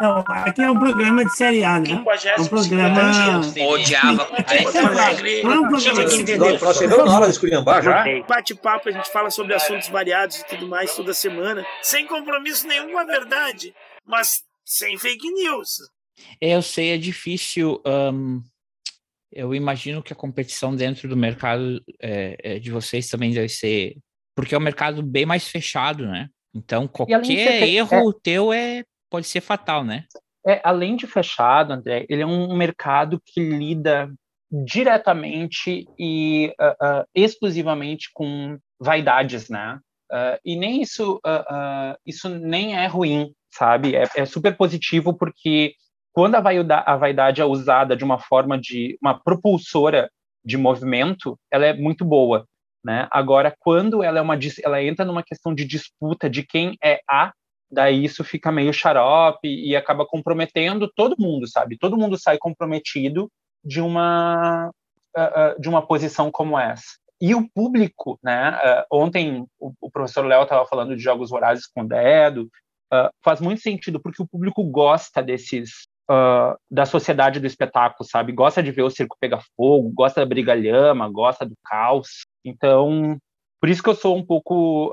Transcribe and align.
Não, 0.00 0.24
aqui 0.28 0.60
é 0.60 0.70
um 0.70 0.78
programa 0.78 1.24
de 1.24 1.34
série 1.34 1.64
A, 1.64 1.80
né? 1.80 1.90
É 1.90 2.40
um 2.40 2.46
programa. 2.46 3.40
Odiava. 3.68 4.28
Nós 6.60 6.76
chegamos 6.76 7.06
na 7.06 7.16
hora 7.16 7.26
de 7.26 7.32
esculhambar 7.32 7.82
já. 7.82 8.04
Bate-papo, 8.28 8.88
a 8.88 8.92
gente 8.92 9.10
fala 9.10 9.30
sobre 9.30 9.54
assuntos 9.54 9.88
variados 9.88 10.40
e 10.40 10.46
tudo 10.46 10.68
mais 10.68 10.94
toda 10.94 11.14
semana, 11.14 11.64
sem 11.82 12.06
compromisso 12.06 12.66
nenhum 12.66 12.92
com 12.92 12.98
a 12.98 13.04
verdade, 13.04 13.74
mas 14.06 14.42
sem 14.64 14.98
fake 14.98 15.30
news. 15.30 15.78
Eu 16.40 16.60
sei, 16.60 16.90
é 16.90 16.98
difícil. 16.98 17.80
Um, 17.86 18.42
eu 19.32 19.54
imagino 19.54 20.02
que 20.02 20.12
a 20.12 20.16
competição 20.16 20.74
dentro 20.74 21.08
do 21.08 21.16
mercado 21.16 21.82
é, 22.00 22.58
de 22.58 22.70
vocês 22.70 23.08
também 23.08 23.32
deve 23.32 23.48
ser. 23.48 23.96
Porque 24.34 24.54
é 24.54 24.58
um 24.58 24.62
mercado 24.62 25.02
bem 25.02 25.24
mais 25.24 25.48
fechado, 25.48 26.06
né? 26.06 26.28
Então, 26.54 26.86
qualquer 26.88 27.62
erro 27.68 28.10
é... 28.10 28.14
teu 28.22 28.52
é, 28.52 28.84
pode 29.10 29.26
ser 29.26 29.40
fatal, 29.40 29.84
né? 29.84 30.04
É, 30.46 30.60
além 30.64 30.96
de 30.96 31.06
fechado, 31.06 31.72
André, 31.72 32.06
ele 32.08 32.22
é 32.22 32.26
um 32.26 32.56
mercado 32.56 33.20
que 33.24 33.40
lida 33.40 34.10
diretamente 34.50 35.86
e 35.98 36.52
uh, 36.60 37.00
uh, 37.00 37.04
exclusivamente 37.14 38.10
com 38.12 38.58
vaidades, 38.80 39.48
né? 39.48 39.78
Uh, 40.10 40.38
e 40.44 40.56
nem 40.56 40.82
isso, 40.82 41.20
isso 42.04 42.28
nem 42.28 42.76
é 42.76 42.86
ruim, 42.86 43.32
sabe? 43.52 43.94
É, 43.94 44.04
é, 44.16 44.24
super 44.24 44.56
positivo 44.56 45.16
porque 45.16 45.74
quando 46.12 46.34
a 46.34 46.40
vaidade, 46.40 46.84
a 46.84 46.96
vaidade 46.96 47.40
é 47.40 47.44
usada 47.44 47.96
de 47.96 48.02
uma 48.02 48.18
forma 48.18 48.58
de 48.58 48.98
uma 49.00 49.14
propulsora 49.14 50.10
de 50.44 50.56
movimento, 50.56 51.38
ela 51.48 51.66
é 51.66 51.72
muito 51.72 52.04
boa, 52.04 52.44
né? 52.84 53.06
Agora, 53.12 53.54
quando 53.60 54.02
ela 54.02 54.18
é 54.18 54.22
uma 54.22 54.36
ela 54.64 54.82
entra 54.82 55.04
numa 55.04 55.22
questão 55.22 55.54
de 55.54 55.64
disputa 55.64 56.28
de 56.28 56.42
quem 56.42 56.76
é 56.82 57.00
a 57.08 57.32
daí 57.70 58.04
isso 58.04 58.24
fica 58.24 58.50
meio 58.50 58.72
xarope 58.72 59.48
e 59.48 59.76
acaba 59.76 60.06
comprometendo 60.06 60.90
todo 60.94 61.16
mundo, 61.18 61.46
sabe? 61.46 61.78
Todo 61.78 61.96
mundo 61.96 62.18
sai 62.18 62.38
comprometido 62.38 63.30
de 63.64 63.80
uma 63.80 64.70
uh, 65.16 65.60
de 65.60 65.68
uma 65.68 65.86
posição 65.86 66.30
como 66.30 66.58
essa. 66.58 66.98
E 67.20 67.34
o 67.34 67.48
público, 67.50 68.18
né? 68.22 68.58
Uh, 68.90 69.02
ontem 69.02 69.46
o, 69.58 69.90
professor 69.90 70.24
Léo 70.24 70.42
estava 70.42 70.66
falando 70.66 70.96
de 70.96 71.02
jogos 71.02 71.30
vorazes 71.30 71.66
com 71.66 71.82
o 71.82 71.88
dedo. 71.88 72.48
Uh, 72.92 73.08
faz 73.22 73.40
muito 73.40 73.60
sentido 73.60 74.00
porque 74.00 74.22
o 74.22 74.28
público 74.28 74.64
gosta 74.64 75.22
desses 75.22 75.88
da 76.68 76.84
sociedade 76.86 77.38
do 77.38 77.46
espetáculo, 77.46 78.04
sabe? 78.04 78.32
Gosta 78.32 78.60
de 78.60 78.72
ver 78.72 78.82
o 78.82 78.90
circo 78.90 79.16
pegar 79.20 79.44
fogo, 79.56 79.92
gosta 79.94 80.18
da 80.18 80.26
brigalhama, 80.26 81.08
gosta 81.08 81.46
do 81.46 81.54
caos. 81.64 82.26
Então, 82.44 83.16
por 83.60 83.68
isso 83.68 83.80
que 83.80 83.88
eu 83.88 83.94
sou 83.94 84.16
um 84.16 84.26
pouco 84.26 84.92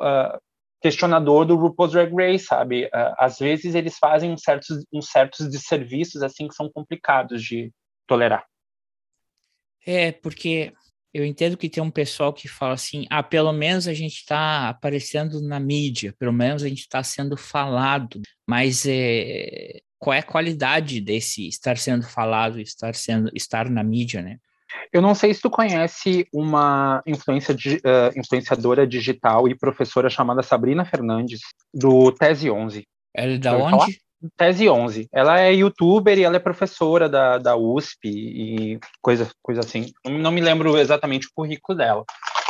questionador 0.81 1.45
do 1.45 1.55
RuPaul's 1.55 1.91
Drag 1.91 2.13
Race, 2.13 2.45
sabe? 2.45 2.85
Uh, 2.85 3.13
às 3.17 3.39
vezes 3.39 3.75
eles 3.75 3.97
fazem 3.97 4.31
uns 4.31 4.41
certos, 4.41 4.85
uns 4.93 5.09
certos 5.09 5.49
desserviços 5.49 6.21
assim 6.21 6.47
que 6.47 6.55
são 6.55 6.69
complicados 6.71 7.43
de 7.43 7.71
tolerar. 8.05 8.45
É, 9.85 10.11
porque 10.11 10.73
eu 11.13 11.25
entendo 11.25 11.57
que 11.57 11.69
tem 11.69 11.81
um 11.81 11.89
pessoal 11.89 12.33
que 12.33 12.47
fala 12.47 12.73
assim, 12.73 13.05
ah, 13.09 13.23
pelo 13.23 13.51
menos 13.51 13.87
a 13.87 13.93
gente 13.93 14.17
está 14.17 14.69
aparecendo 14.69 15.41
na 15.41 15.59
mídia, 15.59 16.13
pelo 16.19 16.33
menos 16.33 16.63
a 16.63 16.67
gente 16.67 16.81
está 16.81 17.01
sendo 17.01 17.35
falado, 17.35 18.21
mas 18.47 18.85
é, 18.85 19.79
qual 19.97 20.13
é 20.13 20.19
a 20.19 20.23
qualidade 20.23 21.01
desse 21.01 21.47
estar 21.47 21.77
sendo 21.77 22.03
falado, 22.03 22.59
estar 22.59 22.93
sendo 22.93 23.31
estar 23.33 23.69
na 23.69 23.83
mídia, 23.83 24.21
né? 24.21 24.37
Eu 24.91 25.01
não 25.01 25.15
sei 25.15 25.33
se 25.33 25.41
tu 25.41 25.49
conhece 25.49 26.27
uma 26.33 27.01
influência, 27.05 27.53
uh, 27.53 28.19
influenciadora 28.19 28.85
digital 28.85 29.47
e 29.47 29.55
professora 29.55 30.09
chamada 30.09 30.43
Sabrina 30.43 30.85
Fernandes, 30.85 31.41
do 31.73 32.11
Tese 32.11 32.49
11. 32.49 32.83
Ela 33.15 33.33
é 33.33 33.37
da 33.37 33.57
onde? 33.57 33.71
Falar? 33.71 33.87
Tese 34.35 34.67
11. 34.67 35.07
Ela 35.11 35.39
é 35.39 35.53
youtuber 35.53 36.17
e 36.17 36.23
ela 36.23 36.37
é 36.37 36.39
professora 36.39 37.07
da, 37.07 37.37
da 37.37 37.55
USP 37.55 38.07
e 38.09 38.79
coisa, 39.01 39.29
coisa 39.41 39.61
assim. 39.61 39.91
Não 40.05 40.31
me 40.31 40.41
lembro 40.41 40.77
exatamente 40.77 41.27
o 41.27 41.31
currículo 41.35 41.77
dela, 41.77 42.03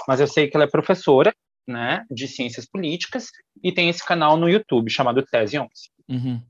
mas 0.08 0.20
eu 0.20 0.28
sei 0.28 0.48
que 0.48 0.56
ela 0.56 0.64
é 0.64 0.70
professora 0.70 1.34
né, 1.68 2.06
de 2.10 2.28
ciências 2.28 2.66
políticas 2.66 3.30
e 3.62 3.72
tem 3.72 3.90
esse 3.90 4.06
canal 4.06 4.38
no 4.38 4.50
YouTube 4.50 4.90
chamado 4.90 5.24
Tese 5.24 5.60
11. 5.60 5.70
Uhum 6.10 6.42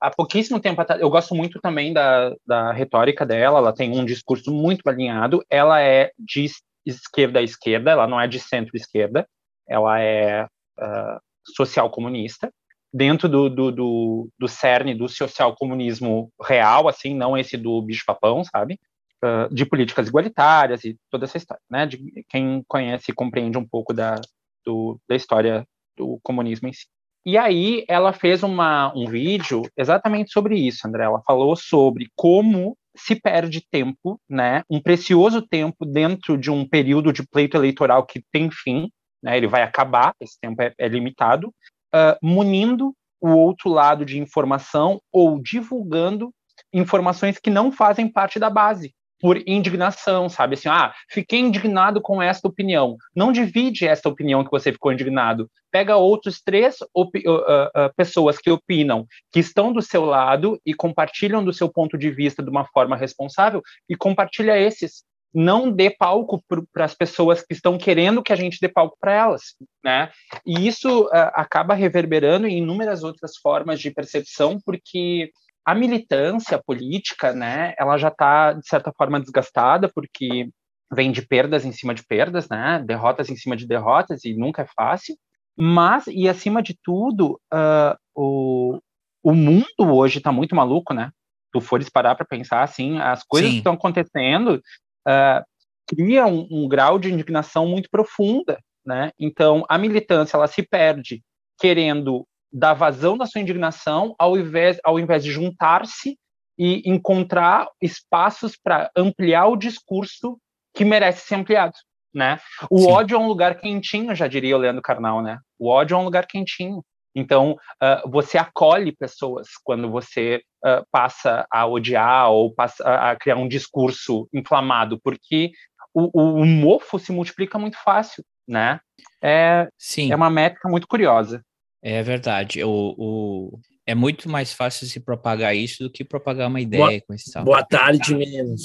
há, 0.00 0.10
pouquíssimo 0.10 0.60
tempo 0.60 0.80
atrás, 0.80 1.00
eu 1.00 1.10
gosto 1.10 1.34
muito 1.34 1.60
também 1.60 1.92
da, 1.92 2.34
da 2.46 2.72
retórica 2.72 3.24
dela, 3.24 3.58
ela 3.58 3.72
tem 3.72 3.98
um 3.98 4.04
discurso 4.04 4.52
muito 4.52 4.86
alinhado, 4.88 5.44
ela 5.50 5.80
é 5.80 6.12
de 6.18 6.46
esquerda 6.84 7.38
a 7.38 7.42
esquerda, 7.42 7.90
ela 7.90 8.06
não 8.06 8.20
é 8.20 8.26
de 8.26 8.38
centro-esquerda, 8.38 9.26
ela 9.68 10.00
é 10.00 10.44
uh, 10.44 11.20
social-comunista, 11.56 12.52
dentro 12.92 13.28
do, 13.28 13.50
do, 13.50 13.72
do, 13.72 14.28
do 14.38 14.48
cerne 14.48 14.94
do 14.94 15.08
social-comunismo 15.08 16.30
real, 16.40 16.86
assim, 16.86 17.14
não 17.14 17.36
esse 17.36 17.56
do 17.56 17.82
bicho-papão, 17.82 18.44
sabe? 18.44 18.78
Uh, 19.24 19.52
de 19.52 19.66
políticas 19.66 20.06
igualitárias 20.06 20.84
e 20.84 20.96
toda 21.10 21.24
essa 21.24 21.36
história, 21.36 21.62
né? 21.68 21.86
De 21.86 22.24
quem 22.28 22.62
conhece 22.68 23.10
e 23.10 23.14
compreende 23.14 23.58
um 23.58 23.66
pouco 23.66 23.92
da, 23.92 24.20
do, 24.64 25.00
da 25.08 25.16
história 25.16 25.66
do 25.96 26.20
comunismo 26.22 26.68
em 26.68 26.72
si. 26.72 26.86
E 27.26 27.38
aí 27.38 27.84
ela 27.88 28.12
fez 28.12 28.42
uma, 28.42 28.92
um 28.94 29.06
vídeo 29.06 29.62
exatamente 29.76 30.30
sobre 30.30 30.56
isso, 30.56 30.86
André. 30.86 31.04
Ela 31.04 31.22
falou 31.26 31.56
sobre 31.56 32.08
como 32.14 32.76
se 32.96 33.16
perde 33.16 33.64
tempo, 33.70 34.20
né? 34.28 34.62
Um 34.70 34.80
precioso 34.80 35.42
tempo 35.42 35.86
dentro 35.86 36.36
de 36.36 36.50
um 36.50 36.68
período 36.68 37.12
de 37.12 37.26
pleito 37.26 37.56
eleitoral 37.56 38.04
que 38.04 38.22
tem 38.30 38.50
fim, 38.50 38.90
né? 39.22 39.36
Ele 39.36 39.46
vai 39.46 39.62
acabar, 39.62 40.14
esse 40.20 40.38
tempo 40.38 40.60
é, 40.62 40.72
é 40.78 40.86
limitado, 40.86 41.48
uh, 41.48 42.16
munindo 42.22 42.94
o 43.20 43.30
outro 43.30 43.70
lado 43.70 44.04
de 44.04 44.18
informação 44.18 45.00
ou 45.10 45.40
divulgando 45.40 46.30
informações 46.72 47.38
que 47.38 47.50
não 47.50 47.72
fazem 47.72 48.06
parte 48.06 48.38
da 48.38 48.50
base, 48.50 48.92
por 49.24 49.42
indignação, 49.48 50.28
sabe? 50.28 50.52
Assim, 50.52 50.68
ah, 50.68 50.92
fiquei 51.08 51.40
indignado 51.40 51.98
com 51.98 52.20
esta 52.20 52.46
opinião. 52.46 52.98
Não 53.16 53.32
divide 53.32 53.86
esta 53.86 54.06
opinião 54.06 54.44
que 54.44 54.50
você 54.50 54.70
ficou 54.70 54.92
indignado. 54.92 55.50
Pega 55.72 55.96
outros 55.96 56.42
três 56.42 56.76
uh, 56.82 57.04
uh, 57.04 57.06
uh, 57.06 57.94
pessoas 57.96 58.36
que 58.36 58.50
opinam, 58.50 59.06
que 59.32 59.40
estão 59.40 59.72
do 59.72 59.80
seu 59.80 60.04
lado 60.04 60.60
e 60.66 60.74
compartilham 60.74 61.42
do 61.42 61.54
seu 61.54 61.70
ponto 61.70 61.96
de 61.96 62.10
vista 62.10 62.42
de 62.42 62.50
uma 62.50 62.66
forma 62.66 62.96
responsável 62.96 63.62
e 63.88 63.96
compartilha 63.96 64.58
esses. 64.58 65.04
Não 65.32 65.72
dê 65.72 65.88
palco 65.88 66.44
para 66.70 66.84
as 66.84 66.94
pessoas 66.94 67.40
que 67.40 67.54
estão 67.54 67.78
querendo 67.78 68.22
que 68.22 68.32
a 68.32 68.36
gente 68.36 68.58
dê 68.60 68.68
palco 68.68 68.94
para 69.00 69.14
elas, 69.14 69.54
né? 69.82 70.10
E 70.44 70.68
isso 70.68 71.04
uh, 71.04 71.30
acaba 71.32 71.72
reverberando 71.72 72.46
em 72.46 72.58
inúmeras 72.58 73.02
outras 73.02 73.38
formas 73.38 73.80
de 73.80 73.90
percepção, 73.90 74.60
porque 74.66 75.30
a 75.64 75.74
militância 75.74 76.60
política, 76.64 77.32
né, 77.32 77.74
ela 77.78 77.96
já 77.96 78.08
está, 78.08 78.52
de 78.52 78.66
certa 78.66 78.92
forma, 78.96 79.20
desgastada, 79.20 79.90
porque 79.92 80.48
vem 80.92 81.10
de 81.10 81.26
perdas 81.26 81.64
em 81.64 81.72
cima 81.72 81.94
de 81.94 82.04
perdas, 82.04 82.48
né, 82.48 82.82
derrotas 82.86 83.30
em 83.30 83.36
cima 83.36 83.56
de 83.56 83.66
derrotas, 83.66 84.24
e 84.24 84.34
nunca 84.34 84.62
é 84.62 84.66
fácil. 84.76 85.16
Mas, 85.56 86.06
e 86.08 86.28
acima 86.28 86.62
de 86.62 86.76
tudo, 86.82 87.40
uh, 87.52 87.96
o, 88.14 88.80
o 89.22 89.32
mundo 89.32 89.66
hoje 89.80 90.18
está 90.18 90.32
muito 90.32 90.54
maluco, 90.54 90.92
né? 90.92 91.10
Tu 91.52 91.60
fores 91.60 91.88
parar 91.88 92.16
para 92.16 92.26
pensar 92.26 92.62
assim, 92.62 92.98
as 92.98 93.22
coisas 93.22 93.48
Sim. 93.48 93.54
que 93.54 93.60
estão 93.60 93.74
acontecendo 93.74 94.60
uh, 95.06 95.44
cria 95.86 96.26
um, 96.26 96.46
um 96.50 96.68
grau 96.68 96.98
de 96.98 97.12
indignação 97.12 97.66
muito 97.68 97.88
profunda, 97.88 98.58
né? 98.84 99.12
Então, 99.18 99.64
a 99.68 99.78
militância, 99.78 100.36
ela 100.36 100.48
se 100.48 100.62
perde 100.62 101.22
querendo 101.58 102.26
da 102.54 102.72
vazão 102.72 103.18
da 103.18 103.26
sua 103.26 103.40
indignação, 103.40 104.14
ao 104.16 104.38
invés, 104.38 104.78
ao 104.84 105.00
invés 105.00 105.24
de 105.24 105.32
juntar-se 105.32 106.16
e 106.56 106.88
encontrar 106.88 107.68
espaços 107.82 108.56
para 108.56 108.88
ampliar 108.96 109.48
o 109.48 109.56
discurso 109.56 110.38
que 110.72 110.84
merece 110.84 111.26
ser 111.26 111.34
ampliado, 111.34 111.74
né? 112.14 112.38
O 112.70 112.78
Sim. 112.78 112.92
ódio 112.92 113.16
é 113.16 113.18
um 113.18 113.26
lugar 113.26 113.56
quentinho, 113.56 114.14
já 114.14 114.28
diria 114.28 114.56
o 114.56 114.60
Leandro 114.60 114.80
Carnal, 114.80 115.20
né? 115.20 115.38
O 115.58 115.68
ódio 115.68 115.96
é 115.96 115.98
um 115.98 116.04
lugar 116.04 116.26
quentinho. 116.28 116.80
Então, 117.12 117.56
uh, 117.82 118.08
você 118.08 118.38
acolhe 118.38 118.92
pessoas 118.92 119.48
quando 119.64 119.90
você 119.90 120.40
uh, 120.64 120.84
passa 120.92 121.44
a 121.50 121.66
odiar 121.66 122.30
ou 122.30 122.54
passa 122.54 122.84
a 122.84 123.16
criar 123.16 123.36
um 123.36 123.48
discurso 123.48 124.28
inflamado, 124.32 125.00
porque 125.02 125.50
o, 125.92 126.10
o, 126.12 126.42
o 126.42 126.46
mofo 126.46 127.00
se 127.00 127.10
multiplica 127.10 127.58
muito 127.58 127.78
fácil, 127.82 128.24
né? 128.46 128.78
É, 129.22 129.68
Sim. 129.76 130.12
é 130.12 130.16
uma 130.16 130.30
métrica 130.30 130.68
muito 130.68 130.86
curiosa. 130.86 131.42
É 131.84 132.02
verdade. 132.02 132.64
O, 132.64 132.94
o, 132.96 133.60
é 133.86 133.94
muito 133.94 134.26
mais 134.26 134.54
fácil 134.54 134.86
se 134.86 134.98
propagar 134.98 135.54
isso 135.54 135.82
do 135.82 135.90
que 135.90 136.02
propagar 136.02 136.48
uma 136.48 136.60
ideia 136.60 136.82
boa, 136.82 137.00
com 137.06 137.12
esse 137.12 137.30
tal. 137.30 137.44
Boa 137.44 137.62
tarde, 137.62 138.14
meninos. 138.14 138.62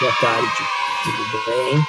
Boa 0.00 0.12
tarde. 0.18 0.48
Tudo 1.04 1.44
bem? 1.46 1.84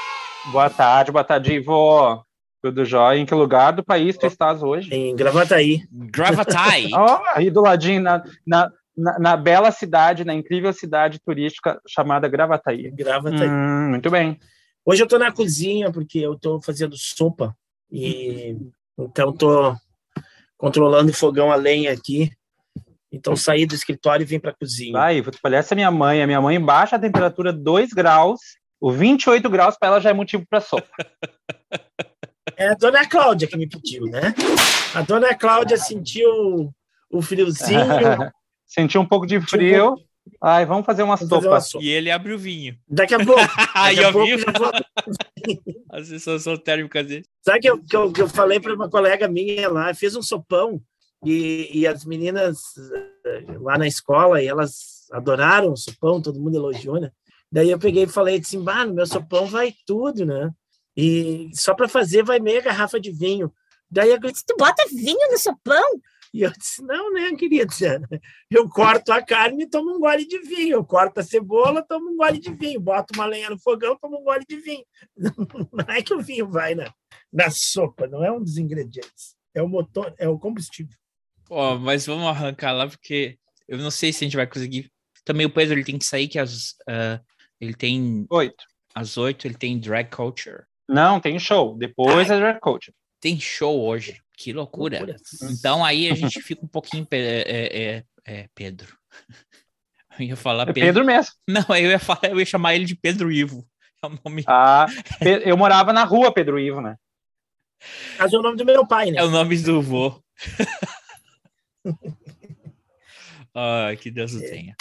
Boa 0.51 0.69
tarde, 0.69 1.11
boa 1.13 1.23
tarde, 1.23 1.53
Ivo. 1.53 2.25
Tudo 2.61 2.83
jóia? 2.83 3.19
Em 3.19 3.25
que 3.25 3.33
lugar 3.33 3.71
do 3.71 3.85
país 3.85 4.17
tu 4.17 4.25
estás 4.25 4.61
hoje? 4.61 4.93
Em 4.93 5.15
Gravataí. 5.15 5.87
Gravataí. 5.89 6.91
oh, 6.93 7.23
aí 7.35 7.49
do 7.49 7.61
ladinho, 7.61 8.01
na, 8.01 8.21
na, 8.45 8.69
na, 8.97 9.19
na, 9.19 9.37
bela 9.37 9.71
cidade, 9.71 10.25
na 10.25 10.33
incrível 10.33 10.73
cidade 10.73 11.21
turística 11.25 11.79
chamada 11.87 12.27
Gravataí. 12.27 12.91
Gravataí. 12.91 13.47
Hum, 13.47 13.91
muito 13.91 14.11
bem. 14.11 14.37
Hoje 14.85 15.01
eu 15.01 15.05
estou 15.05 15.19
na 15.19 15.31
cozinha 15.31 15.89
porque 15.89 16.19
eu 16.19 16.33
estou 16.33 16.61
fazendo 16.61 16.97
sopa 16.97 17.55
e 17.89 18.57
então 18.97 19.29
estou 19.29 19.77
controlando 20.63 21.11
o 21.11 21.13
fogão 21.13 21.51
a 21.51 21.55
lenha 21.55 21.91
aqui 21.91 22.31
Então 23.11 23.35
saí 23.35 23.65
do 23.65 23.75
escritório 23.75 24.23
e 24.23 24.25
vim 24.25 24.39
para 24.39 24.51
a 24.51 24.55
cozinha. 24.55 24.93
Vai, 24.93 25.21
vou 25.21 25.29
te 25.29 25.37
falar, 25.37 25.57
essa 25.57 25.73
é 25.73 25.75
minha 25.75 25.91
mãe. 25.91 26.23
A 26.23 26.25
minha 26.25 26.39
mãe 26.39 26.57
baixa 26.57 26.95
a 26.95 26.99
temperatura 26.99 27.51
2 27.51 27.91
graus, 27.91 28.39
o 28.79 28.89
28 28.89 29.49
graus 29.49 29.75
para 29.77 29.89
ela 29.89 29.99
já 29.99 30.11
é 30.11 30.13
motivo 30.13 30.45
para 30.49 30.61
sopa. 30.61 30.87
É 32.55 32.67
a 32.67 32.75
dona 32.75 33.07
Cláudia 33.07 33.47
que 33.47 33.57
me 33.57 33.67
pediu, 33.67 34.05
né? 34.05 34.35
A 34.93 35.01
dona 35.01 35.33
Cláudia 35.33 35.77
sentiu 35.77 36.71
o 37.09 37.21
friozinho. 37.21 37.79
sentiu 38.67 39.01
um 39.01 39.05
pouco 39.07 39.25
de 39.25 39.39
frio. 39.41 39.95
Ai, 40.41 40.65
vamos 40.65 40.85
fazer 40.85 41.03
uma, 41.03 41.15
vamos 41.15 41.29
sopa. 41.29 41.41
Fazer 41.41 41.47
uma 41.53 41.61
sopa. 41.61 41.83
E 41.83 41.89
ele 41.89 42.11
abre 42.11 42.33
o 42.33 42.37
vinho. 42.37 42.77
Daqui 42.87 43.13
a 43.13 43.23
pouco. 43.23 43.41
Daqui 43.75 44.03
a 44.03 44.11
pouco 44.11 44.37
já 44.37 44.51
vou... 44.57 44.71
a 45.91 46.03
sensação 46.03 46.57
térmica 46.57 47.03
dele. 47.03 47.25
Sabe 47.41 47.59
que 47.59 47.69
eu, 47.69 47.83
que 47.83 47.95
eu, 47.95 48.11
que 48.11 48.21
eu 48.21 48.27
falei 48.27 48.59
para 48.59 48.73
uma 48.73 48.89
colega 48.89 49.27
minha 49.27 49.69
lá, 49.69 49.93
fez 49.93 50.15
um 50.15 50.21
sopão 50.21 50.81
e, 51.23 51.69
e 51.71 51.87
as 51.87 52.05
meninas 52.05 52.59
eh, 53.25 53.57
lá 53.59 53.77
na 53.77 53.87
escola, 53.87 54.41
e 54.41 54.47
elas 54.47 55.07
adoraram 55.11 55.73
o 55.73 55.77
sopão, 55.77 56.21
todo 56.21 56.39
mundo 56.39 56.55
elogiou, 56.55 56.99
né? 56.99 57.11
Daí 57.51 57.69
eu 57.69 57.79
peguei 57.79 58.03
e 58.03 58.07
falei 58.07 58.39
assim, 58.39 58.61
bah, 58.63 58.85
no 58.85 58.93
meu 58.93 59.05
sopão 59.05 59.45
vai 59.45 59.73
tudo, 59.85 60.25
né? 60.25 60.49
E 60.97 61.49
só 61.53 61.73
para 61.73 61.87
fazer 61.87 62.23
vai 62.23 62.39
meia 62.39 62.61
garrafa 62.61 62.99
de 62.99 63.11
vinho. 63.11 63.53
Daí 63.89 64.09
eu 64.09 64.19
disse, 64.19 64.43
tu 64.45 64.55
bota 64.57 64.83
vinho 64.89 65.31
no 65.31 65.37
sopão? 65.37 66.01
E 66.33 66.41
eu 66.41 66.51
disse, 66.51 66.81
não, 66.81 67.13
né, 67.13 67.35
querida? 67.35 67.67
Eu 68.49 68.67
corto 68.67 69.13
a 69.13 69.21
carne 69.21 69.63
e 69.63 69.69
tomo 69.69 69.95
um 69.95 69.99
gole 69.99 70.25
de 70.25 70.39
vinho. 70.39 70.77
Eu 70.77 70.83
corto 70.83 71.19
a 71.19 71.23
cebola, 71.23 71.83
tomo 71.83 72.09
um 72.09 72.17
gole 72.17 72.39
de 72.39 72.51
vinho. 72.51 72.79
Boto 72.79 73.13
uma 73.15 73.27
lenha 73.27 73.51
no 73.51 73.59
fogão, 73.59 73.95
tomo 74.01 74.19
um 74.19 74.23
gole 74.23 74.43
de 74.49 74.57
vinho. 74.57 74.83
Não 75.71 75.93
é 75.93 76.01
que 76.01 76.13
o 76.13 76.21
vinho 76.21 76.49
vai 76.49 76.73
na, 76.73 76.91
na 77.31 77.51
sopa, 77.51 78.07
não 78.07 78.23
é 78.23 78.31
um 78.31 78.39
dos 78.39 78.57
ingredientes. 78.57 79.35
É 79.53 79.61
o 79.61 79.67
motor, 79.67 80.13
é 80.17 80.27
o 80.27 80.39
combustível. 80.39 80.95
Ó, 81.49 81.75
oh, 81.75 81.79
mas 81.79 82.05
vamos 82.05 82.25
arrancar 82.25 82.71
lá, 82.71 82.87
porque 82.87 83.37
eu 83.67 83.77
não 83.77 83.91
sei 83.91 84.11
se 84.11 84.23
a 84.23 84.25
gente 84.25 84.35
vai 84.35 84.47
conseguir. 84.47 84.91
Também 85.23 85.45
o 85.45 85.49
Pedro 85.49 85.75
ele 85.75 85.83
tem 85.83 85.97
que 85.97 86.05
sair, 86.05 86.27
que 86.27 86.39
as, 86.39 86.71
uh, 86.89 87.23
ele 87.59 87.73
tem. 87.73 88.25
Oito. 88.29 88.63
Às 88.95 89.17
oito 89.17 89.45
ele 89.47 89.55
tem 89.55 89.79
drag 89.79 90.09
culture. 90.09 90.63
Não, 90.87 91.19
tem 91.19 91.37
show. 91.39 91.77
Depois 91.77 92.29
Ai, 92.29 92.37
é 92.37 92.39
drag 92.39 92.59
culture. 92.59 92.95
Tem 93.19 93.39
show 93.39 93.81
hoje. 93.83 94.22
Que 94.35 94.51
loucura. 94.51 94.97
loucura. 94.97 95.17
Então 95.51 95.83
aí 95.83 96.09
a 96.09 96.15
gente 96.15 96.41
fica 96.41 96.63
um 96.65 96.67
pouquinho. 96.67 97.07
É, 97.11 98.03
é, 98.25 98.33
é, 98.41 98.49
Pedro. 98.53 98.97
Eu 100.19 100.25
ia 100.27 100.35
falar 100.35 100.63
é 100.63 100.73
Pedro. 100.73 100.81
Pedro 100.81 101.05
mesmo. 101.05 101.33
Não, 101.47 101.65
eu 101.75 101.89
ia 101.89 101.97
falar, 101.97 102.25
eu 102.25 102.39
ia 102.39 102.45
chamar 102.45 102.75
ele 102.75 102.85
de 102.85 102.93
Pedro 102.93 103.31
Ivo. 103.31 103.67
É 104.03 104.05
o 104.05 104.19
nome. 104.23 104.43
Ah, 104.45 104.85
eu 105.43 105.57
morava 105.57 105.91
na 105.91 106.03
rua 106.03 106.31
Pedro 106.31 106.59
Ivo, 106.59 106.81
né? 106.81 106.95
Mas 108.19 108.31
é 108.31 108.37
o 108.37 108.41
nome 108.43 108.57
do 108.57 108.63
meu 108.63 108.85
pai, 108.85 109.09
né? 109.09 109.19
É 109.19 109.23
o 109.23 109.31
nome 109.31 109.57
do 109.57 109.81
vô. 109.81 110.21
Ai, 113.55 113.97
que 113.97 114.11
Deus 114.11 114.33
o 114.33 114.43
é. 114.43 114.49
tenha. 114.49 114.75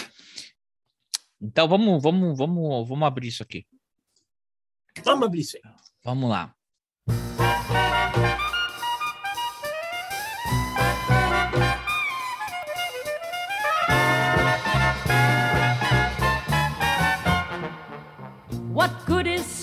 Então 1.40 1.66
vamos, 1.66 2.02
vamos, 2.02 2.36
vamos, 2.36 2.88
vamos 2.88 3.06
abrir 3.06 3.28
isso 3.28 3.42
aqui. 3.42 3.66
Vamos 5.02 5.26
abrir 5.26 5.40
isso 5.40 5.56
aí. 5.56 5.62
Vamos 6.04 6.28
lá. 6.28 6.54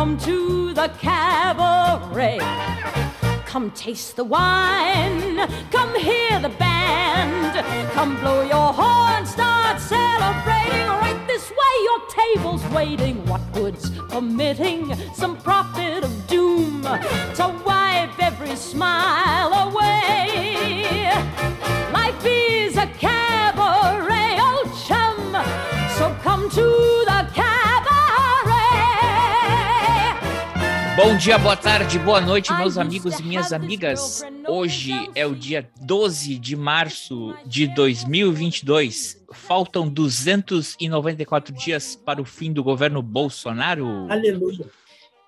Come 0.00 0.16
to 0.20 0.72
the 0.72 0.88
cabaret. 0.98 2.38
Come 3.44 3.70
taste 3.72 4.16
the 4.16 4.24
wine. 4.24 5.46
Come 5.70 5.94
hear 5.94 6.40
the 6.40 6.48
band. 6.48 7.52
Come 7.92 8.18
blow 8.18 8.40
your 8.40 8.72
horn. 8.72 9.26
Start 9.26 9.78
celebrating. 9.78 10.86
Right 10.88 11.22
this 11.26 11.50
way, 11.50 11.74
your 11.84 12.00
table's 12.08 12.64
waiting. 12.72 13.26
What 13.26 13.42
good's 13.52 13.90
permitting 14.08 14.96
some 15.12 15.36
prophet 15.36 16.02
of 16.02 16.26
doom 16.28 16.80
to 16.80 17.62
wipe 17.66 18.18
every 18.22 18.56
smile 18.56 19.52
away? 19.68 20.29
Bom 31.02 31.16
dia, 31.16 31.38
boa 31.38 31.56
tarde, 31.56 31.98
boa 31.98 32.20
noite, 32.20 32.52
meus 32.52 32.76
amigos 32.76 33.18
e 33.18 33.22
minhas 33.22 33.54
amigas. 33.54 34.22
Hoje 34.46 34.92
é 35.14 35.24
o 35.24 35.34
dia 35.34 35.66
12 35.80 36.38
de 36.38 36.54
março 36.54 37.34
de 37.46 37.66
2022. 37.68 39.24
Faltam 39.32 39.88
294 39.88 41.54
dias 41.54 41.96
para 41.96 42.20
o 42.20 42.24
fim 42.26 42.52
do 42.52 42.62
governo 42.62 43.00
Bolsonaro. 43.00 44.06
Aleluia. 44.10 44.66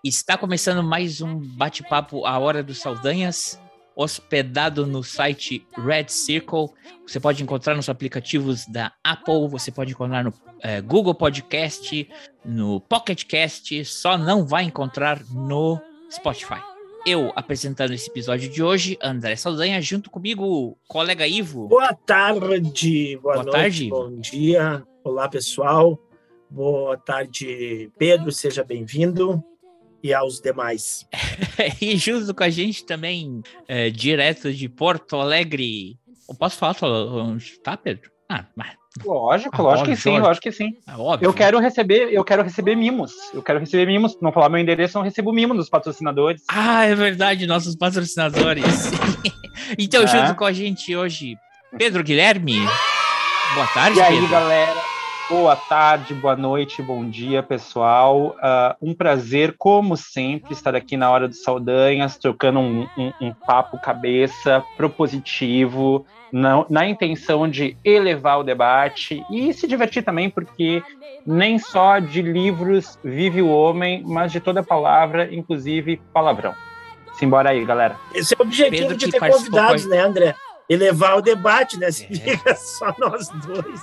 Está 0.04 0.36
começando 0.36 0.82
mais 0.82 1.22
um 1.22 1.38
bate-papo 1.38 2.26
à 2.26 2.38
Hora 2.38 2.62
dos 2.62 2.78
Saldanhas 2.78 3.58
hospedado 3.96 4.86
no 4.86 5.02
site 5.02 5.66
Red 5.76 6.08
Circle. 6.08 6.68
Você 7.06 7.20
pode 7.20 7.42
encontrar 7.42 7.74
nos 7.74 7.88
aplicativos 7.88 8.66
da 8.66 8.92
Apple, 9.02 9.48
você 9.48 9.70
pode 9.70 9.92
encontrar 9.92 10.24
no 10.24 10.32
é, 10.60 10.80
Google 10.80 11.14
Podcast, 11.14 12.08
no 12.44 12.80
Pocket 12.80 13.24
Cast, 13.24 13.84
só 13.84 14.16
não 14.16 14.46
vai 14.46 14.64
encontrar 14.64 15.22
no 15.30 15.80
Spotify. 16.10 16.60
Eu 17.04 17.32
apresentando 17.34 17.92
esse 17.92 18.08
episódio 18.08 18.48
de 18.48 18.62
hoje, 18.62 18.96
André 19.02 19.34
Saldanha, 19.34 19.82
junto 19.82 20.08
comigo, 20.08 20.78
colega 20.86 21.26
Ivo. 21.26 21.66
Boa 21.66 21.92
tarde, 21.94 23.18
boa, 23.20 23.34
boa 23.34 23.44
noite, 23.44 23.56
tarde. 23.56 23.88
bom 23.88 24.20
dia. 24.20 24.86
Olá, 25.02 25.28
pessoal. 25.28 25.98
Boa 26.48 26.96
tarde, 26.96 27.90
Pedro, 27.98 28.30
seja 28.30 28.62
bem-vindo 28.62 29.42
e 30.02 30.12
aos 30.12 30.40
demais. 30.40 31.06
e 31.80 31.96
junto 31.96 32.34
com 32.34 32.42
a 32.42 32.50
gente 32.50 32.84
também, 32.84 33.42
é, 33.68 33.90
direto 33.90 34.52
de 34.52 34.68
Porto 34.68 35.16
Alegre. 35.16 35.96
Eu 36.28 36.34
posso 36.34 36.56
falar 36.56 36.76
onde 36.82 37.58
tá, 37.60 37.76
Pedro? 37.76 38.10
Ah, 38.28 38.46
mas... 38.56 38.82
Lógico, 39.04 39.56
ah, 39.56 39.62
lógico 39.62 39.80
óbvio, 39.80 39.96
que 39.96 40.02
sim, 40.02 40.18
lógico 40.18 40.42
que 40.42 40.52
sim. 40.52 40.76
É 40.86 40.94
óbvio. 40.94 41.26
Eu 41.26 41.32
quero 41.32 41.58
receber, 41.58 42.12
eu 42.12 42.22
quero 42.22 42.42
receber 42.42 42.76
mimos. 42.76 43.12
Eu 43.32 43.42
quero 43.42 43.58
receber 43.58 43.86
mimos. 43.86 44.18
Não 44.20 44.32
falar 44.32 44.50
meu 44.50 44.60
endereço, 44.60 44.98
não 44.98 45.04
recebo 45.04 45.32
mimo 45.32 45.54
dos 45.54 45.70
patrocinadores. 45.70 46.42
Ah, 46.48 46.84
é 46.84 46.94
verdade, 46.94 47.46
nossos 47.46 47.74
patrocinadores. 47.74 48.90
então, 49.78 50.02
é. 50.02 50.06
junto 50.06 50.34
com 50.34 50.44
a 50.44 50.52
gente 50.52 50.94
hoje, 50.94 51.38
Pedro 51.78 52.04
Guilherme. 52.04 52.58
Boa 53.54 53.66
tarde, 53.68 53.98
e 53.98 54.02
Pedro. 54.02 54.20
E 54.20 54.24
aí, 54.24 54.30
galera? 54.30 54.91
Boa 55.28 55.56
tarde, 55.56 56.14
boa 56.14 56.36
noite, 56.36 56.82
bom 56.82 57.08
dia, 57.08 57.42
pessoal. 57.42 58.36
Uh, 58.36 58.90
um 58.90 58.94
prazer, 58.94 59.54
como 59.56 59.96
sempre, 59.96 60.52
estar 60.52 60.74
aqui 60.74 60.96
na 60.96 61.10
Hora 61.10 61.28
dos 61.28 61.42
Saldanhas, 61.42 62.18
trocando 62.18 62.58
um, 62.58 62.86
um, 62.98 63.12
um 63.20 63.32
papo 63.32 63.80
cabeça, 63.80 64.62
propositivo, 64.76 66.04
na, 66.30 66.66
na, 66.68 66.86
intenção 66.86 67.48
de 67.48 67.76
elevar 67.84 68.40
o 68.40 68.42
debate 68.42 69.24
e 69.30 69.52
se 69.52 69.66
divertir 69.66 70.02
também, 70.02 70.28
porque 70.28 70.82
nem 71.26 71.58
só 71.58 71.98
de 71.98 72.20
livros 72.20 72.98
vive 73.02 73.40
o 73.40 73.48
homem, 73.48 74.02
mas 74.04 74.32
de 74.32 74.40
toda 74.40 74.62
palavra, 74.62 75.32
inclusive 75.32 76.00
palavrão. 76.12 76.54
Simbora 77.14 77.50
aí, 77.50 77.64
galera. 77.64 77.96
Esse 78.14 78.34
é 78.34 78.36
o 78.38 78.42
objetivo 78.42 78.88
Pedro 78.88 78.96
de 78.96 79.10
ter 79.10 79.18
convidados, 79.18 79.86
né, 79.86 80.00
André? 80.00 80.34
Elevar 80.72 81.16
o 81.18 81.22
debate, 81.22 81.78
né? 81.78 81.90
Se 81.90 82.04
é. 82.04 82.16
fica 82.16 82.54
só 82.56 82.94
nós 82.98 83.28
dois. 83.28 83.80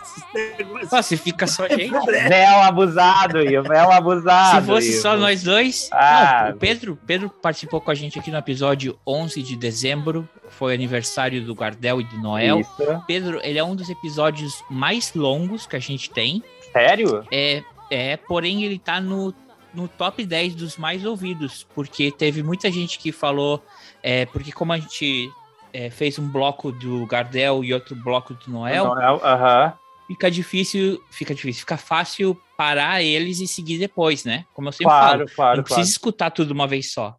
Pô, 0.90 1.02
se 1.02 1.18
fica 1.18 1.46
só 1.46 1.66
a 1.66 1.70
gente. 1.70 1.92
Véu 1.92 2.62
abusado, 2.62 3.42
Ivo, 3.42 3.68
véu 3.68 3.92
abusado. 3.92 4.62
Se 4.62 4.68
fosse 4.68 4.92
Ivo. 4.94 5.02
só 5.02 5.18
nós 5.18 5.44
dois. 5.44 5.90
Ah, 5.92 6.46
não, 6.48 6.56
o 6.56 6.60
Pedro, 6.60 7.00
Pedro 7.06 7.30
participou 7.30 7.80
com 7.80 7.92
a 7.92 7.96
gente 7.96 8.18
aqui 8.18 8.32
no 8.32 8.38
episódio 8.38 8.98
11 9.06 9.44
de 9.44 9.56
dezembro. 9.56 10.28
Foi 10.50 10.74
aniversário 10.74 11.44
do 11.44 11.54
Gardel 11.54 12.02
e 12.02 12.04
do 12.06 12.18
Noel. 12.18 12.62
Isso. 12.62 13.04
Pedro, 13.06 13.40
ele 13.44 13.60
é 13.60 13.64
um 13.64 13.76
dos 13.76 13.90
episódios 13.90 14.64
mais 14.70 15.14
longos 15.14 15.68
que 15.68 15.76
a 15.76 15.80
gente 15.80 16.10
tem. 16.10 16.44
Sério? 16.72 17.26
É, 17.32 17.64
é 17.92 18.18
porém 18.18 18.64
ele 18.64 18.80
tá 18.80 19.00
no, 19.00 19.34
no 19.74 19.88
top 19.88 20.26
10 20.26 20.56
dos 20.56 20.78
mais 20.78 21.06
ouvidos, 21.06 21.68
porque 21.76 22.12
teve 22.12 22.42
muita 22.42 22.72
gente 22.72 22.98
que 22.98 23.12
falou, 23.12 23.64
é, 24.02 24.26
porque 24.26 24.52
como 24.52 24.74
a 24.74 24.80
gente 24.80 25.32
é, 25.74 25.90
fez 25.90 26.18
um 26.20 26.28
bloco 26.28 26.72
do 26.72 27.06
Gardel 27.06 27.64
e 27.64 27.74
outro 27.74 27.96
bloco 27.96 28.34
do 28.34 28.52
Noel. 28.52 28.86
Noel. 28.86 29.16
Uh 29.16 29.22
-huh. 29.22 29.74
Fica 30.08 30.32
difícil, 30.32 31.04
fica 31.12 31.36
difícil, 31.36 31.60
fica 31.60 31.78
fácil 31.78 32.40
parar 32.58 33.02
eles 33.02 33.40
e 33.40 33.48
seguir 33.48 33.78
depois, 33.78 34.26
né? 34.26 34.46
Como 34.54 34.68
eu 34.68 34.72
sempre 34.72 34.86
claro, 34.86 35.20
falo. 35.20 35.36
Claro, 35.36 35.58
não 35.58 35.64
claro. 35.64 35.64
precisa 35.64 35.90
escutar 35.90 36.32
tudo 36.32 36.52
uma 36.52 36.68
vez 36.68 36.92
só. 36.92 37.16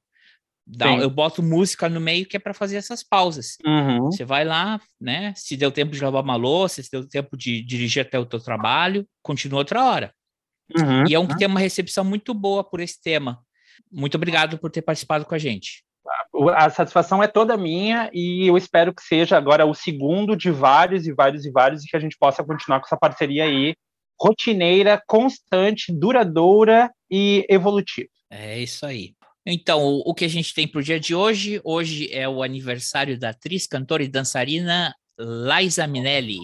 Dá, 0.66 0.96
eu 0.96 1.10
boto 1.10 1.42
música 1.42 1.88
no 1.88 2.00
meio 2.00 2.26
que 2.26 2.36
é 2.36 2.40
para 2.40 2.54
fazer 2.54 2.76
essas 2.76 3.02
pausas. 3.02 3.56
Uhum. 3.66 4.04
Você 4.04 4.24
vai 4.24 4.44
lá, 4.44 4.80
né? 5.00 5.32
Se 5.36 5.56
deu 5.56 5.72
tempo 5.72 5.92
de 5.92 6.02
lavar 6.02 6.22
uma 6.22 6.36
louça, 6.36 6.82
se 6.82 6.90
deu 6.90 7.08
tempo 7.08 7.36
de 7.36 7.62
dirigir 7.62 8.02
até 8.02 8.18
o 8.18 8.26
teu 8.26 8.40
trabalho, 8.40 9.06
continua 9.22 9.60
outra 9.60 9.84
hora. 9.84 10.14
Uhum. 10.76 11.06
E 11.08 11.14
é 11.14 11.18
um 11.18 11.26
que 11.26 11.36
tem 11.36 11.48
uma 11.48 11.58
recepção 11.58 12.04
muito 12.04 12.32
boa 12.32 12.62
por 12.62 12.80
esse 12.80 13.00
tema. 13.02 13.40
Muito 13.90 14.14
obrigado 14.14 14.58
por 14.58 14.70
ter 14.70 14.82
participado 14.82 15.24
com 15.24 15.34
a 15.34 15.38
gente. 15.38 15.82
A 16.54 16.70
satisfação 16.70 17.22
é 17.22 17.28
toda 17.28 17.56
minha 17.56 18.10
e 18.12 18.46
eu 18.46 18.56
espero 18.56 18.94
que 18.94 19.02
seja 19.02 19.36
agora 19.36 19.66
o 19.66 19.74
segundo 19.74 20.36
de 20.36 20.50
vários 20.50 21.06
e 21.06 21.12
vários 21.12 21.44
e 21.44 21.50
vários 21.50 21.84
e 21.84 21.88
que 21.88 21.96
a 21.96 22.00
gente 22.00 22.16
possa 22.18 22.42
continuar 22.42 22.80
com 22.80 22.86
essa 22.86 22.96
parceria 22.96 23.44
aí 23.44 23.74
rotineira, 24.20 25.02
constante, 25.06 25.92
duradoura 25.92 26.90
e 27.10 27.46
evolutiva. 27.48 28.08
É 28.30 28.58
isso 28.58 28.84
aí. 28.84 29.14
Então, 29.46 29.82
o, 30.04 30.14
que 30.14 30.26
a 30.26 30.28
gente 30.28 30.54
tem 30.54 30.68
para 30.68 30.80
o 30.80 30.82
dia 30.82 31.00
de 31.00 31.14
hoje? 31.14 31.60
Hoje 31.64 32.12
é 32.12 32.28
o 32.28 32.42
aniversário 32.42 33.18
da 33.18 33.30
atriz, 33.30 33.66
cantora 33.66 34.02
e 34.02 34.08
dançarina 34.08 34.94
Liza 35.18 35.86
Minelli. 35.86 36.40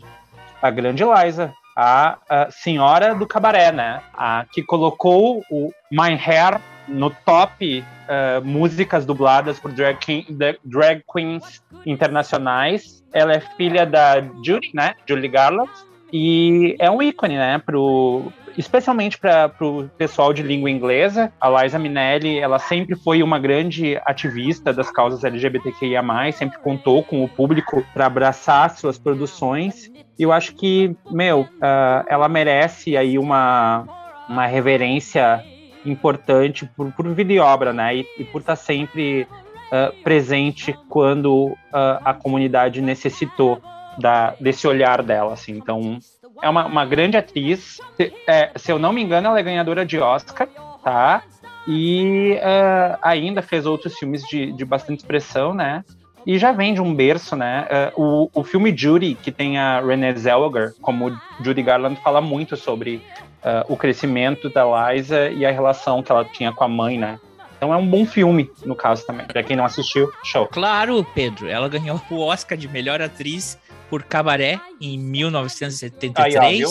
A 0.63 0.71
grande 0.71 1.05
Liza, 1.05 1.53
a, 1.77 2.19
a 2.29 2.51
senhora 2.51 3.15
do 3.15 3.27
cabaré, 3.27 3.71
né? 3.71 4.03
A 4.15 4.47
que 4.51 4.63
colocou 4.63 5.45
o 5.51 5.71
My 5.93 6.15
Hair 6.15 6.61
no 6.89 7.11
top 7.11 7.85
uh, 8.07 8.45
músicas 8.45 9.05
dubladas 9.05 9.59
por 9.59 9.73
drag, 9.73 10.27
drag, 10.65 11.03
queens 11.13 11.63
internacionais. 11.85 13.05
Ela 13.13 13.35
é 13.35 13.41
filha 13.41 13.85
da 13.85 14.21
Judy, 14.43 14.71
né? 14.75 14.95
Julie 15.07 15.29
Garland. 15.29 15.71
E 16.13 16.77
é 16.79 16.91
um 16.91 17.03
ícone, 17.03 17.37
né? 17.37 17.59
Pro, 17.59 18.33
especialmente 18.57 19.19
para 19.19 19.53
o 19.61 19.89
pessoal 19.99 20.33
de 20.33 20.43
língua 20.43 20.71
inglesa. 20.71 21.33
A 21.41 21.63
Liza 21.63 21.79
Minelli, 21.79 22.39
ela 22.39 22.59
sempre 22.59 22.97
foi 22.97 23.23
uma 23.23 23.39
grande 23.39 24.01
ativista 24.05 24.73
das 24.73 24.91
causas 24.91 25.25
LGBTQIA+, 25.25 26.03
sempre 26.33 26.59
contou 26.59 27.03
com 27.03 27.25
o 27.25 27.29
público 27.29 27.85
para 27.93 28.07
abraçar 28.07 28.71
suas 28.71 28.99
produções. 28.99 29.91
E 30.19 30.23
eu 30.23 30.33
acho 30.33 30.55
que, 30.55 30.97
meu, 31.11 31.43
uh, 31.43 32.07
ela 32.09 32.29
merece 32.29 32.97
aí 32.97 33.19
uma, 33.19 33.85
uma 34.29 34.47
reverência 34.47 35.45
importante 35.87 36.67
por, 36.77 36.93
por 36.93 37.09
vida 37.15 37.33
e 37.33 37.39
obra, 37.39 37.73
né? 37.73 37.97
E, 37.97 38.07
e 38.19 38.25
por 38.25 38.41
estar 38.41 38.57
sempre 38.57 39.27
uh, 39.67 40.03
presente 40.03 40.77
quando 40.89 41.47
uh, 41.47 41.57
a 42.05 42.13
comunidade 42.13 42.81
necessitou 42.81 43.61
da, 43.99 44.35
desse 44.41 44.67
olhar 44.67 45.03
dela, 45.03 45.33
assim. 45.33 45.53
Então, 45.53 45.99
é 46.43 46.49
uma, 46.49 46.67
uma 46.67 46.85
grande 46.85 47.17
atriz. 47.17 47.81
Se, 47.97 48.13
é, 48.27 48.51
se, 48.57 48.71
eu 48.71 48.79
não 48.79 48.93
me 48.93 49.03
engano, 49.03 49.29
ela 49.29 49.39
é 49.39 49.43
ganhadora 49.43 49.85
de 49.85 49.99
Oscar, 49.99 50.49
tá? 50.83 51.23
E 51.67 52.35
uh, 52.35 52.99
ainda 53.03 53.43
fez 53.43 53.67
outros 53.67 53.99
filmes 53.99 54.23
de, 54.23 54.53
de 54.53 54.65
bastante 54.65 54.99
expressão, 55.01 55.53
né? 55.55 55.85
E 56.27 56.39
já 56.39 56.51
vem 56.51 56.75
de 56.75 56.81
um 56.81 56.93
berço, 56.93 57.37
né? 57.37 57.69
Uh, 57.97 58.29
o, 58.35 58.41
o 58.41 58.45
filme 58.45 58.77
Judy, 58.77 59.15
que 59.15 59.31
tem 59.31 59.59
a 59.59 59.81
Renée 59.81 60.17
Zellweger 60.17 60.75
como 60.83 61.17
Judy 61.41 61.63
Garland, 61.63 62.01
fala 62.03 62.21
muito 62.21 62.57
sobre 62.57 62.97
uh, 62.97 63.73
o 63.73 63.77
crescimento 63.77 64.51
da 64.51 64.93
Liza 64.93 65.31
e 65.31 65.47
a 65.47 65.53
relação 65.53 66.03
que 66.03 66.11
ela 66.11 66.25
tinha 66.25 66.53
com 66.53 66.65
a 66.65 66.69
mãe, 66.69 66.99
né? 66.99 67.21
Então 67.57 67.73
é 67.73 67.77
um 67.77 67.87
bom 67.87 68.05
filme, 68.05 68.51
no 68.65 68.75
caso 68.75 69.07
também. 69.07 69.25
Pra 69.27 69.43
quem 69.43 69.57
não 69.57 69.65
assistiu, 69.65 70.11
show. 70.25 70.47
Claro, 70.49 71.07
Pedro. 71.15 71.49
Ela 71.49 71.69
ganhou 71.69 72.01
o 72.11 72.19
Oscar 72.19 72.59
de 72.59 72.69
melhor 72.69 73.01
atriz 73.01 73.57
por 73.89 74.03
Cabaré 74.03 74.61
em 74.81 74.99
1973. 74.99 76.37
Aí, 76.37 76.65
ó, 76.65 76.71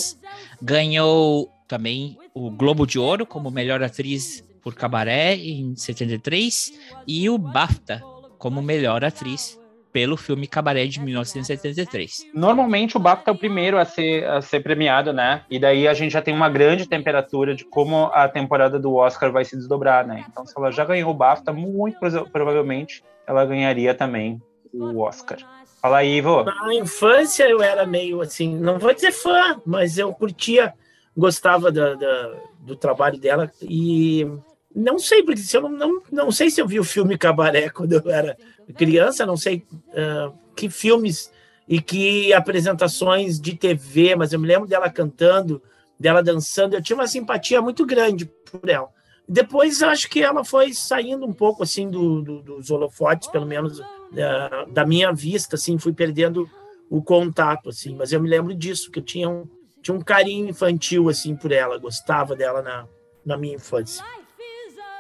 ganhou 0.62 1.50
também 1.66 2.18
o 2.34 2.52
Globo 2.52 2.86
de 2.86 3.00
Ouro 3.00 3.26
como 3.26 3.50
melhor 3.50 3.82
atriz 3.82 4.44
por 4.62 4.76
Cabaré 4.76 5.36
em 5.36 5.76
73 5.76 6.74
e 7.08 7.30
o 7.30 7.38
BAFTA 7.38 8.04
como 8.38 8.62
melhor 8.62 9.04
atriz 9.04 9.60
pelo 9.96 10.18
filme 10.18 10.46
Cabaré 10.46 10.88
de 10.88 11.00
1973. 11.00 12.26
Normalmente 12.34 12.98
o 12.98 13.00
BAFTA 13.00 13.32
é 13.32 13.34
o 13.34 13.38
primeiro 13.38 13.78
a 13.78 13.86
ser, 13.86 14.28
a 14.28 14.42
ser 14.42 14.60
premiado, 14.60 15.14
né? 15.14 15.44
E 15.50 15.58
daí 15.58 15.88
a 15.88 15.94
gente 15.94 16.12
já 16.12 16.22
tem 16.22 16.34
uma 16.34 16.50
grande 16.50 16.86
temperatura 16.86 17.56
de 17.56 17.64
como 17.64 18.08
a 18.08 18.28
temporada 18.28 18.78
do 18.78 18.94
Oscar 18.94 19.32
vai 19.32 19.46
se 19.46 19.56
desdobrar, 19.56 20.06
né? 20.06 20.26
Então, 20.30 20.46
se 20.46 20.54
ela 20.58 20.70
já 20.70 20.84
ganhou 20.84 21.12
o 21.12 21.14
BAFTA, 21.14 21.54
muito 21.54 21.98
provavelmente 22.30 23.06
ela 23.26 23.46
ganharia 23.46 23.94
também 23.94 24.42
o 24.74 25.00
Oscar. 25.00 25.38
Fala 25.82 26.00
aí, 26.00 26.18
Ivo. 26.18 26.44
Na 26.44 26.74
infância 26.74 27.48
eu 27.48 27.62
era 27.62 27.86
meio 27.86 28.20
assim, 28.20 28.54
não 28.54 28.78
vou 28.78 28.94
dizer 28.94 29.14
fã, 29.14 29.62
mas 29.66 29.98
eu 29.98 30.12
curtia, 30.14 30.74
gostava 31.16 31.72
da, 31.72 31.94
da, 31.94 32.34
do 32.60 32.76
trabalho 32.76 33.18
dela 33.18 33.50
e 33.62 34.28
não 34.76 35.00
sei, 35.00 35.24
porque 35.24 35.42
se 35.42 35.56
eu 35.56 35.62
não, 35.62 35.70
não, 35.70 36.02
não 36.12 36.32
sei 36.32 36.50
se 36.50 36.60
eu 36.62 36.68
vi 36.68 36.80
o 36.80 36.84
filme 36.84 37.18
Cabaré 37.18 37.70
quando 37.74 37.94
eu 37.94 38.10
era 38.10 38.38
criança, 38.76 39.26
não 39.26 39.38
sei 39.38 39.66
uh, 39.72 40.34
que 40.56 40.70
filmes 40.70 41.32
e 41.68 41.82
que 41.82 42.34
apresentações 42.34 43.40
de 43.40 43.56
TV, 43.56 44.16
mas 44.16 44.34
eu 44.34 44.40
me 44.40 44.48
lembro 44.48 44.68
dela 44.68 44.90
cantando, 44.90 45.62
dela 46.00 46.22
dançando, 46.22 46.76
eu 46.76 46.82
tinha 46.82 46.96
uma 46.96 47.08
simpatia 47.08 47.62
muito 47.62 47.86
grande 47.86 48.26
por 48.52 48.70
ela. 48.70 48.90
Depois 49.28 49.82
acho 49.82 50.08
que 50.08 50.22
ela 50.22 50.44
foi 50.44 50.74
saindo 50.74 51.26
um 51.26 51.34
pouco 51.34 51.64
assim 51.64 51.90
do, 51.90 52.22
do, 52.22 52.42
dos 52.42 52.70
holofotes, 52.70 53.28
pelo 53.30 53.46
menos 53.46 53.82
da, 54.12 54.66
da 54.66 54.86
minha 54.86 55.12
vista, 55.12 55.56
assim, 55.56 55.80
fui 55.80 55.94
perdendo 55.94 56.48
o 56.90 57.02
contato, 57.02 57.70
assim. 57.70 57.96
Mas 57.96 58.12
eu 58.12 58.22
me 58.22 58.30
lembro 58.30 58.54
disso, 58.54 58.92
que 58.92 59.00
eu 59.00 59.04
tinha 59.04 59.28
um, 59.28 59.48
tinha 59.82 59.96
um 59.96 60.02
carinho 60.02 60.48
infantil 60.50 61.10
assim 61.10 61.36
por 61.36 61.52
ela, 61.52 61.80
gostava 61.80 62.36
dela 62.36 62.62
na, 62.62 62.88
na 63.26 63.38
minha 63.38 63.56
infância. 63.56 64.06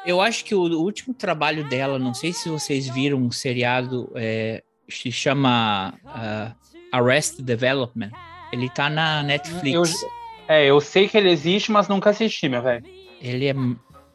Eu 0.06 0.22
acho 0.22 0.46
que 0.46 0.54
o 0.54 0.62
último 0.62 1.14
trabalho 1.14 1.68
dela, 1.68 1.98
não 1.98 2.14
sei 2.14 2.32
se 2.32 2.48
vocês 2.48 2.88
viram 2.88 3.18
um 3.18 3.32
seriado, 3.32 4.12
é, 4.16 4.64
se 4.88 5.12
chama 5.12 5.94
uh, 6.06 6.56
Arrest 6.92 7.42
Development. 7.42 8.12
Ele 8.52 8.70
tá 8.70 8.90
na 8.90 9.24
Netflix. 9.24 10.02
Eu, 10.04 10.10
é, 10.48 10.66
eu 10.66 10.80
sei 10.80 11.08
que 11.08 11.18
ele 11.18 11.30
existe, 11.30 11.72
mas 11.72 11.88
nunca 11.88 12.12
assisti, 12.12 12.48
meu 12.48 12.62
velho. 12.62 12.86
Ele 13.20 13.48
é, 13.48 13.56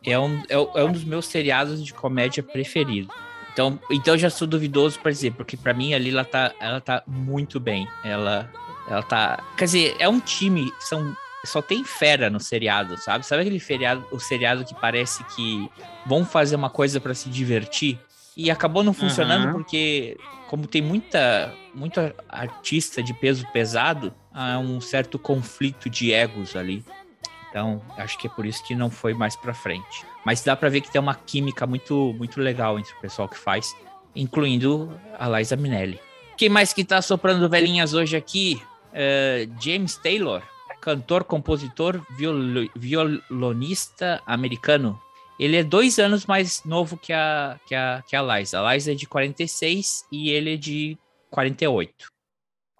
é, 0.04 0.18
um, 0.18 0.42
é, 0.48 0.54
é, 0.54 0.84
um 0.84 0.92
dos 0.92 1.04
meus 1.04 1.26
seriados 1.26 1.84
de 1.84 1.92
comédia 1.92 2.42
preferido. 2.42 3.12
Então, 3.52 3.78
então 3.90 4.14
eu 4.14 4.18
já 4.18 4.30
sou 4.30 4.46
duvidoso 4.46 4.98
para 5.00 5.10
dizer, 5.10 5.32
porque 5.32 5.56
para 5.56 5.74
mim 5.74 5.92
ali 5.92 6.10
ela 6.10 6.24
tá, 6.24 6.54
ela 6.60 6.80
tá 6.80 7.02
muito 7.06 7.58
bem. 7.58 7.88
Ela, 8.04 8.50
ela 8.88 9.02
tá. 9.02 9.42
Quer 9.56 9.64
dizer, 9.64 9.96
é 9.98 10.08
um 10.08 10.20
time, 10.20 10.72
são 10.78 11.16
só 11.44 11.62
tem 11.62 11.84
fera 11.84 12.28
no 12.28 12.40
seriado, 12.40 12.96
sabe? 12.98 13.24
Sabe 13.24 13.42
aquele 13.42 13.60
feriado, 13.60 14.04
o 14.10 14.20
seriado 14.20 14.64
que 14.64 14.74
parece 14.74 15.24
que 15.24 15.70
vão 16.06 16.24
fazer 16.24 16.56
uma 16.56 16.70
coisa 16.70 17.00
para 17.00 17.14
se 17.14 17.28
divertir 17.28 17.98
e 18.36 18.50
acabou 18.50 18.82
não 18.82 18.92
funcionando 18.92 19.46
uhum. 19.46 19.52
porque 19.52 20.16
como 20.48 20.66
tem 20.66 20.82
muita 20.82 21.54
muita 21.74 22.14
artista 22.28 23.02
de 23.02 23.14
peso 23.14 23.46
pesado, 23.52 24.12
há 24.32 24.58
um 24.58 24.80
certo 24.80 25.18
conflito 25.18 25.88
de 25.88 26.12
egos 26.12 26.56
ali. 26.56 26.84
Então, 27.48 27.82
acho 27.96 28.16
que 28.18 28.26
é 28.26 28.30
por 28.30 28.46
isso 28.46 28.64
que 28.64 28.74
não 28.74 28.90
foi 28.90 29.12
mais 29.12 29.34
para 29.34 29.52
frente. 29.52 30.06
Mas 30.24 30.42
dá 30.42 30.54
para 30.54 30.68
ver 30.68 30.80
que 30.80 30.90
tem 30.90 31.00
uma 31.00 31.14
química 31.14 31.66
muito 31.66 32.14
muito 32.16 32.40
legal 32.40 32.78
entre 32.78 32.92
o 32.92 33.00
pessoal 33.00 33.28
que 33.28 33.38
faz, 33.38 33.74
incluindo 34.14 34.92
a 35.18 35.28
Liza 35.28 35.56
Minelli. 35.56 36.00
Quem 36.36 36.48
mais 36.48 36.72
que 36.72 36.84
tá 36.84 37.02
soprando 37.02 37.48
velhinhas 37.48 37.92
hoje 37.94 38.16
aqui? 38.16 38.62
Uh, 38.90 39.52
James 39.60 39.96
Taylor, 39.96 40.42
cantor, 40.80 41.24
compositor, 41.24 42.00
viol 42.16 42.68
violonista 42.76 44.22
americano. 44.26 45.00
Ele 45.38 45.56
é 45.56 45.64
dois 45.64 45.98
anos 45.98 46.26
mais 46.26 46.62
novo 46.64 46.98
que 46.98 47.12
a, 47.12 47.58
que 47.66 47.74
a, 47.74 48.02
que 48.06 48.14
a 48.14 48.22
Liza. 48.22 48.60
A 48.60 48.74
Liza 48.74 48.92
é 48.92 48.94
de 48.94 49.06
46 49.06 50.04
e 50.12 50.30
ele 50.30 50.54
é 50.54 50.56
de 50.56 50.98
48. 51.30 51.92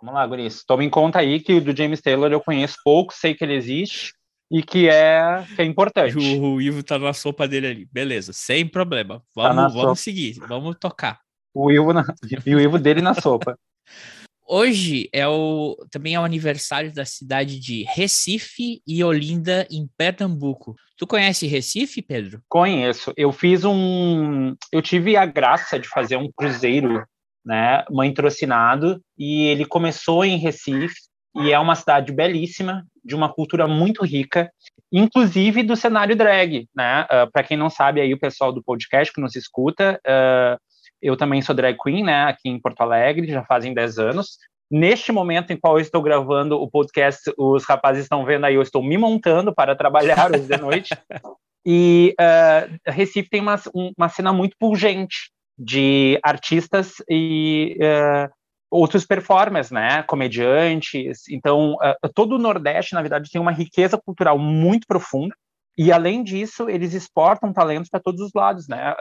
Vamos 0.01 0.15
lá, 0.15 0.27
Guris. 0.27 0.65
Tome 0.65 0.85
em 0.85 0.91
conta 0.91 1.19
aí 1.19 1.41
que 1.41 1.55
o 1.55 1.61
do 1.61 1.77
James 1.77 2.01
Taylor 2.01 2.31
eu 2.31 2.41
conheço 2.41 2.77
pouco, 2.85 3.15
sei 3.15 3.35
que 3.35 3.45
ele 3.45 3.55
existe 3.55 4.13
e 4.51 4.63
que 4.63 4.89
é, 4.89 5.47
que 5.55 5.63
é 5.63 5.65
importante. 5.65 6.19
O, 6.19 6.55
o 6.55 6.61
Ivo 6.61 6.83
tá 6.83 6.99
na 6.99 7.13
sopa 7.13 7.47
dele 7.47 7.67
ali. 7.67 7.89
Beleza, 7.93 8.33
sem 8.33 8.67
problema. 8.67 9.23
Vamos, 9.35 9.73
tá 9.73 9.81
vamos 9.81 10.01
seguir, 10.01 10.39
vamos 10.49 10.77
tocar. 10.79 11.21
O 11.55 11.71
Ivo, 11.71 11.93
na, 11.93 12.05
e 12.45 12.55
o 12.55 12.61
Ivo 12.61 12.79
dele 12.79 13.01
na 13.01 13.15
sopa. 13.15 13.59
Hoje 14.53 15.09
é 15.13 15.29
o, 15.29 15.77
também 15.93 16.17
é 16.17 16.21
o 16.21 16.25
aniversário 16.25 16.93
da 16.93 17.05
cidade 17.05 17.61
de 17.61 17.85
Recife 17.85 18.83
e 18.85 19.05
Olinda, 19.05 19.65
em 19.71 19.89
Pernambuco. 19.97 20.75
Tu 20.99 21.07
conhece 21.07 21.47
Recife, 21.47 22.03
Pedro? 22.03 22.43
Conheço. 22.49 23.13
Eu 23.17 23.31
fiz 23.31 23.65
um. 23.65 24.57
Eu 24.73 24.83
tive 24.83 25.17
a 25.17 25.25
graça 25.25 25.79
de 25.79 25.87
fazer 25.87 26.17
um 26.17 26.29
cruzeiro, 26.37 27.07
né? 27.47 27.85
Mãe 27.93 28.13
Trocinado, 28.13 29.01
e 29.17 29.45
ele 29.45 29.65
começou 29.65 30.25
em 30.25 30.37
Recife, 30.37 30.97
e 31.37 31.53
é 31.53 31.59
uma 31.61 31.77
cidade 31.77 32.11
belíssima, 32.11 32.85
de 33.05 33.15
uma 33.15 33.33
cultura 33.33 33.69
muito 33.69 34.05
rica, 34.05 34.51
inclusive 34.91 35.63
do 35.63 35.77
cenário 35.77 36.17
drag, 36.17 36.67
né? 36.75 37.03
Uh, 37.05 37.31
Para 37.31 37.45
quem 37.45 37.57
não 37.57 37.71
sabe, 37.71 38.01
aí 38.01 38.13
o 38.13 38.19
pessoal 38.19 38.53
do 38.53 38.65
podcast 38.65 39.15
que 39.15 39.21
nos 39.21 39.37
escuta. 39.37 40.01
Uh, 40.05 40.59
Eu 41.03 41.17
também 41.17 41.41
sou 41.43 41.55
drag 41.55 41.77
queen, 41.83 42.05
né, 42.05 42.25
aqui 42.25 42.49
em 42.49 42.61
Porto 42.61 42.81
Alegre, 42.81 43.27
já 43.27 43.45
fazem 43.45 43.75
10 43.75 43.99
anos. 43.99 44.39
Neste 44.71 45.11
momento 45.11 45.53
em 45.53 45.57
qual 45.57 45.79
eu 45.79 45.83
estou 45.83 46.01
gravando 46.01 46.57
o 46.57 46.71
podcast, 46.71 47.33
os 47.37 47.65
rapazes 47.65 48.05
estão 48.05 48.25
vendo 48.25 48.45
aí, 48.45 48.55
eu 48.55 48.63
estou 48.63 48.83
me 48.83 48.97
montando 48.97 49.53
para 49.53 49.75
trabalhar 49.75 50.31
hoje 50.31 50.47
de 50.47 50.57
noite. 50.57 50.91
E 51.63 52.15
uh, 52.19 52.91
Recife 52.91 53.29
tem 53.29 53.43
uma, 53.43 53.61
uma 53.75 54.09
cena 54.09 54.33
muito 54.33 54.57
pungente 54.59 55.31
de 55.59 56.19
artistas 56.23 56.95
e 57.07 57.77
uh, 57.79 58.33
outros 58.71 59.05
performers, 59.05 59.71
né, 59.71 60.03
comediantes. 60.05 61.29
Então, 61.29 61.75
uh, 61.75 62.09
todo 62.15 62.37
o 62.37 62.39
Nordeste, 62.39 62.95
na 62.95 63.03
verdade, 63.03 63.31
tem 63.31 63.39
uma 63.39 63.53
riqueza 63.53 64.01
cultural 64.03 64.39
muito 64.39 64.87
profunda. 64.87 65.35
E 65.77 65.93
além 65.93 66.23
disso, 66.23 66.69
eles 66.69 66.95
exportam 66.95 67.53
talentos 67.53 67.91
para 67.91 68.01
todos 68.01 68.23
os 68.23 68.33
lados, 68.35 68.67
né, 68.67 68.95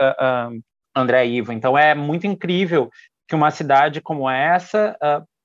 André 0.96 1.26
Ivo. 1.26 1.52
Então, 1.52 1.78
é 1.78 1.94
muito 1.96 2.28
incrível 2.28 2.90
que 3.28 3.36
uma 3.36 3.52
cidade 3.52 4.02
como 4.02 4.30
essa, 4.30 4.98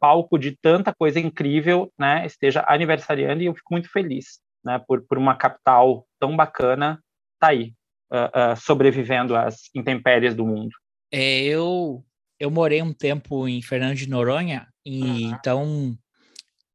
palco 0.04 0.38
de 0.38 0.54
tanta 0.60 0.94
coisa 0.94 1.18
incrível, 1.18 1.90
né, 1.98 2.26
esteja 2.26 2.62
aniversariando. 2.68 3.42
E 3.42 3.46
eu 3.46 3.54
fico 3.54 3.72
muito 3.72 3.90
feliz, 3.90 4.38
né, 4.62 4.78
por, 4.86 5.00
por 5.06 5.16
uma 5.16 5.34
capital 5.34 6.06
tão 6.20 6.36
bacana 6.36 7.00
tá 7.40 7.48
aí, 7.48 7.72
uh, 8.12 8.52
uh, 8.52 8.56
sobrevivendo 8.56 9.34
às 9.34 9.70
intempéries 9.74 10.34
do 10.34 10.44
mundo. 10.44 10.70
É, 11.10 11.42
eu, 11.44 12.04
eu 12.38 12.50
morei 12.50 12.82
um 12.82 12.92
tempo 12.92 13.48
em 13.48 13.62
Fernando 13.62 13.94
de 13.94 14.08
Noronha, 14.08 14.66
e 14.84 15.02
uhum. 15.02 15.30
então 15.30 15.98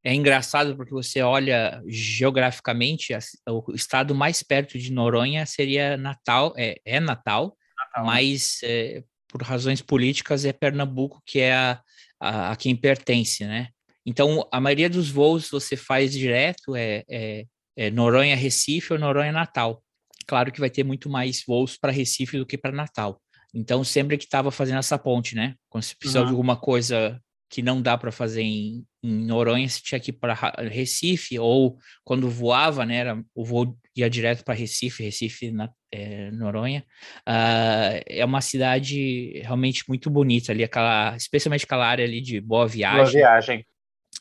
é 0.03 0.13
engraçado 0.13 0.75
porque 0.75 0.91
você 0.91 1.21
olha 1.21 1.83
geograficamente, 1.87 3.13
o 3.47 3.73
estado 3.75 4.15
mais 4.15 4.41
perto 4.41 4.77
de 4.79 4.91
Noronha 4.91 5.45
seria 5.45 5.97
Natal, 5.97 6.53
é, 6.57 6.75
é 6.85 6.99
Natal, 6.99 7.55
Natal, 7.89 8.05
mas 8.05 8.59
é, 8.63 9.03
por 9.27 9.41
razões 9.41 9.81
políticas 9.81 10.45
é 10.45 10.53
Pernambuco 10.53 11.21
que 11.25 11.39
é 11.39 11.53
a, 11.53 11.81
a, 12.19 12.51
a, 12.51 12.55
quem 12.55 12.75
pertence, 12.75 13.45
né? 13.45 13.69
Então 14.05 14.47
a 14.51 14.59
maioria 14.59 14.89
dos 14.89 15.09
voos 15.09 15.49
você 15.49 15.75
faz 15.75 16.13
direto 16.13 16.75
é, 16.75 17.03
é, 17.09 17.45
é 17.75 17.91
Noronha 17.91 18.35
Recife 18.35 18.93
ou 18.93 18.99
Noronha 18.99 19.31
Natal 19.31 19.83
claro 20.29 20.51
que 20.51 20.59
vai 20.59 20.69
ter 20.69 20.83
muito 20.83 21.09
mais 21.09 21.43
voos 21.45 21.75
para 21.75 21.91
Recife 21.91 22.37
do 22.37 22.45
que 22.45 22.55
para 22.55 22.71
Natal. 22.71 23.19
Então, 23.51 23.83
sempre 23.83 24.15
que 24.15 24.25
estava 24.25 24.51
fazendo 24.51 24.77
essa 24.77 24.95
ponte, 24.99 25.33
né? 25.33 25.55
Quando 25.67 25.83
você 25.83 25.95
precisava 25.95 26.25
uhum. 26.25 26.31
de 26.31 26.33
alguma 26.33 26.55
coisa 26.55 27.19
que 27.49 27.61
não 27.61 27.81
dá 27.81 27.97
para 27.97 28.11
fazer 28.11 28.43
em, 28.43 28.85
em 29.03 29.25
Noronha, 29.25 29.67
você 29.67 29.81
tinha 29.81 29.99
que 29.99 30.11
ir 30.11 30.13
para 30.13 30.33
Recife, 30.69 31.39
ou 31.39 31.77
quando 32.03 32.29
voava, 32.29 32.85
né? 32.85 32.97
Era, 32.97 33.23
o 33.33 33.43
voo 33.43 33.75
ia 33.95 34.09
direto 34.09 34.43
para 34.43 34.53
Recife, 34.53 35.03
Recife, 35.03 35.51
na, 35.51 35.69
é, 35.91 36.29
Noronha. 36.31 36.85
Uh, 37.27 38.03
é 38.05 38.23
uma 38.23 38.41
cidade 38.41 39.41
realmente 39.43 39.83
muito 39.87 40.09
bonita 40.09 40.51
ali, 40.51 40.63
aquela, 40.63 41.15
especialmente 41.15 41.65
aquela 41.65 41.87
área 41.87 42.05
ali 42.05 42.21
de 42.21 42.39
Boa 42.39 42.67
Viagem. 42.67 42.97
Boa 42.99 43.11
Viagem. 43.11 43.65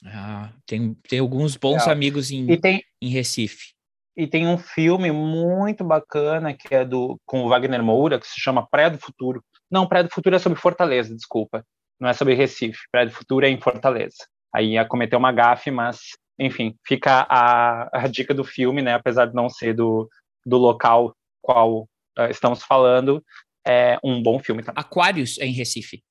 Uh, 0.04 0.54
tem, 0.64 0.94
tem 1.08 1.18
alguns 1.18 1.56
bons 1.56 1.80
Legal. 1.80 1.90
amigos 1.90 2.30
em, 2.30 2.58
tem... 2.58 2.82
em 3.02 3.08
Recife. 3.10 3.74
E 4.16 4.26
tem 4.26 4.48
um 4.48 4.58
filme 4.58 5.12
muito 5.12 5.84
bacana 5.84 6.52
que 6.52 6.74
é 6.74 6.84
do 6.84 7.20
com 7.24 7.44
o 7.44 7.48
Wagner 7.48 7.82
Moura, 7.82 8.18
que 8.18 8.26
se 8.26 8.40
chama 8.40 8.66
Praia 8.66 8.90
do 8.90 8.98
Futuro. 8.98 9.44
Não, 9.70 9.86
Praia 9.86 10.04
do 10.04 10.10
Futuro 10.10 10.34
é 10.34 10.38
sobre 10.38 10.58
Fortaleza, 10.58 11.14
desculpa. 11.14 11.64
Não 12.00 12.08
é 12.08 12.12
sobre 12.12 12.34
Recife. 12.34 12.78
Praia 12.90 13.06
do 13.06 13.12
Futuro 13.12 13.44
é 13.44 13.48
em 13.48 13.60
Fortaleza. 13.60 14.26
Aí 14.54 14.72
ia 14.72 14.84
cometer 14.84 15.16
uma 15.16 15.32
gafe, 15.32 15.70
mas, 15.70 15.98
enfim, 16.38 16.76
fica 16.86 17.26
a, 17.28 18.04
a 18.04 18.08
dica 18.08 18.32
do 18.32 18.44
filme, 18.44 18.82
né? 18.82 18.94
Apesar 18.94 19.26
de 19.26 19.34
não 19.34 19.48
ser 19.48 19.74
do, 19.74 20.08
do 20.44 20.56
local 20.56 21.14
qual 21.42 21.82
uh, 22.18 22.30
estamos 22.30 22.62
falando, 22.62 23.22
é 23.66 23.98
um 24.02 24.22
bom 24.22 24.38
filme 24.38 24.62
também. 24.62 24.82
Aquários 24.82 25.38
é 25.38 25.46
em 25.46 25.52
Recife. 25.52 26.02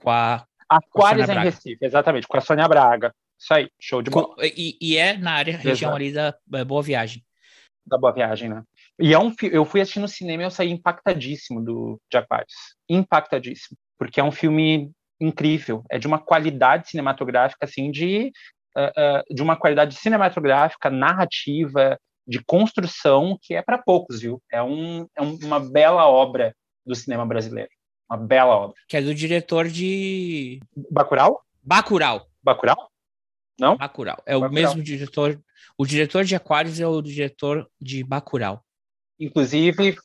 Com 0.00 0.10
a, 0.10 0.46
Aquários 0.68 1.28
é 1.28 1.34
em 1.34 1.42
Recife, 1.42 1.84
exatamente, 1.84 2.26
com 2.26 2.36
a 2.36 2.40
Sônia 2.40 2.68
Braga. 2.68 3.12
Isso 3.38 3.52
aí, 3.52 3.68
show 3.78 4.00
de 4.00 4.10
bola. 4.10 4.34
E, 4.42 4.78
e 4.80 4.96
é 4.96 5.16
na 5.16 5.32
área, 5.32 5.56
região 5.56 5.90
Exato. 5.90 5.96
ali 5.96 6.12
da 6.12 6.64
Boa 6.64 6.82
Viagem 6.82 7.22
da 7.86 7.96
Boa 7.96 8.12
Viagem, 8.12 8.48
né? 8.48 8.62
E 8.98 9.14
é 9.14 9.18
um 9.18 9.32
eu 9.42 9.64
fui 9.64 9.80
assistir 9.80 10.00
no 10.00 10.08
cinema 10.08 10.42
e 10.42 10.46
eu 10.46 10.50
saí 10.50 10.70
impactadíssimo 10.70 11.62
do 11.62 12.00
de 12.10 12.18
Aquarius. 12.18 12.74
Impactadíssimo, 12.88 13.78
porque 13.96 14.18
é 14.18 14.24
um 14.24 14.32
filme 14.32 14.90
incrível, 15.20 15.82
é 15.90 15.98
de 15.98 16.06
uma 16.06 16.18
qualidade 16.18 16.88
cinematográfica 16.90 17.64
assim 17.64 17.90
de 17.90 18.32
uh, 18.76 18.80
uh, 18.80 19.34
de 19.34 19.42
uma 19.42 19.56
qualidade 19.56 19.94
cinematográfica, 19.94 20.90
narrativa, 20.90 21.98
de 22.26 22.42
construção 22.44 23.38
que 23.40 23.54
é 23.54 23.62
para 23.62 23.78
poucos, 23.78 24.20
viu? 24.20 24.42
É, 24.50 24.62
um, 24.62 25.06
é 25.16 25.22
uma 25.22 25.60
bela 25.60 26.06
obra 26.06 26.54
do 26.84 26.94
cinema 26.94 27.24
brasileiro. 27.24 27.70
Uma 28.10 28.18
bela 28.18 28.56
obra. 28.56 28.76
Que 28.88 28.96
é 28.96 29.02
do 29.02 29.14
diretor 29.14 29.68
de 29.68 30.60
Bacurau? 30.90 31.40
Bacurau. 31.62 32.26
Bacurau? 32.42 32.90
Não? 33.58 33.76
Bacurau. 33.76 34.22
É 34.26 34.32
Bacurau. 34.34 34.50
o 34.50 34.54
mesmo 34.54 34.82
diretor. 34.82 35.40
O 35.78 35.86
diretor 35.86 36.24
de 36.24 36.34
Aquários 36.34 36.80
é 36.80 36.86
o 36.86 37.00
diretor 37.00 37.68
de 37.80 38.02
Bacurau. 38.04 38.62
Inclusive, 39.18 39.96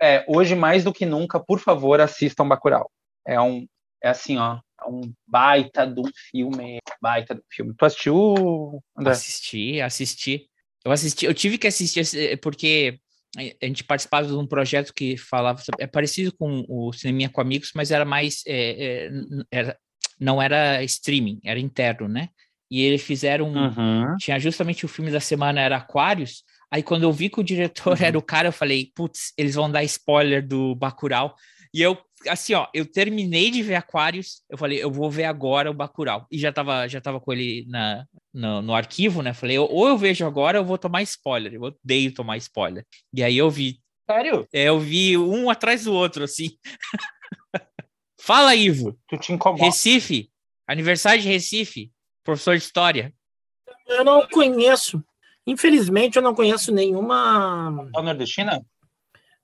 é, 0.00 0.24
hoje 0.28 0.54
mais 0.54 0.84
do 0.84 0.92
que 0.92 1.06
nunca, 1.06 1.38
por 1.38 1.60
favor, 1.60 2.00
assistam 2.00 2.48
Bacurau. 2.48 2.90
É 3.26 3.40
um, 3.40 3.66
é 4.02 4.08
assim, 4.08 4.36
ó, 4.36 4.60
é 4.80 4.88
um 4.88 5.12
baita 5.26 5.86
do 5.86 6.02
filme, 6.30 6.78
baita 7.00 7.34
do 7.34 7.42
filme. 7.50 7.74
Tu 7.76 7.84
assistiu, 7.84 8.82
André? 8.96 9.12
Assisti, 9.12 9.80
assisti. 9.80 10.46
Eu 10.84 10.92
assisti, 10.92 11.26
eu 11.26 11.34
tive 11.34 11.58
que 11.58 11.66
assistir 11.66 12.38
porque 12.40 12.98
a 13.36 13.66
gente 13.66 13.84
participava 13.84 14.26
de 14.26 14.34
um 14.34 14.46
projeto 14.46 14.94
que 14.94 15.16
falava 15.16 15.60
é 15.78 15.86
parecido 15.86 16.32
com 16.36 16.64
o 16.68 16.92
Cineminha 16.92 17.28
com 17.28 17.40
Amigos, 17.40 17.72
mas 17.74 17.90
era 17.90 18.04
mais 18.04 18.42
é, 18.46 19.06
é, 19.06 19.10
era, 19.50 19.78
não 20.18 20.40
era 20.40 20.82
streaming, 20.82 21.40
era 21.44 21.60
interno, 21.60 22.08
né? 22.08 22.30
e 22.70 22.82
eles 22.82 23.02
fizeram. 23.02 23.52
Uhum. 23.52 24.16
Tinha 24.18 24.38
justamente 24.38 24.84
o 24.84 24.88
filme 24.88 25.10
da 25.10 25.20
semana, 25.20 25.60
era 25.60 25.76
Aquários. 25.76 26.44
Aí 26.70 26.82
quando 26.82 27.04
eu 27.04 27.12
vi 27.12 27.30
que 27.30 27.40
o 27.40 27.44
diretor 27.44 27.96
uhum. 27.98 28.04
era 28.04 28.18
o 28.18 28.22
cara, 28.22 28.48
eu 28.48 28.52
falei, 28.52 28.90
putz, 28.94 29.32
eles 29.36 29.54
vão 29.54 29.70
dar 29.70 29.82
spoiler 29.84 30.46
do 30.46 30.74
Bacurau. 30.74 31.34
E 31.72 31.82
eu, 31.82 31.98
assim, 32.26 32.54
ó, 32.54 32.66
eu 32.74 32.84
terminei 32.90 33.50
de 33.50 33.62
ver 33.62 33.76
Aquários, 33.76 34.42
eu 34.50 34.58
falei, 34.58 34.82
eu 34.82 34.90
vou 34.90 35.10
ver 35.10 35.24
agora 35.24 35.70
o 35.70 35.74
Bacurau. 35.74 36.26
E 36.30 36.38
já 36.38 36.52
tava, 36.52 36.88
já 36.88 37.00
tava 37.00 37.20
com 37.20 37.32
ele 37.32 37.66
na, 37.68 38.04
no, 38.32 38.62
no 38.62 38.74
arquivo, 38.74 39.22
né? 39.22 39.32
Falei, 39.32 39.58
ou 39.58 39.88
eu 39.88 39.96
vejo 39.96 40.26
agora, 40.26 40.58
ou 40.58 40.64
eu 40.64 40.68
vou 40.68 40.78
tomar 40.78 41.02
spoiler. 41.02 41.54
Eu 41.54 41.62
odeio 41.62 42.12
tomar 42.12 42.36
spoiler. 42.38 42.84
E 43.14 43.22
aí 43.22 43.36
eu 43.36 43.50
vi. 43.50 43.80
Sério? 44.10 44.48
É, 44.52 44.64
eu 44.64 44.80
vi 44.80 45.16
um 45.16 45.50
atrás 45.50 45.84
do 45.84 45.92
outro, 45.92 46.24
assim. 46.24 46.50
Fala, 48.20 48.54
Ivo. 48.54 48.98
Tu 49.08 49.18
te 49.18 49.32
incomoda. 49.32 49.64
Recife, 49.64 50.30
aniversário 50.66 51.22
de 51.22 51.28
Recife 51.28 51.92
professor 52.28 52.58
de 52.58 52.62
história? 52.62 53.14
Eu 53.86 54.04
não 54.04 54.28
conheço. 54.28 55.02
Infelizmente, 55.46 56.16
eu 56.16 56.22
não 56.22 56.34
conheço 56.34 56.70
nenhuma. 56.70 57.88
A 57.96 58.02
nordestina? 58.02 58.62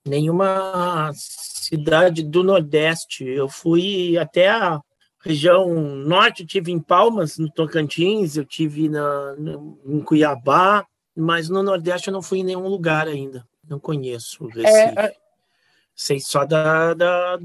Nenhuma 0.07 1.11
cidade 1.15 2.23
do 2.23 2.43
Nordeste. 2.43 3.25
Eu 3.25 3.49
fui 3.49 4.19
até 4.19 4.49
a 4.49 4.81
região 5.21 5.75
norte, 5.75 6.43
eu 6.43 6.47
tive 6.47 6.71
em 6.71 6.79
Palmas, 6.79 7.39
no 7.39 7.51
Tocantins, 7.51 8.37
eu 8.37 8.45
tive 8.45 8.89
na, 8.91 9.35
no, 9.37 9.81
em 9.87 10.01
Cuiabá, 10.01 10.87
mas 11.17 11.49
no 11.49 11.63
Nordeste 11.63 12.09
eu 12.09 12.13
não 12.13 12.21
fui 12.21 12.41
em 12.41 12.45
nenhum 12.45 12.69
lugar 12.69 13.09
ainda. 13.09 13.47
Não 13.67 13.81
conheço 13.81 14.45
o 14.45 14.51
é, 14.51 14.55
Recife. 14.55 14.99
É... 14.99 15.15
Sei 15.97 16.21
só 16.21 16.45
da, 16.45 16.93
da, 16.93 17.39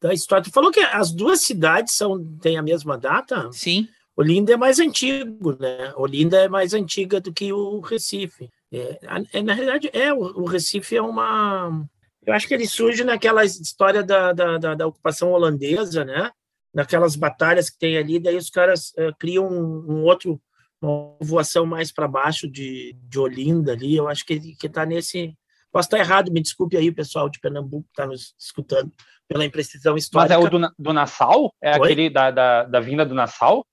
da 0.00 0.14
história. 0.14 0.44
Tu 0.44 0.50
falou 0.50 0.70
que 0.70 0.80
as 0.80 1.12
duas 1.12 1.40
cidades 1.40 1.94
são, 1.94 2.24
têm 2.38 2.56
a 2.56 2.62
mesma 2.62 2.96
data? 2.96 3.50
Sim. 3.52 3.88
Olinda 4.16 4.54
é 4.54 4.56
mais 4.56 4.78
antigo, 4.78 5.56
né? 5.60 5.92
Olinda 5.96 6.38
é 6.38 6.48
mais 6.48 6.72
antiga 6.72 7.20
do 7.20 7.32
que 7.32 7.52
o 7.52 7.80
Recife. 7.80 8.48
É, 8.72 8.98
é 9.32 9.42
na 9.42 9.54
realidade, 9.54 9.90
é 9.92 10.12
o, 10.12 10.18
o, 10.18 10.44
Recife 10.44 10.96
é 10.96 11.02
uma. 11.02 11.84
Eu 12.24 12.34
acho 12.34 12.48
que 12.48 12.54
ele 12.54 12.66
surge 12.66 13.04
naquela 13.04 13.44
história 13.44 14.02
da, 14.02 14.32
da, 14.32 14.58
da, 14.58 14.74
da 14.74 14.86
ocupação 14.86 15.30
holandesa, 15.30 16.04
né? 16.04 16.30
Naquelas 16.74 17.14
batalhas 17.16 17.70
que 17.70 17.78
tem 17.78 17.96
ali, 17.96 18.18
daí 18.18 18.36
os 18.36 18.50
caras 18.50 18.92
é, 18.96 19.12
criam 19.18 19.46
um, 19.46 19.92
um, 19.92 20.04
outro, 20.04 20.40
uma 20.82 21.16
voação 21.20 21.64
mais 21.64 21.92
para 21.92 22.08
baixo 22.08 22.50
de, 22.50 22.96
de 23.04 23.18
Olinda 23.18 23.72
ali. 23.72 23.96
Eu 23.96 24.08
acho 24.08 24.24
que 24.24 24.54
que 24.56 24.66
está 24.66 24.84
nesse. 24.84 25.34
Posso 25.72 25.86
estar 25.86 25.98
errado, 25.98 26.32
me 26.32 26.40
desculpe 26.40 26.76
aí 26.76 26.90
pessoal 26.90 27.28
de 27.28 27.38
Pernambuco 27.38 27.84
que 27.84 27.90
está 27.90 28.06
nos 28.06 28.34
escutando 28.38 28.92
pela 29.28 29.44
imprecisão 29.44 29.96
histórica. 29.96 30.38
Mas 30.38 30.44
é 30.44 30.46
o 30.46 30.50
do, 30.50 30.74
do 30.78 30.92
Nassau? 30.92 31.54
É 31.62 31.72
Oi? 31.72 31.76
aquele 31.76 32.10
da, 32.10 32.30
da, 32.30 32.64
da 32.64 32.80
vinda 32.80 33.04
do 33.04 33.14
Nassau? 33.14 33.66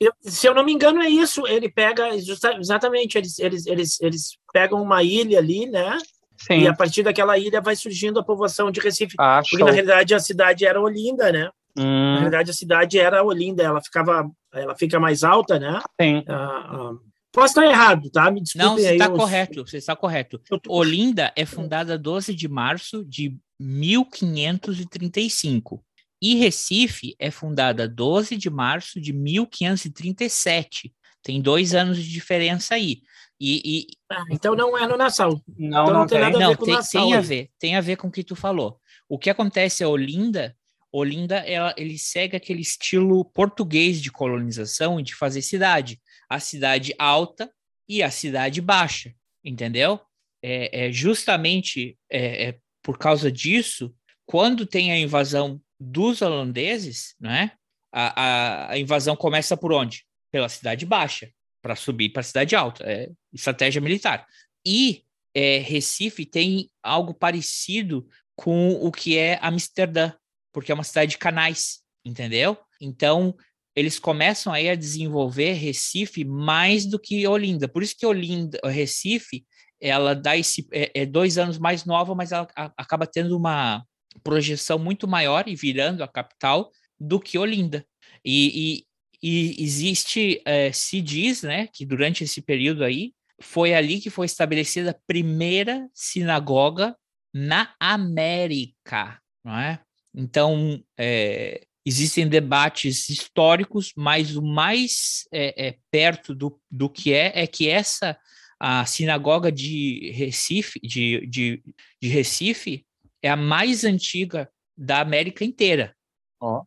Eu, 0.00 0.12
se 0.20 0.46
eu 0.46 0.54
não 0.54 0.64
me 0.64 0.72
engano, 0.72 1.02
é 1.02 1.08
isso. 1.08 1.46
Ele 1.46 1.68
pega 1.68 2.08
exatamente, 2.14 3.18
eles, 3.18 3.38
eles, 3.38 3.66
eles, 3.66 4.00
eles 4.00 4.37
pegam 4.52 4.82
uma 4.82 5.02
ilha 5.02 5.38
ali, 5.38 5.66
né? 5.66 5.98
Sim. 6.36 6.60
E 6.60 6.68
a 6.68 6.74
partir 6.74 7.02
daquela 7.02 7.36
ilha 7.36 7.60
vai 7.60 7.74
surgindo 7.74 8.20
a 8.20 8.24
povoação 8.24 8.70
de 8.70 8.80
Recife. 8.80 9.16
Ah, 9.18 9.42
porque 9.42 9.64
na 9.64 9.72
realidade 9.72 10.14
a 10.14 10.20
cidade 10.20 10.64
era 10.64 10.80
Olinda, 10.80 11.32
né? 11.32 11.50
Hum. 11.76 12.14
Na 12.14 12.20
realidade 12.20 12.50
a 12.50 12.54
cidade 12.54 12.98
era 12.98 13.24
Olinda, 13.24 13.62
ela 13.62 13.82
ficava, 13.82 14.30
ela 14.52 14.76
fica 14.76 15.00
mais 15.00 15.24
alta, 15.24 15.58
né? 15.58 15.80
Sim. 16.00 16.24
Ah, 16.28 16.68
ah. 16.70 16.92
Posso 17.32 17.60
estar 17.60 17.66
errado, 17.66 18.08
tá? 18.10 18.30
Me 18.30 18.40
desculpe. 18.40 18.66
Não, 18.66 18.76
você 18.76 18.92
está 18.92 19.10
os... 19.10 19.18
correto, 19.18 19.66
você 19.66 19.76
está 19.76 19.96
correto. 19.96 20.38
Tô... 20.38 20.60
Olinda 20.68 21.32
é 21.36 21.44
fundada 21.44 21.98
12 21.98 22.34
de 22.34 22.48
março 22.48 23.04
de 23.04 23.36
1535. 23.60 25.84
E 26.20 26.34
Recife 26.36 27.14
é 27.18 27.30
fundada 27.30 27.88
12 27.88 28.36
de 28.36 28.50
março 28.50 29.00
de 29.00 29.12
1537. 29.12 30.92
Tem 31.22 31.40
dois 31.40 31.74
anos 31.74 31.96
de 31.98 32.10
diferença 32.10 32.74
aí. 32.74 33.02
E, 33.40 33.62
e... 33.64 33.86
Ah, 34.10 34.24
então 34.30 34.54
não 34.54 34.76
é 34.76 34.86
no 34.86 34.96
Nassau. 34.96 35.40
Não, 35.56 35.68
então 35.68 35.86
não, 35.86 35.92
não 36.00 36.06
tem 36.06 36.18
tem. 36.18 36.20
nada 36.20 36.36
a 36.36 36.38
ver 36.38 36.44
Não, 36.46 36.56
com 36.56 36.64
tem, 36.64 36.74
Nassau. 36.74 37.02
tem 37.02 37.14
a 37.14 37.20
ver, 37.20 37.50
tem 37.58 37.76
a 37.76 37.80
ver 37.80 37.96
com 37.96 38.08
o 38.08 38.10
que 38.10 38.24
tu 38.24 38.34
falou. 38.34 38.80
O 39.08 39.18
que 39.18 39.30
acontece 39.30 39.82
é 39.82 39.86
Olinda, 39.86 40.56
Olinda 40.92 41.36
ela, 41.36 41.74
ele 41.76 41.98
segue 41.98 42.36
aquele 42.36 42.62
estilo 42.62 43.24
português 43.24 44.00
de 44.00 44.10
colonização 44.10 44.98
e 44.98 45.02
de 45.02 45.14
fazer 45.14 45.42
cidade. 45.42 46.00
A 46.28 46.40
cidade 46.40 46.94
alta 46.98 47.50
e 47.88 48.02
a 48.02 48.10
cidade 48.10 48.60
baixa, 48.60 49.14
entendeu? 49.44 50.00
É, 50.42 50.86
é 50.86 50.92
justamente 50.92 51.98
é, 52.10 52.48
é 52.48 52.58
por 52.82 52.98
causa 52.98 53.30
disso, 53.30 53.94
quando 54.24 54.66
tem 54.66 54.92
a 54.92 54.98
invasão 54.98 55.60
dos 55.78 56.22
holandeses, 56.22 57.14
né? 57.20 57.52
A, 57.92 58.22
a, 58.22 58.72
a 58.72 58.78
invasão 58.78 59.16
começa 59.16 59.56
por 59.56 59.72
onde? 59.72 60.04
Pela 60.30 60.48
cidade 60.48 60.84
baixa, 60.84 61.30
para 61.62 61.76
subir 61.76 62.10
para 62.10 62.20
a 62.20 62.24
cidade 62.24 62.54
alta. 62.54 62.84
É 62.84 63.10
estratégia 63.32 63.80
militar. 63.80 64.26
E 64.64 65.04
é, 65.34 65.58
Recife 65.58 66.24
tem 66.24 66.70
algo 66.82 67.14
parecido 67.14 68.06
com 68.36 68.70
o 68.72 68.90
que 68.92 69.16
é 69.18 69.38
Amsterdã, 69.42 70.12
porque 70.52 70.70
é 70.70 70.74
uma 70.74 70.84
cidade 70.84 71.12
de 71.12 71.18
canais, 71.18 71.80
entendeu? 72.04 72.56
Então, 72.80 73.34
eles 73.74 73.98
começam 73.98 74.52
aí 74.52 74.68
a 74.68 74.74
desenvolver 74.74 75.52
Recife 75.52 76.24
mais 76.24 76.84
do 76.84 76.98
que 76.98 77.26
Olinda. 77.26 77.68
Por 77.68 77.82
isso 77.82 77.94
que 77.96 78.06
Olinda, 78.06 78.58
Recife, 78.64 79.44
ela 79.80 80.14
dá 80.14 80.36
esse 80.36 80.66
é, 80.72 80.90
é 81.02 81.06
dois 81.06 81.38
anos 81.38 81.58
mais 81.58 81.84
nova, 81.84 82.14
mas 82.14 82.32
ela 82.32 82.48
a, 82.56 82.72
acaba 82.76 83.06
tendo 83.06 83.36
uma 83.36 83.84
projeção 84.22 84.78
muito 84.78 85.06
maior 85.06 85.46
e 85.48 85.54
virando 85.54 86.02
a 86.02 86.08
capital 86.08 86.70
do 86.98 87.20
que 87.20 87.38
Olinda. 87.38 87.86
E, 88.24 88.84
e, 89.22 89.62
existe, 89.62 90.40
é, 90.44 90.72
se 90.72 91.00
diz, 91.00 91.42
né, 91.42 91.68
que 91.72 91.84
durante 91.84 92.24
esse 92.24 92.40
período 92.40 92.84
aí 92.84 93.12
foi 93.40 93.74
ali 93.74 94.00
que 94.00 94.10
foi 94.10 94.26
estabelecida 94.26 94.90
a 94.90 95.00
primeira 95.06 95.88
sinagoga 95.94 96.96
na 97.32 97.74
América, 97.78 99.20
não 99.44 99.58
é? 99.58 99.80
Então, 100.14 100.82
é, 100.98 101.64
existem 101.86 102.28
debates 102.28 103.08
históricos, 103.08 103.92
mas 103.96 104.36
o 104.36 104.42
mais 104.42 105.28
é, 105.32 105.68
é, 105.68 105.76
perto 105.90 106.34
do, 106.34 106.60
do 106.70 106.88
que 106.88 107.12
é 107.12 107.32
é 107.34 107.46
que 107.46 107.68
essa 107.68 108.18
a 108.60 108.84
sinagoga 108.84 109.52
de 109.52 110.10
Recife, 110.10 110.80
de, 110.80 111.24
de, 111.26 111.62
de 112.02 112.08
Recife 112.08 112.84
é 113.22 113.30
a 113.30 113.36
mais 113.36 113.84
antiga 113.84 114.50
da 114.76 115.00
América 115.00 115.44
inteira. 115.44 115.94
Ó. 116.40 116.64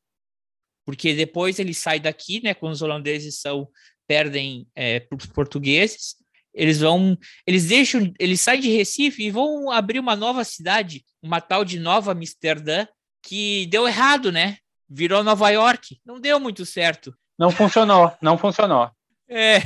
Porque 0.86 1.13
depois 1.13 1.60
ele 1.60 1.74
sai 1.74 2.00
daqui, 2.00 2.41
né? 2.44 2.54
Quando 2.54 2.74
os 2.74 2.82
holandeses 2.82 3.39
são 3.39 3.67
perdem 4.08 4.67
é, 4.76 5.00
para 5.00 5.17
os 5.17 5.26
portugueses, 5.26 6.15
eles 6.54 6.80
vão, 6.80 7.17
eles 7.48 7.67
deixam, 7.67 8.12
eles 8.20 8.41
saem 8.41 8.60
de 8.60 8.70
Recife 8.70 9.24
e 9.24 9.32
vão 9.32 9.72
abrir 9.72 10.00
uma 10.00 10.15
nova 10.15 10.44
cidade, 10.44 11.06
uma 11.22 11.39
tal 11.39 11.63
de 11.63 11.80
Nova 11.80 12.12
Amsterdã, 12.12 12.86
que 13.24 13.67
deu 13.67 13.88
errado, 13.88 14.32
né? 14.32 14.58
Virou 14.89 15.24
Nova 15.24 15.50
York. 15.50 16.02
Não 16.06 16.20
deu 16.20 16.39
muito 16.39 16.65
certo. 16.65 17.15
Não 17.39 17.52
funcionou, 17.52 18.12
não 18.22 18.38
funcionou. 18.38 18.89
É, 19.34 19.62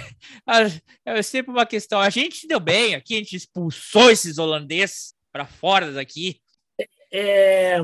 é 1.04 1.24
sempre 1.24 1.52
uma 1.52 1.66
questão. 1.66 2.00
A 2.00 2.12
gente 2.12 2.36
se 2.36 2.48
deu 2.48 2.60
bem 2.60 2.94
aqui, 2.94 3.16
a 3.16 3.18
gente 3.18 3.36
expulsou 3.36 4.12
esses 4.12 4.38
holandeses 4.38 5.16
para 5.32 5.44
fora 5.44 5.92
daqui. 5.92 6.40
É, 7.12 7.80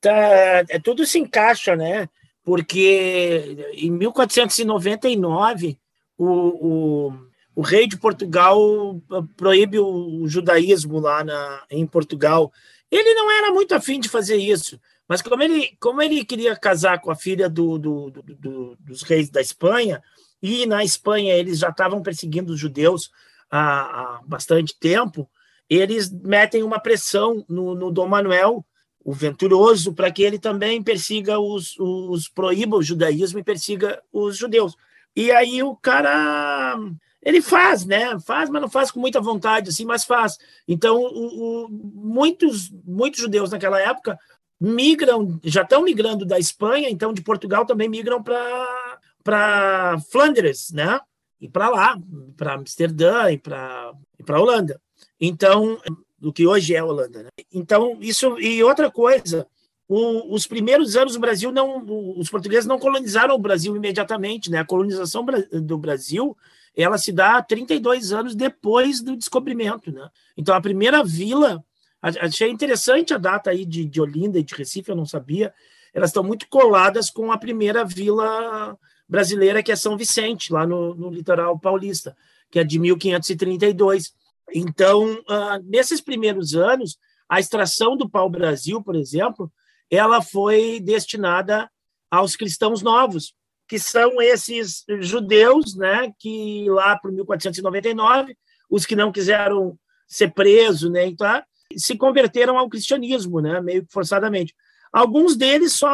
tá, 0.00 0.64
é, 0.68 0.78
tudo 0.78 1.04
se 1.04 1.18
encaixa, 1.18 1.74
né? 1.74 2.08
Porque 2.46 3.58
em 3.74 3.90
1499 3.90 5.76
o, 6.16 6.26
o, 6.26 7.12
o 7.56 7.60
rei 7.60 7.88
de 7.88 7.98
Portugal 7.98 9.02
proíbe 9.36 9.80
o 9.80 10.28
judaísmo 10.28 11.00
lá 11.00 11.24
na, 11.24 11.64
em 11.68 11.84
Portugal. 11.84 12.52
Ele 12.88 13.14
não 13.14 13.28
era 13.32 13.50
muito 13.50 13.74
afim 13.74 13.98
de 13.98 14.08
fazer 14.08 14.36
isso, 14.36 14.80
mas 15.08 15.20
como 15.20 15.42
ele, 15.42 15.76
como 15.80 16.00
ele 16.00 16.24
queria 16.24 16.54
casar 16.54 17.00
com 17.00 17.10
a 17.10 17.16
filha 17.16 17.50
do, 17.50 17.78
do, 17.78 18.10
do, 18.12 18.22
do 18.22 18.76
dos 18.78 19.02
reis 19.02 19.28
da 19.28 19.40
Espanha, 19.40 20.00
e 20.40 20.66
na 20.66 20.84
Espanha 20.84 21.34
eles 21.34 21.58
já 21.58 21.70
estavam 21.70 22.00
perseguindo 22.00 22.52
os 22.52 22.60
judeus 22.60 23.10
há, 23.50 23.80
há 23.80 24.20
bastante 24.24 24.78
tempo, 24.78 25.28
eles 25.68 26.12
metem 26.12 26.62
uma 26.62 26.78
pressão 26.78 27.44
no, 27.48 27.74
no 27.74 27.90
Dom 27.90 28.06
Manuel, 28.06 28.64
o 29.06 29.12
venturoso, 29.12 29.94
para 29.94 30.10
que 30.10 30.24
ele 30.24 30.36
também 30.36 30.82
persiga 30.82 31.38
os, 31.38 31.78
os 31.78 32.28
proíba 32.28 32.76
o 32.76 32.82
judaísmo 32.82 33.38
e 33.38 33.44
persiga 33.44 34.02
os 34.12 34.36
judeus. 34.36 34.74
E 35.14 35.30
aí 35.30 35.62
o 35.62 35.76
cara 35.76 36.76
ele 37.22 37.40
faz, 37.40 37.86
né? 37.86 38.18
Faz, 38.18 38.50
mas 38.50 38.60
não 38.60 38.68
faz 38.68 38.90
com 38.90 38.98
muita 38.98 39.20
vontade, 39.20 39.68
assim, 39.68 39.84
mas 39.84 40.04
faz. 40.04 40.36
Então, 40.66 40.96
o, 40.96 41.66
o, 41.66 41.68
muitos 41.70 42.68
muitos 42.84 43.20
judeus 43.20 43.52
naquela 43.52 43.80
época 43.80 44.18
migram, 44.60 45.38
já 45.44 45.62
estão 45.62 45.84
migrando 45.84 46.26
da 46.26 46.36
Espanha, 46.40 46.90
então 46.90 47.12
de 47.12 47.22
Portugal 47.22 47.64
também 47.64 47.88
migram 47.88 48.20
para 48.20 48.98
para 49.22 50.00
Flandres, 50.10 50.72
né? 50.72 50.98
E 51.40 51.48
para 51.48 51.68
lá, 51.68 51.96
para 52.36 52.54
Amsterdã 52.54 53.30
e 53.30 53.38
para 53.38 53.92
e 54.18 54.24
para 54.24 54.40
Holanda. 54.40 54.80
Então, 55.20 55.78
do 56.18 56.32
que 56.32 56.46
hoje 56.46 56.74
é 56.74 56.78
a 56.78 56.84
Holanda, 56.84 57.24
né? 57.24 57.28
Então, 57.52 57.98
isso 58.00 58.38
e 58.40 58.62
outra 58.62 58.90
coisa, 58.90 59.46
o, 59.88 60.34
os 60.34 60.46
primeiros 60.46 60.96
anos 60.96 61.14
do 61.14 61.20
Brasil 61.20 61.52
não 61.52 61.84
os 62.16 62.30
portugueses 62.30 62.66
não 62.66 62.78
colonizaram 62.78 63.34
o 63.34 63.38
Brasil 63.38 63.76
imediatamente, 63.76 64.50
né? 64.50 64.58
A 64.58 64.64
colonização 64.64 65.24
do 65.52 65.78
Brasil, 65.78 66.36
ela 66.76 66.98
se 66.98 67.12
dá 67.12 67.42
32 67.42 68.12
anos 68.12 68.34
depois 68.34 69.02
do 69.02 69.16
descobrimento, 69.16 69.92
né? 69.92 70.08
Então, 70.36 70.54
a 70.54 70.60
primeira 70.60 71.04
vila 71.04 71.64
Achei 72.02 72.50
interessante 72.50 73.12
a 73.14 73.18
data 73.18 73.50
aí 73.50 73.64
de, 73.64 73.84
de 73.84 74.00
Olinda 74.00 74.38
e 74.38 74.42
de 74.42 74.54
Recife, 74.54 74.90
eu 74.90 74.96
não 74.96 75.06
sabia. 75.06 75.52
Elas 75.92 76.10
estão 76.10 76.22
muito 76.22 76.46
coladas 76.48 77.10
com 77.10 77.32
a 77.32 77.38
primeira 77.38 77.84
vila 77.84 78.78
brasileira, 79.08 79.62
que 79.62 79.72
é 79.72 79.76
São 79.76 79.96
Vicente, 79.96 80.52
lá 80.52 80.66
no, 80.66 80.94
no 80.94 81.10
litoral 81.10 81.58
paulista, 81.58 82.16
que 82.50 82.58
é 82.58 82.64
de 82.64 82.78
1532. 82.78 84.14
Então, 84.54 85.14
uh, 85.14 85.62
nesses 85.64 86.00
primeiros 86.00 86.54
anos, 86.54 86.98
a 87.28 87.40
extração 87.40 87.96
do 87.96 88.08
pau-brasil, 88.08 88.82
por 88.82 88.94
exemplo, 88.94 89.52
ela 89.90 90.22
foi 90.22 90.80
destinada 90.80 91.70
aos 92.10 92.36
cristãos 92.36 92.82
novos, 92.82 93.34
que 93.68 93.78
são 93.78 94.22
esses 94.22 94.84
judeus, 95.00 95.76
né, 95.76 96.12
que 96.18 96.66
lá 96.68 96.96
para 96.96 97.10
1499, 97.10 98.36
os 98.70 98.86
que 98.86 98.94
não 98.94 99.10
quiseram 99.10 99.76
ser 100.06 100.32
presos, 100.32 100.90
né, 100.90 101.06
então, 101.06 101.42
se 101.76 101.96
converteram 101.96 102.58
ao 102.58 102.68
cristianismo, 102.68 103.40
né, 103.40 103.60
meio 103.60 103.84
que 103.84 103.92
forçadamente. 103.92 104.54
Alguns 104.92 105.36
deles 105.36 105.72
só 105.72 105.90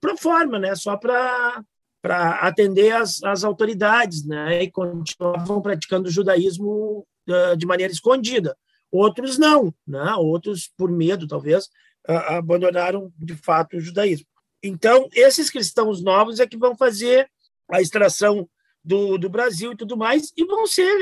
pro 0.00 0.16
forma, 0.16 0.58
né, 0.58 0.74
só 0.74 0.96
para 0.96 1.62
para 2.02 2.34
atender 2.46 2.92
as, 2.94 3.20
as 3.24 3.42
autoridades, 3.42 4.24
né, 4.24 4.62
e 4.62 4.70
continuavam 4.70 5.60
praticando 5.60 6.06
o 6.06 6.10
judaísmo 6.10 7.04
uh, 7.28 7.56
de 7.56 7.66
maneira 7.66 7.92
escondida. 7.92 8.56
Outros 8.90 9.38
não, 9.38 9.74
né, 9.86 10.14
outros 10.14 10.70
por 10.76 10.90
medo 10.90 11.26
talvez 11.26 11.66
uh, 12.08 12.36
abandonaram 12.36 13.12
de 13.18 13.34
fato 13.34 13.76
o 13.76 13.80
judaísmo. 13.80 14.26
Então 14.62 15.08
esses 15.12 15.50
cristãos 15.50 16.02
novos 16.02 16.40
é 16.40 16.46
que 16.46 16.56
vão 16.56 16.76
fazer 16.76 17.28
a 17.70 17.80
extração 17.80 18.48
do, 18.84 19.18
do 19.18 19.28
Brasil 19.28 19.72
e 19.72 19.76
tudo 19.76 19.96
mais, 19.96 20.32
e 20.36 20.44
vão 20.44 20.64
ser 20.64 20.96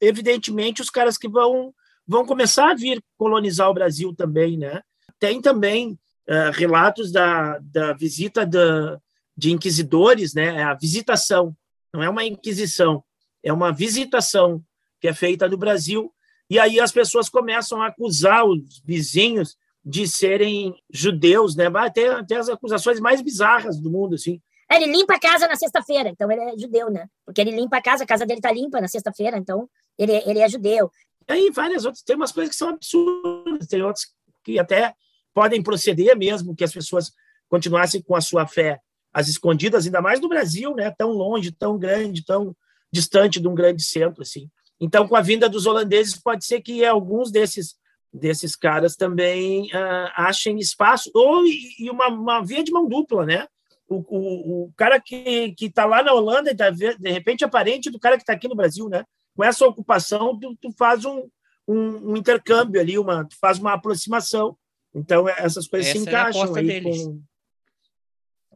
evidentemente 0.00 0.80
os 0.80 0.88
caras 0.88 1.18
que 1.18 1.28
vão 1.28 1.74
vão 2.06 2.26
começar 2.26 2.70
a 2.70 2.74
vir 2.74 3.00
colonizar 3.16 3.70
o 3.70 3.74
Brasil 3.74 4.12
também, 4.12 4.56
né? 4.58 4.82
Tem 5.18 5.40
também 5.40 5.92
uh, 6.28 6.50
relatos 6.52 7.12
da, 7.12 7.58
da 7.60 7.92
visita 7.92 8.44
da, 8.44 9.00
de 9.36 9.52
inquisidores, 9.52 10.34
né? 10.34 10.60
A 10.64 10.74
visitação, 10.74 11.56
não 11.94 12.02
é 12.02 12.08
uma 12.08 12.24
inquisição, 12.24 13.04
é 13.44 13.52
uma 13.52 13.72
visitação 13.72 14.60
que 15.00 15.08
é 15.08 15.14
feita 15.14 15.48
no 15.48 15.56
Brasil. 15.56 16.12
E 16.48 16.58
aí 16.58 16.80
as 16.80 16.92
pessoas 16.92 17.28
começam 17.28 17.80
a 17.80 17.86
acusar 17.86 18.44
os 18.44 18.80
vizinhos 18.84 19.56
de 19.84 20.06
serem 20.06 20.74
judeus, 20.92 21.56
né? 21.56 21.66
Até, 21.74 22.08
até 22.08 22.36
as 22.36 22.48
acusações 22.48 23.00
mais 23.00 23.22
bizarras 23.22 23.80
do 23.80 23.90
mundo, 23.90 24.14
assim. 24.14 24.40
Ele 24.70 24.86
limpa 24.86 25.14
a 25.14 25.20
casa 25.20 25.48
na 25.48 25.56
sexta-feira, 25.56 26.08
então 26.08 26.30
ele 26.30 26.42
é 26.42 26.58
judeu, 26.58 26.90
né? 26.90 27.08
Porque 27.24 27.40
ele 27.40 27.50
limpa 27.50 27.78
a 27.78 27.82
casa, 27.82 28.04
a 28.04 28.06
casa 28.06 28.24
dele 28.24 28.40
tá 28.40 28.52
limpa 28.52 28.80
na 28.80 28.86
sexta-feira, 28.86 29.36
então 29.36 29.68
ele, 29.98 30.12
ele 30.26 30.38
é 30.38 30.48
judeu. 30.48 30.90
E 31.28 31.32
aí 31.32 31.50
várias 31.50 31.84
outras, 31.84 32.02
tem 32.02 32.14
umas 32.14 32.30
coisas 32.30 32.50
que 32.50 32.58
são 32.58 32.68
absurdas, 32.68 33.66
tem 33.66 33.82
outras 33.82 34.06
que 34.44 34.58
até 34.58 34.94
podem 35.34 35.62
proceder 35.62 36.16
mesmo 36.16 36.54
que 36.54 36.64
as 36.64 36.72
pessoas 36.72 37.12
continuassem 37.48 38.00
com 38.00 38.14
a 38.14 38.20
sua 38.20 38.46
fé 38.46 38.80
às 39.12 39.28
escondidas, 39.28 39.86
ainda 39.86 40.00
mais 40.00 40.20
no 40.20 40.28
Brasil, 40.28 40.74
né, 40.74 40.90
tão 40.96 41.10
longe, 41.10 41.50
tão 41.50 41.76
grande, 41.76 42.24
tão 42.24 42.54
distante 42.92 43.40
de 43.40 43.48
um 43.48 43.54
grande 43.54 43.82
centro 43.82 44.22
assim. 44.22 44.48
Então, 44.80 45.06
com 45.06 45.14
a 45.14 45.20
vinda 45.20 45.48
dos 45.48 45.66
holandeses, 45.66 46.16
pode 46.16 46.44
ser 46.44 46.60
que 46.62 46.84
alguns 46.84 47.30
desses 47.30 47.78
desses 48.12 48.56
caras 48.56 48.96
também 48.96 49.66
uh, 49.66 50.10
achem 50.16 50.58
espaço, 50.58 51.10
ou 51.14 51.44
e 51.46 51.88
uma, 51.90 52.08
uma 52.08 52.44
via 52.44 52.62
de 52.62 52.72
mão 52.72 52.88
dupla, 52.88 53.24
né? 53.24 53.46
O, 53.88 54.04
o, 54.08 54.64
o 54.64 54.72
cara 54.76 55.00
que 55.00 55.54
está 55.60 55.84
lá 55.84 56.02
na 56.02 56.12
Holanda, 56.12 56.54
tá, 56.54 56.70
de 56.70 57.10
repente, 57.10 57.44
é 57.44 57.48
parente 57.48 57.90
do 57.90 57.98
cara 57.98 58.16
que 58.16 58.22
está 58.22 58.32
aqui 58.32 58.48
no 58.48 58.54
Brasil, 58.54 58.88
né? 58.88 59.04
Com 59.36 59.44
essa 59.44 59.66
ocupação, 59.66 60.38
tu, 60.38 60.56
tu 60.60 60.72
faz 60.76 61.04
um, 61.04 61.28
um, 61.66 62.12
um, 62.12 62.16
intercâmbio 62.16 62.80
ali, 62.80 62.98
uma, 62.98 63.24
tu 63.24 63.36
faz 63.40 63.58
uma 63.58 63.72
aproximação. 63.72 64.56
Então, 64.94 65.28
essas 65.28 65.66
coisas 65.66 65.88
essa 65.90 65.98
se 65.98 66.04
encaixam 66.04 66.54
aí 66.54 66.82
com... 66.82 67.22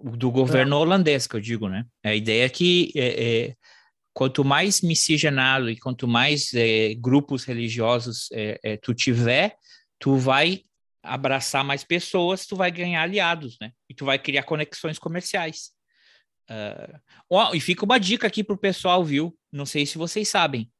Do 0.03 0.31
governo 0.31 0.77
é. 0.77 0.79
holandês, 0.81 1.27
que 1.27 1.37
eu 1.37 1.41
digo, 1.41 1.69
né? 1.69 1.87
A 2.03 2.15
ideia 2.15 2.45
é 2.45 2.49
que 2.49 2.93
é, 2.95 3.25
é, 3.25 3.57
quanto 4.15 4.45
mais 4.45 4.81
miscigenado 4.81 5.69
e 5.69 5.77
quanto 5.77 6.09
mais 6.09 6.55
é, 6.55 6.95
grupos 6.95 7.45
religiosos 7.45 8.29
é, 8.33 8.79
tu 8.79 8.95
tiver, 8.95 9.57
tu 9.99 10.17
vai 10.17 10.63
abraçar 11.05 11.63
mais 11.63 11.85
pessoas, 11.85 12.47
tu 12.47 12.57
vai 12.57 12.71
ganhar 12.71 13.03
aliados, 13.03 13.59
né? 13.61 13.73
E 13.89 13.95
tu 13.95 14.07
vai 14.07 14.19
criar 14.19 14.43
conexões 14.45 14.99
comerciais. 14.99 15.71
Uh, 16.51 16.99
oh, 17.29 17.55
e 17.55 17.61
fica 17.61 17.85
uma 17.85 17.99
dica 17.99 18.27
aqui 18.27 18.43
pro 18.43 18.57
pessoal, 18.57 19.05
viu? 19.05 19.37
Não 19.53 19.67
sei 19.67 19.85
se 19.85 19.99
vocês 19.99 20.29
sabem. 20.29 20.71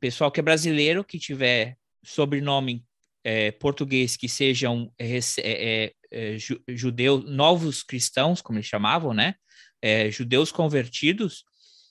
Pessoal 0.00 0.32
que 0.32 0.40
é 0.40 0.42
brasileiro, 0.42 1.04
que 1.04 1.18
tiver 1.18 1.76
sobrenome 2.04 2.84
é, 3.22 3.52
português, 3.52 4.16
que 4.16 4.28
sejam 4.28 4.92
é, 4.98 5.20
é, 6.10 6.36
judeus, 6.68 7.24
novos 7.30 7.82
cristãos, 7.82 8.40
como 8.40 8.58
eles 8.58 8.68
chamavam, 8.68 9.14
né? 9.14 9.34
Judeus 10.10 10.52
convertidos. 10.52 11.44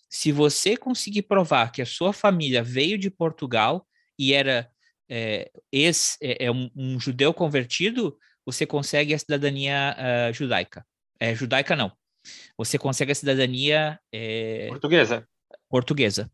Se 0.10 0.32
você 0.32 0.76
conseguir 0.76 1.24
provar 1.24 1.72
que 1.72 1.82
a 1.82 1.86
sua 1.86 2.12
família 2.12 2.64
veio 2.64 2.98
de 2.98 3.12
Portugal 3.12 3.86
e 4.18 4.34
era 4.34 4.70
é, 5.08 5.52
ex, 5.72 6.18
é, 6.22 6.46
é 6.46 6.52
um, 6.52 6.70
um, 6.76 7.00
judeu 7.00 7.34
convertido, 7.34 8.18
você 8.46 8.66
consegue 8.66 9.14
a 9.14 9.20
cidadania 9.20 9.96
uh, 9.98 10.34
judaica. 10.34 10.86
É, 11.20 11.36
judaica 11.36 11.76
não. 11.76 11.92
Você 12.58 12.78
consegue 12.78 13.12
a 13.12 13.16
cidadania 13.16 14.00
é, 14.12 14.68
portuguesa. 14.68 15.28
Portuguesa. 15.70 16.32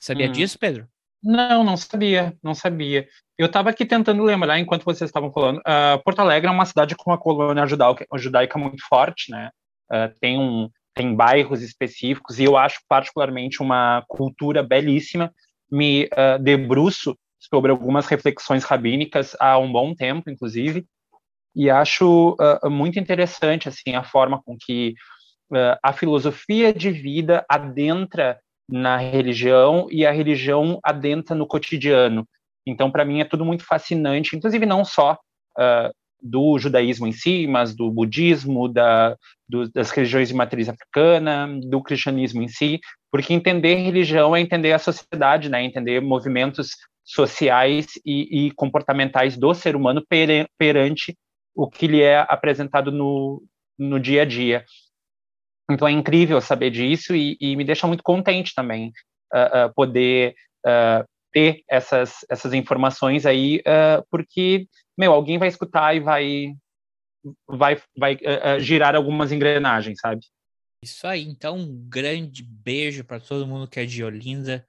Sabia 0.00 0.28
hum. 0.28 0.32
disso, 0.32 0.58
Pedro? 0.58 0.86
Não, 1.22 1.64
não 1.64 1.76
sabia, 1.78 2.36
não 2.42 2.54
sabia. 2.54 3.08
Eu 3.38 3.46
estava 3.46 3.70
aqui 3.70 3.86
tentando 3.86 4.22
lembrar, 4.22 4.58
enquanto 4.58 4.84
vocês 4.84 5.08
estavam 5.08 5.32
falando, 5.32 5.58
uh, 5.60 6.02
Porto 6.04 6.18
Alegre 6.18 6.48
é 6.48 6.52
uma 6.52 6.66
cidade 6.66 6.94
com 6.94 7.10
uma 7.10 7.18
colônia 7.18 7.66
judaica, 7.66 8.06
judaica 8.16 8.58
muito 8.58 8.86
forte, 8.86 9.30
né? 9.30 9.50
Uh, 9.90 10.12
tem, 10.20 10.38
um, 10.38 10.68
tem 10.94 11.14
bairros 11.14 11.62
específicos, 11.62 12.38
e 12.38 12.44
eu 12.44 12.56
acho 12.56 12.80
particularmente 12.88 13.62
uma 13.62 14.04
cultura 14.08 14.62
belíssima 14.62 15.32
me 15.70 16.04
uh, 16.04 16.40
debruço 16.40 17.16
sobre 17.38 17.70
algumas 17.70 18.06
reflexões 18.06 18.64
rabínicas 18.64 19.36
há 19.38 19.58
um 19.58 19.70
bom 19.70 19.94
tempo, 19.94 20.30
inclusive, 20.30 20.86
e 21.54 21.70
acho 21.70 22.36
uh, 22.40 22.70
muito 22.70 22.98
interessante 22.98 23.68
assim 23.68 23.94
a 23.94 24.02
forma 24.02 24.42
com 24.42 24.56
que 24.58 24.94
uh, 25.52 25.76
a 25.82 25.92
filosofia 25.92 26.72
de 26.72 26.90
vida 26.90 27.44
adentra 27.48 28.40
na 28.68 28.96
religião 28.96 29.86
e 29.90 30.06
a 30.06 30.10
religião 30.10 30.80
adentra 30.82 31.34
no 31.34 31.46
cotidiano. 31.46 32.26
Então, 32.66 32.90
para 32.90 33.04
mim 33.04 33.20
é 33.20 33.24
tudo 33.24 33.44
muito 33.44 33.64
fascinante, 33.64 34.34
inclusive 34.34 34.64
não 34.64 34.84
só 34.84 35.18
uh, 35.58 35.94
do 36.20 36.58
judaísmo 36.58 37.06
em 37.06 37.12
si, 37.12 37.46
mas 37.46 37.74
do 37.74 37.90
budismo, 37.90 38.68
da, 38.68 39.16
do, 39.48 39.70
das 39.70 39.90
religiões 39.90 40.28
de 40.28 40.34
matriz 40.34 40.68
africana, 40.68 41.48
do 41.62 41.82
cristianismo 41.82 42.42
em 42.42 42.48
si, 42.48 42.80
porque 43.10 43.32
entender 43.32 43.76
religião 43.76 44.34
é 44.34 44.40
entender 44.40 44.72
a 44.72 44.78
sociedade, 44.78 45.48
né? 45.48 45.62
Entender 45.62 46.00
movimentos 46.00 46.70
sociais 47.04 47.86
e, 48.04 48.46
e 48.46 48.50
comportamentais 48.52 49.36
do 49.36 49.52
ser 49.52 49.76
humano 49.76 50.02
per, 50.08 50.48
perante 50.58 51.14
o 51.54 51.68
que 51.68 51.86
lhe 51.86 52.00
é 52.00 52.18
apresentado 52.28 52.90
no, 52.90 53.42
no 53.78 54.00
dia 54.00 54.22
a 54.22 54.24
dia. 54.24 54.64
Então 55.70 55.86
é 55.86 55.92
incrível 55.92 56.40
saber 56.40 56.70
disso 56.70 57.14
e, 57.14 57.36
e 57.40 57.56
me 57.56 57.64
deixa 57.64 57.86
muito 57.86 58.02
contente 58.02 58.52
também 58.54 58.88
uh, 59.32 59.66
uh, 59.66 59.74
poder 59.74 60.34
uh, 60.66 61.04
ter 61.32 61.62
essas, 61.68 62.24
essas 62.30 62.52
informações 62.52 63.26
aí, 63.26 63.60
porque 64.08 64.68
meu, 64.96 65.12
alguém 65.12 65.38
vai 65.38 65.48
escutar 65.48 65.94
e 65.94 66.00
vai 66.00 66.54
vai 67.48 67.80
vai 67.96 68.14
uh, 68.14 68.60
girar 68.60 68.94
algumas 68.94 69.32
engrenagens, 69.32 69.98
sabe? 70.00 70.20
Isso 70.82 71.06
aí. 71.06 71.22
Então, 71.22 71.56
um 71.56 71.88
grande 71.88 72.42
beijo 72.42 73.04
para 73.04 73.18
todo 73.18 73.46
mundo 73.46 73.66
que 73.66 73.80
é 73.80 73.86
de 73.86 74.04
Olinda 74.04 74.66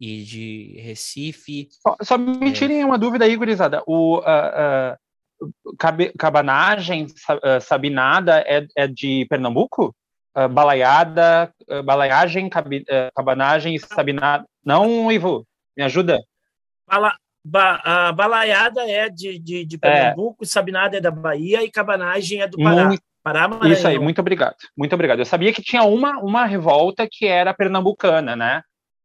e 0.00 0.22
de 0.22 0.80
Recife. 0.80 1.68
Só, 1.70 1.96
só 2.02 2.18
me 2.18 2.50
é. 2.50 2.52
tirem 2.52 2.84
uma 2.84 2.98
dúvida 2.98 3.24
aí, 3.24 3.36
gurizada. 3.36 3.82
O 3.86 4.18
uh, 4.18 4.22
uh, 4.22 6.16
cabanagem, 6.16 7.06
sabinada 7.60 8.40
é, 8.46 8.66
é 8.76 8.86
de 8.86 9.26
Pernambuco? 9.28 9.94
Uh, 10.36 10.48
balaiada, 10.48 11.50
uh, 11.68 11.82
balaiagem, 11.82 12.46
uh, 12.46 13.12
cabanagem 13.14 13.74
e 13.74 13.80
sabinada. 13.80 14.44
Não, 14.62 15.10
Ivo, 15.10 15.46
me 15.76 15.82
ajuda. 15.82 16.20
Bala, 16.86 17.16
Ba, 17.48 17.80
a 17.84 18.12
balaiada 18.12 18.82
é 18.90 19.08
de, 19.08 19.38
de, 19.38 19.64
de 19.64 19.78
Pernambuco, 19.78 20.42
é. 20.42 20.46
Sabinada 20.46 20.96
é 20.96 21.00
da 21.00 21.12
Bahia 21.12 21.62
e 21.62 21.70
cabanagem 21.70 22.40
é 22.40 22.48
do 22.48 22.58
Pará. 22.58 22.86
Muito, 22.86 23.02
Pará 23.22 23.48
Isso 23.64 23.86
aí, 23.86 24.00
muito 24.00 24.20
obrigado. 24.20 24.56
Muito 24.76 24.92
obrigado. 24.94 25.20
Eu 25.20 25.24
sabia 25.24 25.52
que 25.52 25.62
tinha 25.62 25.84
uma, 25.84 26.18
uma 26.18 26.44
revolta 26.44 27.06
que 27.08 27.24
era 27.24 27.54
pernambucana, 27.54 28.34
né? 28.34 28.62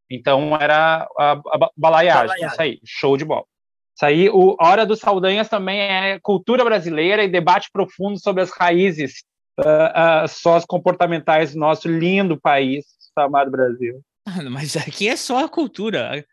Então 0.10 0.56
era 0.60 1.08
a, 1.19 1.32
a 1.34 1.69
balaiagem. 1.77 2.27
balaiada. 2.27 2.54
Isso 2.54 2.62
aí, 2.62 2.80
show 2.84 3.15
de 3.15 3.25
bola. 3.25 3.45
Isso 3.95 4.06
aí, 4.06 4.27
o 4.30 4.56
Hora 4.60 4.88
dos 4.88 4.99
Saldanhas 4.99 5.47
também 5.47 5.80
é 5.80 6.19
cultura 6.19 6.63
brasileira 6.63 7.23
e 7.23 7.30
debate 7.30 7.69
profundo 7.71 8.19
sobre 8.19 8.41
as 8.41 8.49
raízes 8.49 9.23
uh, 9.60 10.23
uh, 10.23 10.27
sociocomportamentais 10.27 11.54
do 11.54 11.60
nosso 11.60 11.88
lindo 11.88 12.39
país, 12.41 12.86
chamado 13.13 13.51
Brasil. 13.51 14.01
Mas 14.49 14.75
aqui 14.75 15.08
é 15.08 15.15
só 15.15 15.45
a 15.45 15.49
cultura. 15.49 16.25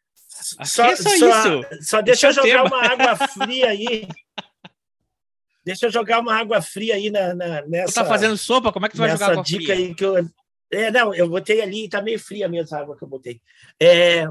Só, 0.64 0.84
é 0.86 0.96
só, 0.96 1.02
só, 1.02 1.10
isso. 1.10 1.82
Só 1.82 2.00
deixa 2.00 2.28
Esse 2.28 2.40
eu 2.40 2.44
jogar 2.46 2.64
uma 2.64 2.86
água 2.86 3.16
fria 3.28 3.68
aí. 3.70 4.08
deixa 5.64 5.86
eu 5.86 5.90
jogar 5.90 6.20
uma 6.20 6.34
água 6.34 6.62
fria 6.62 6.94
aí 6.94 7.10
na, 7.10 7.34
na, 7.34 7.62
nessa. 7.62 7.92
Tu 7.92 7.94
tá 7.94 8.04
fazendo 8.04 8.36
sopa? 8.36 8.72
Como 8.72 8.86
é 8.86 8.88
que 8.88 8.94
tu 8.94 8.98
vai 8.98 9.10
jogar 9.10 9.32
água 9.32 9.42
dica 9.42 9.74
fria? 9.74 9.74
Aí 9.74 9.94
que 9.94 10.04
eu, 10.04 10.16
é, 10.70 10.90
não, 10.90 11.14
eu 11.14 11.28
botei 11.28 11.60
ali 11.60 11.84
e 11.84 11.88
tá 11.88 12.00
meio 12.02 12.18
fria 12.18 12.48
mesmo 12.48 12.76
a 12.76 12.80
água 12.80 12.96
que 12.96 13.02
eu 13.02 13.08
botei. 13.08 13.40
É, 13.80 14.28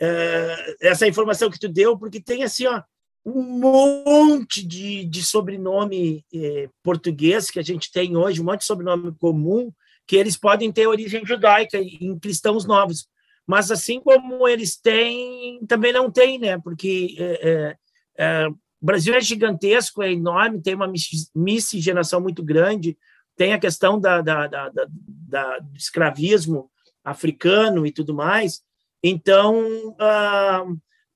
é, 0.00 0.76
essa 0.80 1.06
informação 1.06 1.50
que 1.50 1.58
tu 1.58 1.68
deu, 1.68 1.98
porque 1.98 2.20
tem 2.20 2.42
assim, 2.42 2.66
ó, 2.66 2.82
um 3.24 3.42
monte 3.42 4.66
de, 4.66 5.04
de 5.04 5.22
sobrenome 5.22 6.24
é, 6.34 6.68
português 6.82 7.50
que 7.50 7.58
a 7.58 7.62
gente 7.62 7.92
tem 7.92 8.16
hoje, 8.16 8.40
um 8.40 8.44
monte 8.44 8.60
de 8.60 8.66
sobrenome 8.66 9.12
comum, 9.18 9.70
que 10.06 10.16
eles 10.16 10.36
podem 10.36 10.72
ter 10.72 10.86
origem 10.86 11.24
judaica 11.26 11.78
em 11.78 12.18
cristãos 12.18 12.64
novos 12.64 13.08
mas 13.50 13.68
assim 13.72 14.00
como 14.00 14.46
eles 14.46 14.76
têm, 14.76 15.58
também 15.66 15.92
não 15.92 16.08
tem, 16.08 16.38
né? 16.38 16.56
Porque 16.56 17.16
é, 17.18 17.50
é, 17.50 17.76
é, 18.16 18.46
o 18.46 18.56
Brasil 18.80 19.12
é 19.12 19.20
gigantesco, 19.20 20.04
é 20.04 20.12
enorme, 20.12 20.62
tem 20.62 20.76
uma 20.76 20.90
miscigenação 21.34 22.20
muito 22.20 22.44
grande, 22.44 22.96
tem 23.36 23.52
a 23.52 23.58
questão 23.58 23.98
da, 23.98 24.20
da, 24.20 24.46
da, 24.46 24.70
da, 24.70 25.58
do 25.58 25.76
escravismo 25.76 26.70
africano 27.02 27.84
e 27.84 27.90
tudo 27.90 28.14
mais. 28.14 28.62
Então, 29.02 29.96
ah, 29.98 30.64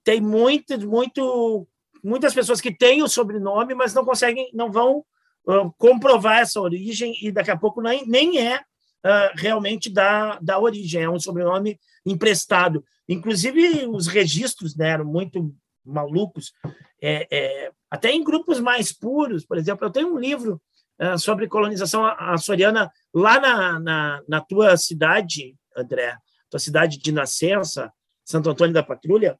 tem 0.02 0.20
muito, 0.20 0.76
muito, 0.88 1.68
muitas 2.02 2.34
pessoas 2.34 2.60
que 2.60 2.76
têm 2.76 3.00
o 3.00 3.08
sobrenome, 3.08 3.76
mas 3.76 3.94
não 3.94 4.04
conseguem, 4.04 4.50
não 4.52 4.72
vão 4.72 5.04
uh, 5.46 5.72
comprovar 5.78 6.40
essa 6.40 6.60
origem 6.60 7.14
e 7.22 7.30
daqui 7.30 7.52
a 7.52 7.56
pouco 7.56 7.80
nem, 7.80 8.04
nem 8.08 8.40
é 8.40 8.56
uh, 8.58 9.30
realmente 9.36 9.88
da, 9.88 10.36
da 10.40 10.58
origem, 10.58 11.04
é 11.04 11.08
um 11.08 11.20
sobrenome 11.20 11.78
emprestado. 12.04 12.84
Inclusive, 13.08 13.86
os 13.86 14.06
registros 14.06 14.76
né, 14.76 14.90
eram 14.90 15.04
muito 15.04 15.54
malucos, 15.84 16.52
é, 17.00 17.26
é, 17.30 17.72
até 17.90 18.10
em 18.10 18.24
grupos 18.24 18.60
mais 18.60 18.92
puros. 18.92 19.44
Por 19.44 19.58
exemplo, 19.58 19.86
eu 19.86 19.90
tenho 19.90 20.14
um 20.14 20.18
livro 20.18 20.60
uh, 21.00 21.18
sobre 21.18 21.48
colonização 21.48 22.06
açoriana 22.06 22.90
lá 23.12 23.38
na, 23.38 23.80
na, 23.80 24.22
na, 24.26 24.40
tua 24.40 24.76
cidade, 24.76 25.54
André, 25.76 26.16
tua 26.48 26.58
cidade 26.58 26.98
de 26.98 27.12
nascença, 27.12 27.92
Santo 28.24 28.48
Antônio 28.48 28.72
da 28.72 28.82
Patrulha, 28.82 29.38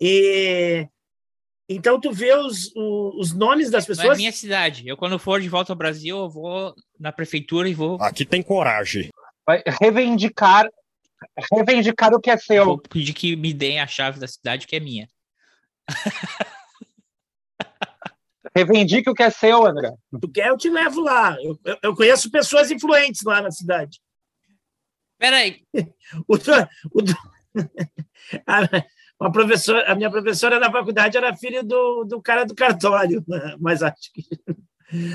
e 0.00 0.86
então 1.68 2.00
tu 2.00 2.12
vê 2.12 2.34
os, 2.36 2.72
os 2.74 3.32
nomes 3.32 3.70
das 3.70 3.86
pessoas. 3.86 4.14
É 4.14 4.16
minha 4.16 4.32
cidade. 4.32 4.86
Eu 4.86 4.96
quando 4.96 5.18
for 5.18 5.40
de 5.40 5.48
volta 5.48 5.72
ao 5.72 5.76
Brasil, 5.76 6.18
eu 6.18 6.28
vou 6.28 6.74
na 6.98 7.12
prefeitura 7.12 7.68
e 7.68 7.74
vou. 7.74 8.00
Aqui 8.00 8.24
tem 8.24 8.42
coragem. 8.42 9.10
Vai 9.46 9.62
reivindicar 9.80 10.68
reivindicar 11.52 12.12
o 12.12 12.20
que 12.20 12.30
é 12.30 12.36
seu. 12.36 12.64
Vou 12.64 12.78
pedir 12.78 13.12
que 13.12 13.36
me 13.36 13.52
deem 13.52 13.80
a 13.80 13.86
chave 13.86 14.18
da 14.18 14.26
cidade 14.26 14.66
que 14.66 14.76
é 14.76 14.80
minha. 14.80 15.08
Reivindique 18.54 19.08
o 19.08 19.14
que 19.14 19.22
é 19.22 19.30
seu, 19.30 19.66
André. 19.66 19.92
Tu 20.20 20.28
quer, 20.28 20.48
eu 20.48 20.58
te 20.58 20.68
levo 20.68 21.00
lá. 21.00 21.36
Eu, 21.42 21.58
eu 21.82 21.96
conheço 21.96 22.30
pessoas 22.30 22.70
influentes 22.70 23.22
lá 23.22 23.40
na 23.40 23.50
cidade. 23.50 23.98
Peraí. 25.18 25.62
o, 26.28 26.34
o, 26.34 27.02
uma 29.18 29.30
professora, 29.32 29.90
a 29.90 29.94
minha 29.94 30.10
professora 30.10 30.60
da 30.60 30.70
faculdade 30.70 31.16
era 31.16 31.36
filha 31.36 31.62
do, 31.62 32.04
do 32.04 32.20
cara 32.20 32.44
do 32.44 32.54
cartório, 32.54 33.24
mas 33.58 33.82
acho 33.82 34.12
que. 34.12 34.22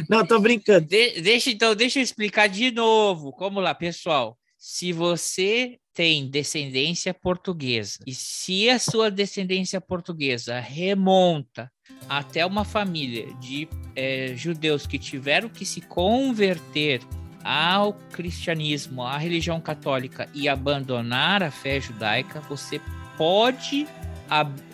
Não, 0.10 0.22
estou 0.22 0.40
brincando. 0.40 0.88
De, 0.88 1.22
deixa, 1.22 1.52
então, 1.52 1.76
deixa 1.76 2.00
eu 2.00 2.04
explicar 2.04 2.48
de 2.48 2.72
novo. 2.72 3.36
Vamos 3.38 3.62
lá, 3.62 3.76
pessoal. 3.76 4.36
Se 4.58 4.92
você 4.92 5.78
tem 5.94 6.28
descendência 6.28 7.14
portuguesa 7.14 8.00
e 8.08 8.14
se 8.14 8.70
a 8.70 8.80
sua 8.80 9.12
descendência 9.12 9.80
portuguesa 9.80 10.60
remonta 10.60 11.72
até 12.10 12.46
uma 12.46 12.66
família 12.66 13.32
de 13.36 13.68
é, 13.96 14.34
judeus 14.36 14.88
que 14.88 14.98
tiveram 14.98 15.48
que 15.48 15.64
se 15.64 15.82
converter 15.82 17.02
ao 17.44 17.94
cristianismo, 17.94 19.04
à 19.04 19.18
religião 19.18 19.62
católica 19.62 20.28
e 20.34 20.50
abandonar 20.50 21.44
a 21.44 21.52
fé 21.52 21.80
judaica, 21.80 22.42
você 22.42 22.82
pode 23.16 23.88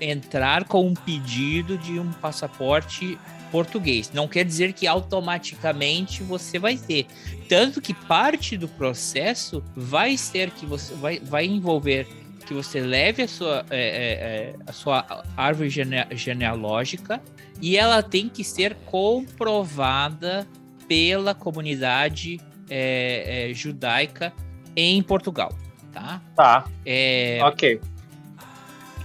entrar 0.02 0.64
com 0.64 0.88
um 0.88 0.94
pedido 0.94 1.78
de 1.78 2.00
um 2.00 2.12
passaporte 2.14 3.18
português. 3.52 4.12
Não 4.12 4.28
quer 4.28 4.44
dizer 4.44 4.74
que 4.74 4.88
automaticamente 4.88 6.24
você 6.24 6.58
vai 6.58 6.76
ter. 6.76 7.06
Tanto 7.54 7.80
que 7.80 7.94
parte 7.94 8.58
do 8.58 8.68
processo 8.68 9.64
vai 9.76 10.18
ser 10.18 10.50
que 10.50 10.66
você 10.66 10.92
vai, 10.96 11.20
vai 11.20 11.46
envolver 11.46 12.08
que 12.48 12.52
você 12.52 12.82
leve 12.82 13.22
a 13.22 13.28
sua, 13.28 13.64
é, 13.70 13.78
é, 13.80 14.12
é 14.14 14.56
a 14.66 14.74
sua 14.74 15.24
árvore 15.38 15.70
gene 15.70 15.98
genealógica 16.14 17.22
e 17.62 17.78
ela 17.78 18.02
tem 18.02 18.28
que 18.28 18.44
ser 18.44 18.74
comprovada 18.88 20.48
pela 20.88 21.36
comunidade 21.36 22.42
é, 22.68 23.52
é, 23.52 23.54
judaica 23.54 24.34
em 24.76 25.04
Portugal, 25.04 25.56
tá? 25.92 26.24
Tá. 26.36 26.66
É, 26.84 27.40
ok. 27.44 27.80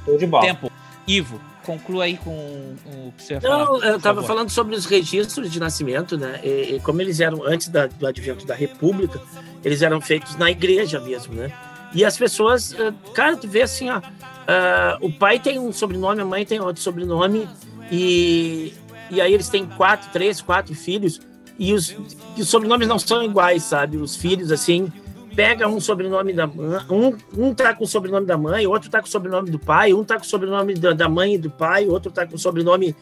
Show 0.06 0.16
de 0.16 0.26
bola. 0.26 0.46
Tempo. 0.46 0.72
Ivo, 1.06 1.38
conclua 1.68 2.04
aí 2.04 2.16
com 2.16 2.30
o 2.30 3.12
que 3.14 3.22
você 3.22 3.34
vai 3.34 3.42
falar. 3.42 3.64
Não, 3.66 3.84
eu 3.84 3.96
estava 3.98 4.22
falando 4.22 4.48
sobre 4.48 4.74
os 4.74 4.86
registros 4.86 5.52
de 5.52 5.60
nascimento, 5.60 6.16
né? 6.16 6.40
E, 6.42 6.76
e 6.76 6.80
como 6.80 7.02
eles 7.02 7.20
eram 7.20 7.44
antes 7.44 7.68
da, 7.68 7.86
do 7.86 8.06
advento 8.06 8.46
da 8.46 8.54
República, 8.54 9.20
eles 9.62 9.82
eram 9.82 10.00
feitos 10.00 10.34
na 10.36 10.50
igreja 10.50 10.98
mesmo, 10.98 11.34
né? 11.34 11.52
E 11.92 12.06
as 12.06 12.16
pessoas, 12.16 12.72
eh, 12.72 12.92
cara, 13.12 13.36
tu 13.36 13.46
vê 13.46 13.62
assim, 13.62 13.90
ó, 13.90 13.98
uh, 13.98 15.06
o 15.06 15.12
pai 15.12 15.38
tem 15.38 15.58
um 15.58 15.70
sobrenome, 15.70 16.22
a 16.22 16.24
mãe 16.24 16.44
tem 16.46 16.58
outro 16.58 16.82
sobrenome, 16.82 17.46
e, 17.90 18.72
e 19.10 19.20
aí 19.20 19.32
eles 19.32 19.48
têm 19.50 19.66
quatro, 19.66 20.10
três, 20.10 20.40
quatro 20.40 20.74
filhos, 20.74 21.20
e 21.58 21.74
os, 21.74 21.94
e 22.36 22.40
os 22.40 22.48
sobrenomes 22.48 22.88
não 22.88 22.98
são 22.98 23.22
iguais, 23.22 23.62
sabe? 23.62 23.96
Os 23.98 24.16
filhos, 24.16 24.50
assim, 24.52 24.90
pega 25.38 25.68
um 25.68 25.80
sobrenome 25.80 26.32
da 26.32 26.46
um, 26.46 27.16
um 27.36 27.54
tá 27.54 27.72
com 27.72 27.84
o 27.84 27.86
sobrenome 27.86 28.26
da 28.26 28.36
mãe, 28.36 28.66
outro 28.66 28.90
tá 28.90 28.98
com 28.98 29.06
o 29.06 29.08
sobrenome 29.08 29.48
do 29.48 29.58
pai, 29.58 29.94
um 29.94 30.02
tá 30.02 30.16
com 30.16 30.24
o 30.24 30.26
sobrenome 30.26 30.74
da, 30.74 30.92
da 30.92 31.08
mãe 31.08 31.34
e 31.34 31.38
do 31.38 31.48
pai, 31.48 31.86
outro 31.86 32.10
tá 32.10 32.26
com 32.26 32.34
o 32.34 32.38
sobrenome 32.40 32.92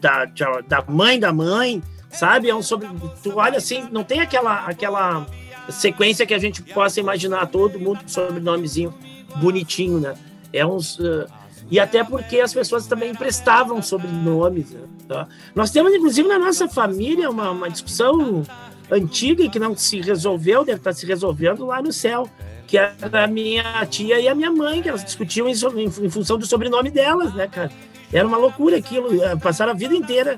da, 0.00 0.24
da 0.68 0.84
mãe 0.86 1.18
da 1.18 1.32
mãe, 1.32 1.82
sabe? 2.08 2.48
É 2.48 2.54
um 2.54 2.62
sobre, 2.62 2.88
tu 3.24 3.32
olha 3.34 3.58
assim, 3.58 3.88
não 3.90 4.04
tem 4.04 4.20
aquela 4.20 4.66
aquela 4.66 5.26
sequência 5.68 6.24
que 6.24 6.32
a 6.32 6.38
gente 6.38 6.62
possa 6.62 7.00
imaginar 7.00 7.46
todo 7.46 7.76
mundo 7.76 8.02
com 8.02 8.08
sobrenomezinho 8.08 8.94
bonitinho, 9.40 9.98
né? 9.98 10.14
É 10.52 10.64
uns 10.64 10.96
uh, 11.00 11.26
e 11.68 11.80
até 11.80 12.04
porque 12.04 12.38
as 12.38 12.54
pessoas 12.54 12.86
também 12.86 13.10
emprestavam 13.10 13.82
sobrenomes. 13.82 14.70
Né? 14.70 14.80
Tá? 15.08 15.26
Nós 15.56 15.72
temos, 15.72 15.92
inclusive, 15.92 16.28
na 16.28 16.38
nossa 16.38 16.68
família, 16.68 17.30
uma, 17.30 17.50
uma 17.50 17.70
discussão 17.70 18.44
antiga 18.90 19.42
e 19.42 19.48
que 19.48 19.58
não 19.58 19.76
se 19.76 20.00
resolveu, 20.00 20.64
deve 20.64 20.78
estar 20.78 20.92
se 20.92 21.06
resolvendo 21.06 21.66
lá 21.66 21.80
no 21.80 21.92
céu, 21.92 22.28
que 22.66 22.78
era 22.78 23.24
a 23.24 23.26
minha 23.26 23.84
tia 23.86 24.20
e 24.20 24.28
a 24.28 24.34
minha 24.34 24.50
mãe, 24.50 24.82
que 24.82 24.88
elas 24.88 25.04
discutiam 25.04 25.48
em, 25.48 25.52
em, 25.52 25.84
em 25.84 26.10
função 26.10 26.38
do 26.38 26.46
sobrenome 26.46 26.90
delas, 26.90 27.34
né, 27.34 27.46
cara? 27.46 27.70
Era 28.12 28.26
uma 28.26 28.36
loucura 28.36 28.76
aquilo, 28.76 29.22
eh, 29.22 29.36
passaram 29.36 29.72
a 29.72 29.74
vida 29.74 29.94
inteira 29.94 30.36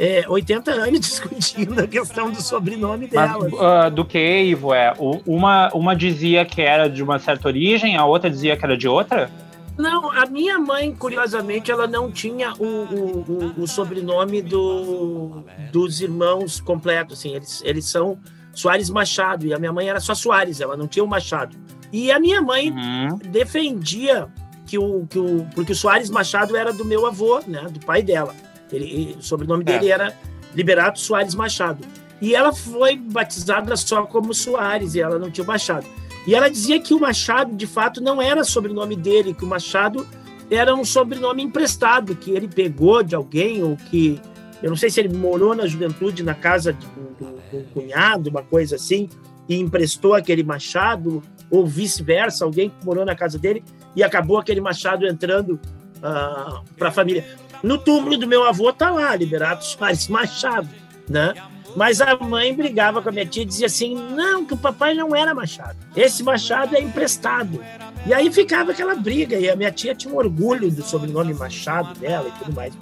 é, 0.00 0.24
80 0.26 0.70
anos 0.70 1.00
discutindo 1.00 1.78
a 1.78 1.86
questão 1.86 2.30
do 2.30 2.40
sobrenome 2.40 3.06
delas. 3.06 3.52
Uh, 3.52 3.90
do 3.90 4.04
que, 4.04 4.42
Ivo? 4.42 4.72
É, 4.72 4.94
uma, 5.26 5.68
uma 5.74 5.94
dizia 5.94 6.44
que 6.44 6.62
era 6.62 6.88
de 6.88 7.02
uma 7.02 7.18
certa 7.18 7.48
origem, 7.48 7.96
a 7.96 8.04
outra 8.06 8.30
dizia 8.30 8.56
que 8.56 8.64
era 8.64 8.76
de 8.76 8.88
outra? 8.88 9.30
Não, 9.80 10.10
a 10.12 10.26
minha 10.26 10.58
mãe, 10.58 10.94
curiosamente, 10.94 11.70
ela 11.70 11.86
não 11.86 12.12
tinha 12.12 12.52
o, 12.54 12.64
o, 12.64 13.54
o, 13.58 13.62
o 13.62 13.66
sobrenome 13.66 14.42
do, 14.42 15.42
dos 15.72 16.00
irmãos 16.00 16.60
completos. 16.60 17.18
Assim, 17.18 17.34
eles, 17.34 17.62
eles 17.64 17.84
são 17.86 18.18
Soares 18.52 18.90
Machado, 18.90 19.46
e 19.46 19.54
a 19.54 19.58
minha 19.58 19.72
mãe 19.72 19.88
era 19.88 20.00
só 20.00 20.14
Soares, 20.14 20.60
ela 20.60 20.76
não 20.76 20.86
tinha 20.86 21.04
o 21.04 21.08
Machado. 21.08 21.56
E 21.92 22.12
a 22.12 22.20
minha 22.20 22.40
mãe 22.40 22.70
uhum. 22.70 23.18
defendia 23.30 24.28
que 24.66 24.78
o, 24.78 25.06
que 25.06 25.18
o. 25.18 25.46
Porque 25.54 25.72
o 25.72 25.76
Soares 25.76 26.10
Machado 26.10 26.56
era 26.56 26.72
do 26.72 26.84
meu 26.84 27.06
avô, 27.06 27.40
né? 27.46 27.62
Do 27.70 27.80
pai 27.80 28.02
dela. 28.02 28.34
Ele, 28.70 29.16
o 29.18 29.22
sobrenome 29.22 29.64
é. 29.66 29.72
dele 29.72 29.90
era 29.90 30.16
Liberato 30.54 31.00
Soares 31.00 31.34
Machado. 31.34 31.84
E 32.20 32.34
ela 32.34 32.52
foi 32.52 32.96
batizada 32.96 33.74
só 33.76 34.02
como 34.04 34.34
Soares, 34.34 34.94
e 34.94 35.00
ela 35.00 35.18
não 35.18 35.30
tinha 35.30 35.42
o 35.42 35.46
Machado. 35.46 35.86
E 36.26 36.34
ela 36.34 36.48
dizia 36.48 36.80
que 36.80 36.92
o 36.92 37.00
Machado, 37.00 37.54
de 37.54 37.66
fato, 37.66 38.00
não 38.00 38.20
era 38.20 38.44
sobrenome 38.44 38.96
dele, 38.96 39.34
que 39.34 39.44
o 39.44 39.46
Machado 39.46 40.06
era 40.50 40.74
um 40.74 40.84
sobrenome 40.84 41.42
emprestado, 41.42 42.14
que 42.14 42.30
ele 42.30 42.48
pegou 42.48 43.02
de 43.02 43.14
alguém, 43.14 43.62
ou 43.62 43.76
que. 43.76 44.20
Eu 44.62 44.68
não 44.68 44.76
sei 44.76 44.90
se 44.90 45.00
ele 45.00 45.16
morou 45.16 45.54
na 45.54 45.66
juventude 45.66 46.22
na 46.22 46.34
casa 46.34 46.72
de 46.72 46.86
um, 46.86 47.64
cunhado, 47.72 48.28
uma 48.28 48.42
coisa 48.42 48.76
assim, 48.76 49.08
e 49.48 49.56
emprestou 49.56 50.14
aquele 50.14 50.42
Machado, 50.42 51.22
ou 51.50 51.66
vice-versa, 51.66 52.44
alguém 52.44 52.70
que 52.70 52.84
morou 52.84 53.04
na 53.04 53.14
casa 53.14 53.38
dele 53.38 53.64
e 53.96 54.02
acabou 54.02 54.38
aquele 54.38 54.60
Machado 54.60 55.06
entrando 55.06 55.54
uh, 55.54 55.60
ah, 56.02 56.62
para 56.78 56.88
a 56.88 56.92
família. 56.92 57.24
No 57.62 57.76
túmulo 57.78 58.16
do 58.16 58.26
meu 58.26 58.44
avô 58.44 58.72
tá 58.72 58.90
lá, 58.90 59.14
Liberato 59.16 59.64
Soares 59.64 60.08
Machado, 60.08 60.68
né? 61.08 61.34
Mas 61.76 62.00
a 62.00 62.16
mãe 62.16 62.54
brigava 62.54 63.00
com 63.02 63.08
a 63.08 63.12
minha 63.12 63.26
tia 63.26 63.42
e 63.42 63.46
dizia 63.46 63.66
assim: 63.66 63.94
não, 63.94 64.44
que 64.44 64.54
o 64.54 64.56
papai 64.56 64.94
não 64.94 65.14
era 65.14 65.34
Machado. 65.34 65.76
Esse 65.96 66.22
Machado 66.22 66.76
é 66.76 66.80
emprestado. 66.80 67.60
E 68.06 68.14
aí 68.14 68.32
ficava 68.32 68.72
aquela 68.72 68.94
briga. 68.94 69.36
E 69.36 69.48
a 69.48 69.56
minha 69.56 69.70
tia 69.70 69.94
tinha 69.94 70.12
um 70.12 70.16
orgulho 70.16 70.70
do 70.70 70.82
sobrenome 70.82 71.34
Machado 71.34 71.98
dela 71.98 72.28
e 72.28 72.38
tudo 72.38 72.54
mais. 72.54 72.72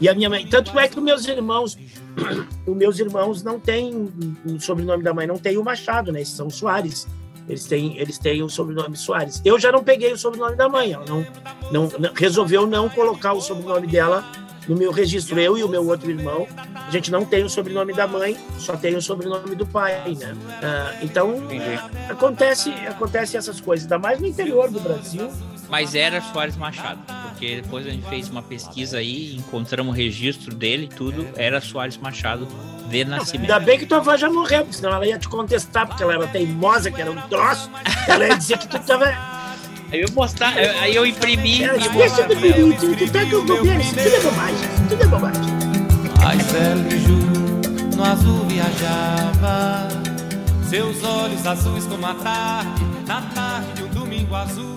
E 0.00 0.08
a 0.08 0.14
minha 0.14 0.28
mãe. 0.28 0.46
Tanto 0.46 0.78
é 0.78 0.88
que 0.88 0.98
os 0.98 1.04
meus 1.04 1.26
irmãos, 1.26 1.78
os 2.66 2.76
meus 2.76 2.98
irmãos 2.98 3.42
não 3.42 3.58
têm. 3.60 4.10
O 4.44 4.60
sobrenome 4.60 5.02
da 5.02 5.12
mãe 5.12 5.26
não 5.26 5.38
tem 5.38 5.56
o 5.56 5.64
Machado, 5.64 6.12
né? 6.12 6.24
São 6.24 6.50
Soares. 6.50 7.06
Eles 7.48 7.64
têm, 7.64 7.96
eles 7.96 8.18
têm 8.18 8.42
o 8.42 8.48
sobrenome 8.48 8.96
Soares. 8.96 9.40
Eu 9.44 9.58
já 9.58 9.70
não 9.70 9.84
peguei 9.84 10.12
o 10.12 10.18
sobrenome 10.18 10.56
da 10.56 10.68
mãe. 10.68 10.92
Ela 10.92 11.04
não, 11.06 11.26
não, 11.70 11.88
não 11.98 12.12
resolveu 12.12 12.66
não 12.66 12.88
colocar 12.88 13.34
o 13.34 13.40
sobrenome 13.40 13.86
dela 13.86 14.24
no 14.68 14.76
meu 14.76 14.90
registro, 14.90 15.38
eu 15.38 15.56
e 15.56 15.62
o 15.62 15.68
meu 15.68 15.86
outro 15.86 16.10
irmão, 16.10 16.46
a 16.74 16.90
gente 16.90 17.10
não 17.10 17.24
tem 17.24 17.44
o 17.44 17.48
sobrenome 17.48 17.92
da 17.92 18.06
mãe, 18.06 18.36
só 18.58 18.76
tem 18.76 18.96
o 18.96 19.02
sobrenome 19.02 19.54
do 19.54 19.66
pai, 19.66 20.14
né? 20.14 20.32
Uh, 20.32 21.04
então, 21.04 21.34
acontece, 22.08 22.70
acontece 22.88 23.36
essas 23.36 23.60
coisas, 23.60 23.84
ainda 23.84 23.98
mais 23.98 24.20
no 24.20 24.26
interior 24.26 24.70
do 24.70 24.80
Brasil. 24.80 25.30
Mas 25.68 25.94
era 25.94 26.20
Soares 26.20 26.56
Machado, 26.56 27.00
porque 27.28 27.60
depois 27.60 27.86
a 27.86 27.90
gente 27.90 28.08
fez 28.08 28.28
uma 28.28 28.42
pesquisa 28.42 28.98
aí, 28.98 29.34
encontramos 29.36 29.92
o 29.92 29.96
registro 29.96 30.54
dele 30.54 30.84
e 30.84 30.88
tudo, 30.88 31.26
era 31.36 31.60
Soares 31.60 31.96
Machado 31.96 32.46
de 32.88 33.04
nascimento. 33.04 33.50
Ainda 33.50 33.64
bem 33.64 33.78
que 33.78 33.86
tua 33.86 33.98
avó 33.98 34.16
já 34.16 34.30
morreu, 34.30 34.66
senão 34.70 34.92
ela 34.92 35.06
ia 35.06 35.18
te 35.18 35.28
contestar, 35.28 35.88
porque 35.88 36.02
ela 36.02 36.14
era 36.14 36.26
teimosa, 36.28 36.90
que 36.90 37.00
era 37.00 37.10
um 37.10 37.20
troço, 37.22 37.68
ela 38.06 38.28
ia 38.28 38.36
dizer 38.36 38.58
que 38.58 38.68
tu 38.68 38.78
tava 38.78 39.35
eu 40.00 40.08
mostrar, 40.12 40.56
aí 40.56 40.94
eu 40.94 41.06
imprimi 41.06 41.64
é, 41.64 41.76
e 41.76 41.78
de 41.78 41.86
imprimir, 41.86 42.78
tu 42.78 43.12
tá 43.12 43.24
com 43.26 43.36
o 43.36 43.46
governo, 43.46 43.80
isso 43.80 43.94
tudo 43.94 44.14
é 44.14 44.20
bobagem, 44.20 44.68
tudo 44.88 45.02
é 45.02 45.06
bobagem. 45.06 45.42
Ai, 46.24 46.38
no 47.96 48.04
azul 48.04 48.44
viajava, 48.46 49.88
seus 50.68 51.02
olhos 51.02 51.46
azuis 51.46 51.86
como 51.86 52.06
a 52.06 52.14
tarde, 52.14 52.84
na 53.06 53.22
tarde 53.22 53.72
de 53.74 53.82
um 53.84 53.88
domingo 53.88 54.34
azul. 54.34 54.76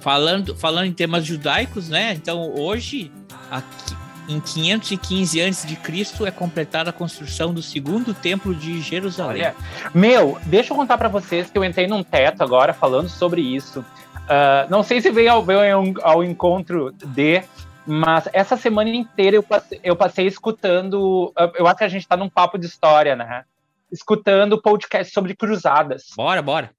Falando, 0.00 0.56
falando 0.56 0.86
em 0.86 0.92
temas 0.92 1.26
judaicos, 1.26 1.88
né? 1.88 2.14
Então 2.14 2.54
hoje 2.54 3.12
aqui 3.50 3.89
em 4.30 4.40
515 4.40 5.42
a.C. 5.42 5.78
é 6.26 6.30
completada 6.30 6.90
a 6.90 6.92
construção 6.92 7.52
do 7.52 7.60
segundo 7.62 8.14
templo 8.14 8.54
de 8.54 8.80
Jerusalém. 8.80 9.42
Olha, 9.42 9.56
meu, 9.94 10.38
deixa 10.44 10.72
eu 10.72 10.76
contar 10.76 10.96
para 10.96 11.08
vocês 11.08 11.50
que 11.50 11.58
eu 11.58 11.64
entrei 11.64 11.86
num 11.86 12.02
teto 12.02 12.42
agora 12.42 12.72
falando 12.72 13.08
sobre 13.08 13.40
isso. 13.40 13.80
Uh, 13.80 14.70
não 14.70 14.82
sei 14.82 15.00
se 15.00 15.10
veio 15.10 15.32
ao, 15.32 15.42
veio 15.42 15.60
ao 16.02 16.22
encontro 16.22 16.92
de, 16.92 17.42
mas 17.86 18.28
essa 18.32 18.56
semana 18.56 18.90
inteira 18.90 19.36
eu 19.36 19.42
passei, 19.42 19.80
eu 19.82 19.96
passei 19.96 20.26
escutando. 20.26 21.32
Eu 21.56 21.66
acho 21.66 21.76
que 21.78 21.84
a 21.84 21.88
gente 21.88 22.02
está 22.02 22.16
num 22.16 22.28
papo 22.28 22.56
de 22.56 22.66
história, 22.66 23.16
né? 23.16 23.44
Escutando 23.90 24.62
podcast 24.62 25.12
sobre 25.12 25.34
cruzadas. 25.34 26.04
Bora, 26.16 26.40
bora. 26.40 26.70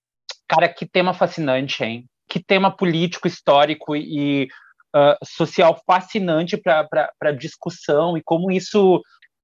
Cara, 0.47 0.69
que 0.69 0.85
tema 0.85 1.13
fascinante, 1.13 1.83
hein? 1.83 2.05
Que 2.29 2.39
tema 2.41 2.71
político, 2.71 3.27
histórico 3.27 3.95
e 3.95 4.47
uh, 4.95 5.25
social 5.25 5.79
fascinante 5.85 6.57
para 6.57 7.31
discussão 7.31 8.17
e 8.17 8.21
como 8.23 8.51
isso 8.51 8.97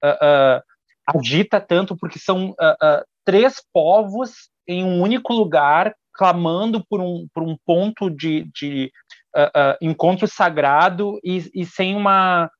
uh, 0.03 0.61
agita 1.07 1.59
tanto, 1.61 1.95
porque 1.95 2.19
são 2.19 2.53
três 3.25 3.63
povos 3.73 4.49
em 4.67 4.83
um 4.83 5.01
único 5.01 5.33
lugar, 5.33 5.95
clamando 6.13 6.83
por 6.89 6.99
um, 6.99 7.25
por 7.33 7.43
um 7.43 7.55
ponto 7.65 8.09
de, 8.09 8.49
de 8.53 8.91
encontro 9.79 10.27
sagrado 10.27 11.17
e, 11.23 11.49
e 11.53 11.65
sem 11.65 11.95
uma 11.95 12.51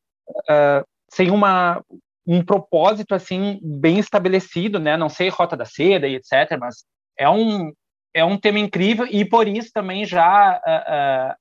sem 1.12 1.30
uma 1.30 1.84
um 2.26 2.44
propósito 2.44 3.16
assim 3.16 3.60
bem 3.62 4.00
estabelecido, 4.00 4.80
né? 4.80 4.96
Não 4.96 5.10
sei 5.10 5.28
rota 5.28 5.58
da 5.58 5.66
seda 5.66 6.08
e 6.08 6.16
etc, 6.16 6.58
mas 6.60 6.86
é 7.18 7.30
um 7.30 7.74
é 8.18 8.26
um 8.26 8.38
tema 8.38 8.58
incrível 8.58 9.06
e 9.10 9.24
por 9.24 9.48
isso 9.48 9.70
também 9.72 10.04
já 10.04 10.60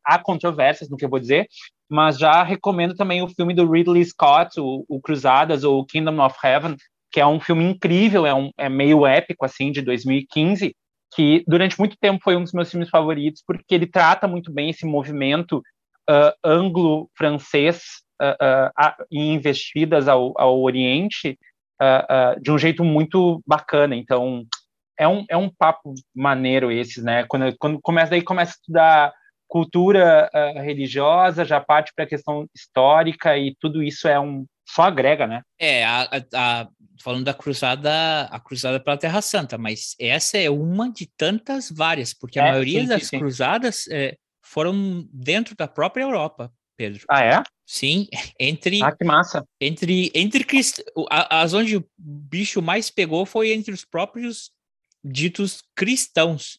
há 0.04 0.18
controvérsias 0.18 0.90
no 0.90 0.96
que 0.96 1.06
eu 1.06 1.08
vou 1.08 1.18
dizer, 1.18 1.48
mas 1.88 2.18
já 2.18 2.42
recomendo 2.42 2.94
também 2.94 3.22
o 3.22 3.28
filme 3.28 3.54
do 3.54 3.70
Ridley 3.70 4.04
Scott, 4.04 4.60
o, 4.60 4.84
o 4.86 5.00
Cruzadas 5.00 5.64
ou 5.64 5.86
Kingdom 5.86 6.22
of 6.22 6.36
Heaven, 6.44 6.76
que 7.10 7.20
é 7.20 7.26
um 7.26 7.40
filme 7.40 7.64
incrível, 7.64 8.26
é, 8.26 8.34
um, 8.34 8.50
é 8.58 8.68
meio 8.68 9.06
épico, 9.06 9.44
assim, 9.44 9.72
de 9.72 9.80
2015, 9.80 10.74
que 11.14 11.42
durante 11.46 11.78
muito 11.78 11.96
tempo 11.98 12.22
foi 12.22 12.36
um 12.36 12.42
dos 12.42 12.52
meus 12.52 12.70
filmes 12.70 12.90
favoritos, 12.90 13.42
porque 13.46 13.74
ele 13.74 13.86
trata 13.86 14.28
muito 14.28 14.52
bem 14.52 14.68
esse 14.68 14.84
movimento 14.84 15.62
uh, 16.10 16.32
anglo-francês 16.44 17.80
uh, 18.20 18.84
uh, 18.84 19.06
em 19.10 19.32
investidas 19.34 20.08
ao, 20.08 20.38
ao 20.38 20.60
Oriente 20.60 21.38
de 22.40 22.50
um 22.50 22.56
jeito 22.56 22.82
muito 22.82 23.42
bacana. 23.46 23.94
Então, 23.94 24.46
é 24.98 25.06
um, 25.06 25.24
é 25.28 25.36
um 25.36 25.48
papo 25.48 25.94
maneiro 26.14 26.70
esses, 26.70 27.02
né? 27.02 27.24
Quando, 27.28 27.54
quando 27.58 27.80
começa, 27.80 28.10
daí 28.10 28.22
começa 28.22 28.52
a 28.52 28.56
estudar 28.56 29.12
cultura 29.48 30.28
religiosa, 30.56 31.44
já 31.44 31.60
parte 31.60 31.92
para 31.94 32.04
a 32.04 32.08
questão 32.08 32.48
histórica 32.52 33.38
e 33.38 33.54
tudo 33.60 33.80
isso 33.80 34.08
é 34.08 34.18
um 34.18 34.44
só 34.68 34.82
agrega, 34.82 35.26
né? 35.26 35.42
É, 35.58 35.84
a, 35.84 36.08
a, 36.34 36.68
falando 37.02 37.24
da 37.24 37.32
cruzada, 37.32 38.22
a 38.24 38.40
cruzada 38.40 38.80
pela 38.80 38.96
Terra 38.96 39.22
Santa, 39.22 39.56
mas 39.56 39.94
essa 39.98 40.36
é 40.36 40.50
uma 40.50 40.90
de 40.90 41.08
tantas 41.16 41.70
várias, 41.70 42.12
porque 42.12 42.38
é, 42.38 42.42
a 42.42 42.50
maioria 42.50 42.82
sim, 42.82 42.88
das 42.88 43.06
sim. 43.06 43.18
cruzadas 43.18 43.86
é, 43.90 44.16
foram 44.42 45.06
dentro 45.12 45.54
da 45.56 45.68
própria 45.68 46.02
Europa, 46.02 46.52
Pedro. 46.76 47.04
Ah, 47.08 47.24
é? 47.24 47.42
Sim, 47.64 48.08
entre. 48.38 48.82
Ah, 48.82 48.94
que 48.94 49.04
massa. 49.04 49.44
Entre, 49.60 50.10
entre 50.14 50.44
crist... 50.44 50.82
as 51.30 51.54
onde 51.54 51.76
o 51.76 51.84
bicho 51.96 52.60
mais 52.60 52.90
pegou 52.90 53.24
foi 53.24 53.52
entre 53.52 53.72
os 53.72 53.84
próprios 53.84 54.50
ditos 55.06 55.62
cristãos. 55.74 56.58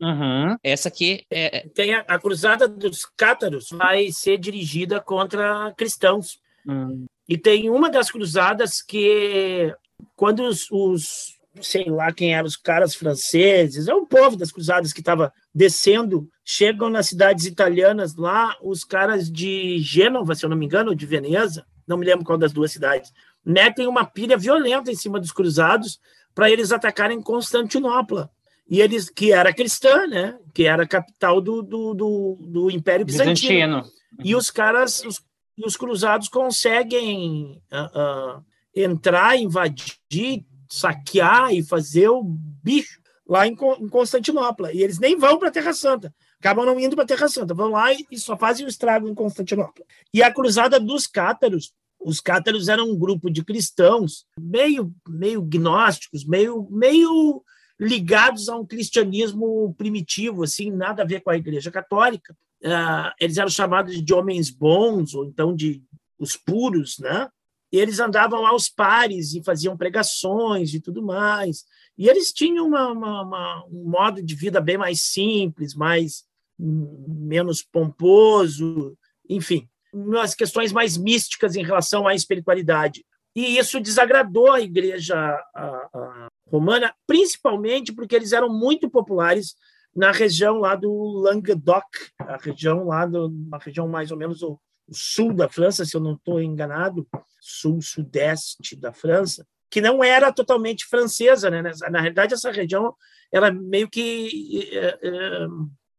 Uhum. 0.00 0.56
Essa 0.62 0.88
aqui 0.88 1.24
é. 1.30 1.58
é 1.58 1.68
Tem 1.68 1.94
a, 1.94 2.00
a 2.00 2.18
cruzada 2.18 2.68
dos 2.68 3.04
cátaros, 3.16 3.70
vai 3.70 4.10
ser 4.12 4.38
dirigida 4.38 5.00
contra 5.00 5.72
cristãos. 5.76 6.40
Hum. 6.66 7.06
E 7.28 7.36
tem 7.36 7.70
uma 7.70 7.90
das 7.90 8.10
cruzadas 8.10 8.82
que, 8.82 9.74
quando 10.16 10.44
os, 10.44 10.70
os 10.70 11.38
sei 11.60 11.86
lá 11.86 12.12
quem 12.12 12.34
eram 12.34 12.46
os 12.46 12.56
caras 12.56 12.94
franceses, 12.94 13.88
é 13.88 13.94
o 13.94 14.06
povo 14.06 14.36
das 14.36 14.52
cruzadas 14.52 14.92
que 14.92 15.00
estava 15.00 15.32
descendo, 15.54 16.28
chegam 16.44 16.88
nas 16.88 17.08
cidades 17.08 17.46
italianas 17.46 18.14
lá, 18.16 18.56
os 18.62 18.84
caras 18.84 19.30
de 19.30 19.78
Gênova, 19.80 20.34
se 20.34 20.44
eu 20.44 20.50
não 20.50 20.56
me 20.56 20.66
engano, 20.66 20.90
ou 20.90 20.94
de 20.94 21.06
Veneza, 21.06 21.66
não 21.86 21.96
me 21.96 22.06
lembro 22.06 22.24
qual 22.24 22.38
das 22.38 22.52
duas 22.52 22.70
cidades, 22.70 23.12
metem 23.44 23.86
uma 23.86 24.04
pilha 24.04 24.36
violenta 24.36 24.90
em 24.90 24.96
cima 24.96 25.18
dos 25.18 25.32
cruzados 25.32 25.98
para 26.38 26.48
eles 26.48 26.70
atacarem 26.70 27.20
Constantinopla. 27.20 28.30
E 28.70 28.80
eles, 28.80 29.10
que 29.10 29.32
era 29.32 29.52
cristã, 29.52 30.06
né? 30.06 30.38
Que 30.54 30.66
era 30.66 30.84
a 30.84 30.86
capital 30.86 31.40
do, 31.40 31.64
do, 31.64 31.94
do, 31.94 32.38
do 32.40 32.70
Império 32.70 33.04
Bizantino. 33.04 33.82
Bizantino. 33.82 33.82
E 34.22 34.36
os 34.36 34.48
caras, 34.48 35.02
os 35.04 35.20
os 35.64 35.76
cruzados 35.76 36.28
conseguem 36.28 37.60
uh, 37.72 38.38
uh, 38.38 38.44
entrar, 38.72 39.36
invadir, 39.36 40.46
saquear 40.68 41.52
e 41.52 41.64
fazer 41.64 42.08
o 42.08 42.22
bicho 42.22 43.00
lá 43.26 43.44
em, 43.44 43.52
em 43.80 43.88
Constantinopla. 43.88 44.72
E 44.72 44.80
eles 44.80 45.00
nem 45.00 45.18
vão 45.18 45.36
para 45.36 45.48
a 45.48 45.52
Terra 45.52 45.72
Santa, 45.72 46.14
acabam 46.38 46.64
não 46.64 46.78
indo 46.78 46.94
para 46.94 47.04
a 47.04 47.08
Terra 47.08 47.28
Santa, 47.28 47.54
vão 47.54 47.70
lá 47.70 47.92
e, 47.92 48.06
e, 48.08 48.18
só 48.18 48.36
fazem 48.36 48.64
o 48.64 48.68
estrago 48.68 49.08
em 49.08 49.14
Constantinopla. 49.14 49.84
E 50.14 50.22
a 50.22 50.32
cruzada 50.32 50.78
dos 50.78 51.08
cátaros, 51.08 51.72
os 52.00 52.20
cátaros 52.20 52.68
eram 52.68 52.90
um 52.90 52.98
grupo 52.98 53.30
de 53.30 53.44
cristãos 53.44 54.24
meio, 54.38 54.92
meio 55.08 55.42
gnósticos, 55.42 56.24
meio, 56.24 56.68
meio 56.70 57.42
ligados 57.78 58.48
a 58.48 58.56
um 58.56 58.66
cristianismo 58.66 59.74
primitivo, 59.76 60.42
assim, 60.42 60.70
nada 60.70 61.02
a 61.02 61.06
ver 61.06 61.20
com 61.20 61.30
a 61.30 61.36
Igreja 61.36 61.70
Católica, 61.70 62.36
uh, 62.64 63.12
eles 63.20 63.36
eram 63.36 63.50
chamados 63.50 64.02
de 64.02 64.14
homens 64.14 64.50
bons, 64.50 65.14
ou 65.14 65.24
então 65.24 65.54
de 65.54 65.82
os 66.18 66.36
puros, 66.36 66.98
né? 66.98 67.28
E 67.70 67.78
eles 67.78 68.00
andavam 68.00 68.46
aos 68.46 68.68
pares 68.68 69.34
e 69.34 69.44
faziam 69.44 69.76
pregações 69.76 70.72
e 70.72 70.80
tudo 70.80 71.02
mais. 71.02 71.64
E 71.96 72.08
eles 72.08 72.32
tinham 72.32 72.66
uma, 72.66 72.90
uma, 72.90 73.22
uma, 73.22 73.66
um 73.66 73.90
modo 73.90 74.22
de 74.22 74.34
vida 74.34 74.60
bem 74.60 74.78
mais 74.78 75.02
simples, 75.02 75.74
mais 75.74 76.24
menos 76.58 77.62
pomposo, 77.62 78.96
enfim, 79.28 79.68
umas 79.92 80.34
questões 80.34 80.72
mais 80.72 80.96
místicas 80.96 81.56
em 81.56 81.64
relação 81.64 82.06
à 82.06 82.14
espiritualidade. 82.14 83.04
E 83.34 83.58
isso 83.58 83.80
desagradou 83.80 84.50
a 84.50 84.60
igreja 84.60 85.16
a, 85.54 85.64
a 85.64 86.28
romana, 86.50 86.94
principalmente 87.06 87.92
porque 87.92 88.16
eles 88.16 88.32
eram 88.32 88.48
muito 88.48 88.90
populares 88.90 89.54
na 89.94 90.12
região 90.12 90.58
lá 90.58 90.74
do 90.74 90.92
Languedoc, 90.92 91.84
a 92.20 92.36
região 92.36 92.84
lá 92.86 93.06
do, 93.06 93.26
uma 93.26 93.58
região 93.58 93.88
mais 93.88 94.10
ou 94.10 94.16
menos 94.16 94.42
o, 94.42 94.58
sul 94.90 95.34
da 95.34 95.48
França, 95.48 95.84
se 95.84 95.96
eu 95.96 96.00
não 96.00 96.14
estou 96.14 96.40
enganado, 96.40 97.06
sul-sudeste 97.40 98.74
da 98.76 98.92
França, 98.92 99.46
que 99.70 99.80
não 99.80 100.02
era 100.02 100.32
totalmente 100.32 100.86
francesa, 100.86 101.50
né? 101.50 101.62
Na 101.90 102.00
realidade, 102.00 102.34
essa 102.34 102.50
região 102.50 102.94
era 103.32 103.52
meio 103.52 103.88
que 103.88 104.70
é, 104.72 104.98
é, 105.02 105.46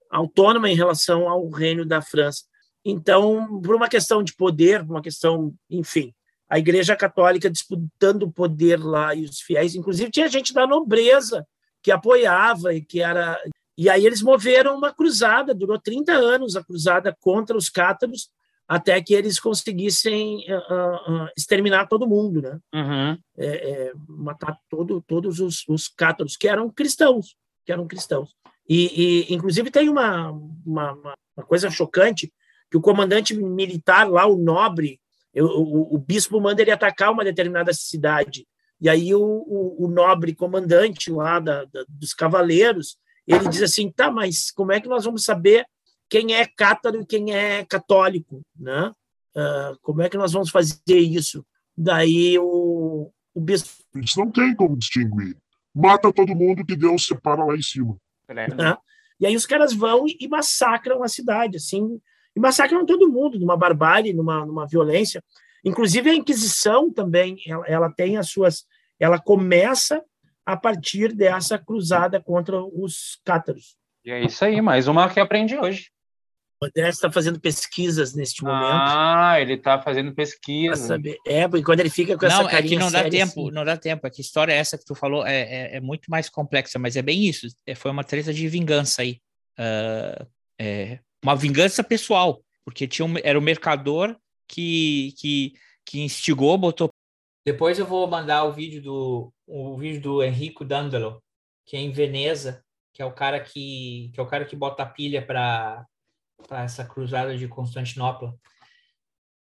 autônoma 0.10 0.70
em 0.70 0.76
relação 0.76 1.30
ao 1.30 1.48
reino 1.50 1.86
da 1.86 2.02
França. 2.02 2.46
Então, 2.84 3.62
por 3.62 3.76
uma 3.76 3.90
questão 3.90 4.24
de 4.24 4.36
poder, 4.36 4.82
uma 4.82 5.02
questão, 5.02 5.54
enfim, 5.70 6.14
a 6.50 6.58
Igreja 6.58 6.96
Católica 6.96 7.50
disputando 7.50 8.24
o 8.24 8.32
poder 8.32 8.78
lá 8.78 9.14
e 9.14 9.24
os 9.24 9.42
fiéis, 9.42 9.76
inclusive 9.76 10.12
tinha 10.12 10.28
gente 10.28 10.54
da 10.54 10.66
nobreza 10.66 11.46
que 11.82 11.92
apoiava 11.92 12.74
e 12.74 12.82
que 12.82 13.02
era 13.02 13.40
e 13.80 13.90
aí 13.90 14.06
eles 14.06 14.22
moveram 14.22 14.78
uma 14.78 14.94
cruzada, 14.94 15.56
durou 15.56 15.80
30 15.80 16.12
anos 16.12 16.58
a 16.58 16.64
cruzada 16.64 17.16
contra 17.22 17.56
os 17.56 17.70
cátaros, 17.70 18.30
até 18.68 19.02
que 19.02 19.14
eles 19.14 19.40
conseguissem 19.40 20.44
uh, 20.52 21.14
uh, 21.14 21.30
exterminar 21.38 21.88
todo 21.88 22.06
mundo, 22.06 22.42
né? 22.42 22.60
Uhum. 22.74 23.18
É, 23.38 23.48
é, 23.48 23.94
matar 24.06 24.60
todo, 24.70 25.02
todos 25.08 25.40
os, 25.40 25.64
os 25.66 25.88
cátaros, 25.88 26.36
que 26.36 26.50
eram 26.50 26.70
cristãos, 26.70 27.38
que 27.66 27.72
eram 27.72 27.88
cristãos. 27.88 28.36
E, 28.68 29.30
e 29.30 29.34
inclusive 29.34 29.72
tem 29.72 29.88
uma, 29.88 30.30
uma, 30.66 30.92
uma, 31.38 31.46
coisa 31.48 31.72
chocante, 31.72 32.34
que 32.70 32.78
o 32.78 32.82
comandante 32.82 33.36
militar 33.36 34.10
lá, 34.10 34.26
o 34.26 34.38
nobre, 34.38 35.00
o, 35.36 35.44
o, 35.44 35.96
o 35.96 35.98
bispo 35.98 36.40
manda 36.40 36.62
ele 36.62 36.72
atacar 36.72 37.12
uma 37.12 37.24
determinada 37.24 37.74
cidade, 37.74 38.48
e 38.82 38.88
aí 38.88 39.14
o, 39.14 39.22
o, 39.22 39.86
o 39.86 39.88
nobre 39.88 40.34
comandante 40.34 41.12
lá 41.12 41.40
da, 41.40 41.66
da, 41.66 41.84
dos 41.90 42.14
cavaleiros, 42.14 42.98
ele 43.28 43.48
diz 43.50 43.62
assim, 43.62 43.92
tá, 43.92 44.10
mas 44.10 44.50
como 44.52 44.72
é 44.72 44.80
que 44.80 44.88
nós 44.88 45.06
vamos 45.06 45.24
saber 45.24 45.66
quem 46.10 46.34
é 46.34 46.46
cátaro 46.46 47.02
e 47.02 47.06
quem 47.06 47.34
é 47.34 47.64
católico, 47.66 48.42
né? 48.58 48.92
Uh, 49.36 49.78
como 49.82 50.02
é 50.02 50.10
que 50.10 50.18
nós 50.18 50.32
vamos 50.32 50.50
fazer 50.50 50.98
isso? 50.98 51.46
Daí 51.78 52.40
o, 52.40 53.12
o 53.34 53.40
bispo... 53.40 53.70
Eles 53.94 54.16
não 54.16 54.32
tem 54.32 54.56
como 54.56 54.76
distinguir. 54.76 55.38
Mata 55.74 56.12
todo 56.12 56.36
mundo 56.36 56.66
que 56.66 56.76
Deus 56.76 57.06
separa 57.06 57.44
lá 57.46 57.56
em 57.56 57.62
cima. 57.62 57.96
Uh, 58.28 58.78
e 59.20 59.28
aí 59.28 59.36
os 59.36 59.46
caras 59.46 59.74
vão 59.74 60.08
e, 60.08 60.18
e 60.20 60.28
massacram 60.28 61.04
a 61.04 61.08
cidade, 61.08 61.58
assim, 61.58 62.02
e 62.36 62.40
massacram 62.40 62.86
todo 62.86 63.10
mundo, 63.10 63.40
numa 63.40 63.58
barbárie, 63.58 64.14
numa, 64.14 64.46
numa 64.46 64.68
violência. 64.68 65.24
Inclusive 65.64 66.10
a 66.10 66.16
Inquisição 66.16 66.92
também, 66.92 67.38
ela, 67.48 67.66
ela 67.68 67.92
tem 67.92 68.18
as 68.18 68.30
suas... 68.30 68.66
Ela 69.00 69.20
começa 69.20 70.04
a 70.46 70.58
partir 70.58 71.14
dessa 71.14 71.58
cruzada 71.58 72.20
contra 72.20 72.62
os 72.62 73.20
cátaros. 73.24 73.78
E 74.04 74.12
é 74.12 74.26
isso 74.26 74.44
aí, 74.44 74.62
mais 74.62 74.88
uma 74.88 75.10
que 75.10 75.20
aprendi 75.20 75.58
hoje. 75.58 75.92
O 76.62 76.66
André 76.66 76.90
está 76.90 77.10
fazendo 77.10 77.40
pesquisas 77.40 78.14
neste 78.14 78.44
momento. 78.44 78.66
Ah, 78.70 79.40
ele 79.40 79.54
está 79.54 79.82
fazendo 79.82 80.14
pesquisa. 80.14 80.76
Saber. 80.76 81.18
É, 81.26 81.48
porque 81.48 81.64
quando 81.64 81.80
ele 81.80 81.90
fica 81.90 82.18
com 82.18 82.26
não, 82.26 82.42
essa 82.42 82.50
carinha 82.50 82.76
é 82.76 82.78
que 82.78 82.84
não 82.84 82.92
dá 82.92 83.10
tempo, 83.10 83.42
assim... 83.42 83.52
não 83.52 83.64
dá 83.64 83.78
tempo. 83.78 84.06
É 84.06 84.10
que 84.10 84.22
história 84.22 84.52
é 84.52 84.58
essa 84.58 84.78
que 84.78 84.84
tu 84.84 84.94
falou 84.94 85.26
é, 85.26 85.40
é, 85.40 85.76
é, 85.78 85.80
muito 85.80 86.10
mais 86.10 86.30
complexa, 86.30 86.78
mas 86.78 86.98
é 86.98 87.02
bem 87.02 87.24
isso. 87.26 87.48
É, 87.66 87.76
foi 87.76 87.92
uma 87.92 88.04
treta 88.04 88.34
de 88.34 88.46
vingança 88.50 89.04
aí. 89.04 89.22
Uh, 89.58 90.28
é, 90.60 91.00
uma 91.24 91.36
vingança 91.36 91.84
pessoal, 91.84 92.42
porque 92.64 92.88
tinha 92.88 93.06
um, 93.06 93.16
era 93.24 93.38
o 93.38 93.42
mercador 93.42 94.16
que, 94.48 95.14
que, 95.18 95.54
que 95.86 96.02
instigou, 96.02 96.58
botou 96.58 96.90
depois 97.46 97.80
eu 97.80 97.86
vou 97.86 98.06
mandar 98.08 98.44
o 98.44 98.52
vídeo 98.52 98.82
do 98.82 99.34
o 99.48 99.76
vídeo 99.76 100.02
do 100.02 100.24
Enrico 100.24 100.64
Dandolo, 100.64 101.24
que 101.66 101.76
é 101.76 101.80
em 101.80 101.92
Veneza, 101.92 102.64
que 102.94 103.02
é 103.02 103.06
o 103.06 103.12
cara 103.12 103.40
que, 103.40 104.12
que 104.14 104.20
é 104.20 104.24
o 104.24 104.28
cara 104.28 104.46
que 104.46 104.56
bota 104.56 104.84
a 104.84 104.86
pilha 104.86 105.26
para 105.26 105.84
para 106.48 106.64
essa 106.64 106.86
cruzada 106.86 107.36
de 107.36 107.48
Constantinopla. 107.48 108.36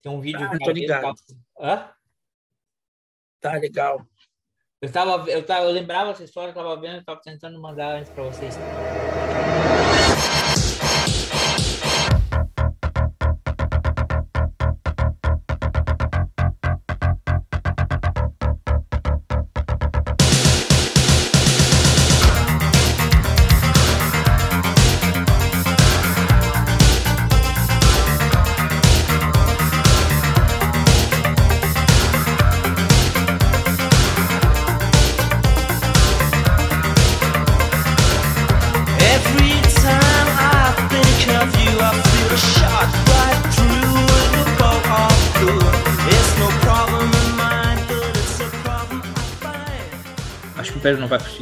Tem 0.01 0.09
um 0.09 0.21
vídeo 0.21 0.41
ah, 0.41 0.57
tô 0.57 0.71
ligado. 0.71 1.13
Hã? 1.59 1.91
Tá 3.41 3.53
legal. 3.53 4.07
Eu, 4.82 4.91
tava, 4.91 5.30
eu, 5.30 5.45
tava, 5.45 5.65
eu 5.65 5.71
lembrava 5.71 6.11
essa 6.11 6.23
história, 6.23 6.51
eu 6.51 6.55
tava 6.55 6.80
vendo, 6.80 6.97
eu 6.97 7.03
tava 7.03 7.21
tentando 7.21 7.61
mandar 7.61 7.97
antes 7.97 8.11
para 8.11 8.23
vocês. 8.23 8.55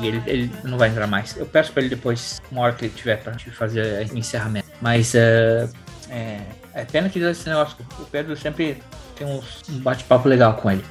Ele, 0.08 0.24
ele 0.26 0.52
não 0.64 0.78
vai 0.78 0.90
entrar 0.90 1.08
mais. 1.08 1.36
Eu 1.38 1.46
peço 1.46 1.72
para 1.72 1.82
ele 1.82 1.96
depois, 1.96 2.42
uma 2.52 2.62
hora 2.62 2.74
que 2.74 2.86
ele 2.86 2.94
tiver 2.96 3.18
para 3.18 3.34
fazer 3.52 4.10
o 4.12 4.18
encerramento. 4.18 4.68
Mas 4.82 5.14
uh, 5.14 5.70
é, 6.10 6.40
é 6.74 6.86
pena 6.86 7.10
que 7.10 7.20
esse 7.20 7.48
negócio, 7.48 7.78
o 8.00 8.06
Pedro 8.06 8.36
sempre 8.36 8.82
tem 9.16 9.26
um 9.26 9.42
bate-papo 9.80 10.28
legal 10.28 10.56
com 10.56 10.72
ele. 10.72 10.84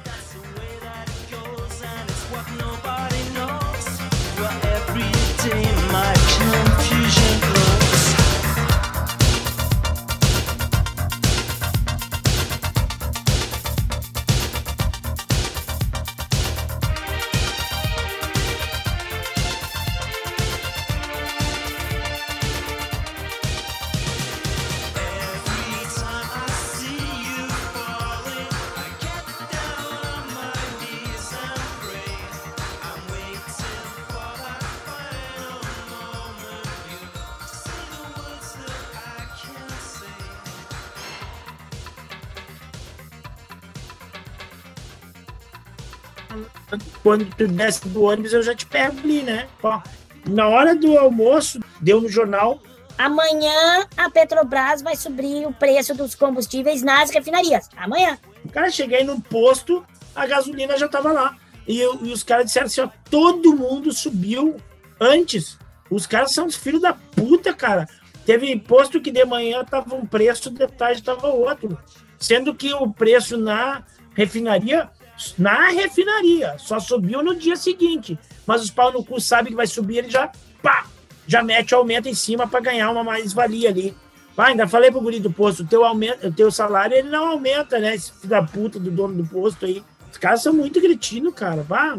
Quando 47.15 47.33
tu 47.33 47.47
desce 47.47 47.87
do 47.87 48.03
ônibus, 48.03 48.33
eu 48.33 48.43
já 48.43 48.53
te 48.53 48.65
pego 48.65 48.99
ali, 48.99 49.23
né? 49.23 49.47
Ó, 49.63 49.81
na 50.27 50.49
hora 50.49 50.75
do 50.75 50.97
almoço, 50.97 51.59
deu 51.79 52.01
no 52.01 52.09
jornal. 52.09 52.61
Amanhã 52.97 53.85
a 53.95 54.09
Petrobras 54.09 54.81
vai 54.81 54.97
subir 54.97 55.47
o 55.47 55.53
preço 55.53 55.95
dos 55.95 56.13
combustíveis 56.13 56.81
nas 56.81 57.09
refinarias. 57.11 57.69
Amanhã. 57.77 58.17
Cara 58.51 58.69
cheguei 58.69 59.05
no 59.05 59.21
posto, 59.21 59.85
a 60.13 60.25
gasolina 60.25 60.77
já 60.77 60.89
tava 60.89 61.13
lá. 61.13 61.37
E, 61.65 61.79
eu, 61.79 61.97
e 62.03 62.11
os 62.11 62.21
caras 62.21 62.47
disseram 62.47 62.67
assim: 62.67 62.81
ó, 62.81 62.89
todo 63.09 63.55
mundo 63.55 63.93
subiu 63.93 64.57
antes. 64.99 65.57
Os 65.89 66.05
caras 66.05 66.33
são 66.33 66.47
os 66.47 66.55
filhos 66.55 66.81
da 66.81 66.93
puta, 66.93 67.53
cara. 67.53 67.87
Teve 68.25 68.59
posto 68.59 68.99
que 68.99 69.11
de 69.11 69.23
manhã 69.23 69.63
tava 69.63 69.95
um 69.95 70.05
preço, 70.05 70.49
de 70.49 70.67
tarde 70.67 71.01
tava 71.01 71.27
outro. 71.27 71.77
Sendo 72.19 72.53
que 72.53 72.73
o 72.73 72.91
preço 72.91 73.37
na 73.37 73.83
refinaria 74.15 74.89
na 75.37 75.69
refinaria. 75.69 76.55
Só 76.57 76.79
subiu 76.79 77.23
no 77.23 77.35
dia 77.35 77.55
seguinte. 77.55 78.17
Mas 78.45 78.61
os 78.61 78.71
pau 78.71 78.91
no 78.91 79.03
cu 79.03 79.19
sabem 79.19 79.51
que 79.51 79.55
vai 79.55 79.67
subir, 79.67 79.97
ele 79.97 80.09
já, 80.09 80.31
pá, 80.61 80.85
já 81.27 81.43
mete 81.43 81.73
o 81.73 81.77
aumento 81.77 82.07
em 82.07 82.13
cima 82.13 82.47
para 82.47 82.59
ganhar 82.59 82.91
uma 82.91 83.03
mais-valia 83.03 83.69
ali. 83.69 83.95
Pá, 84.35 84.47
ainda 84.47 84.67
falei 84.67 84.91
pro 84.91 85.01
guri 85.01 85.19
do 85.19 85.31
posto, 85.31 85.63
o 85.63 85.65
teu, 85.65 85.85
aumento, 85.85 86.27
o 86.27 86.31
teu 86.31 86.51
salário 86.51 86.95
ele 86.95 87.09
não 87.09 87.27
aumenta, 87.27 87.79
né? 87.79 87.95
Esse 87.95 88.11
filho 88.11 88.29
da 88.29 88.43
puta 88.43 88.79
do 88.79 88.91
dono 88.91 89.23
do 89.23 89.29
posto 89.29 89.65
aí. 89.65 89.83
Os 90.11 90.17
caras 90.17 90.43
são 90.43 90.53
muito 90.53 90.79
cretinos, 90.79 91.33
cara. 91.33 91.63
Pá, 91.63 91.97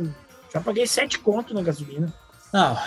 já 0.52 0.60
paguei 0.60 0.86
sete 0.86 1.18
contos 1.18 1.54
na 1.54 1.62
gasolina. 1.62 2.12
Não, 2.52 2.78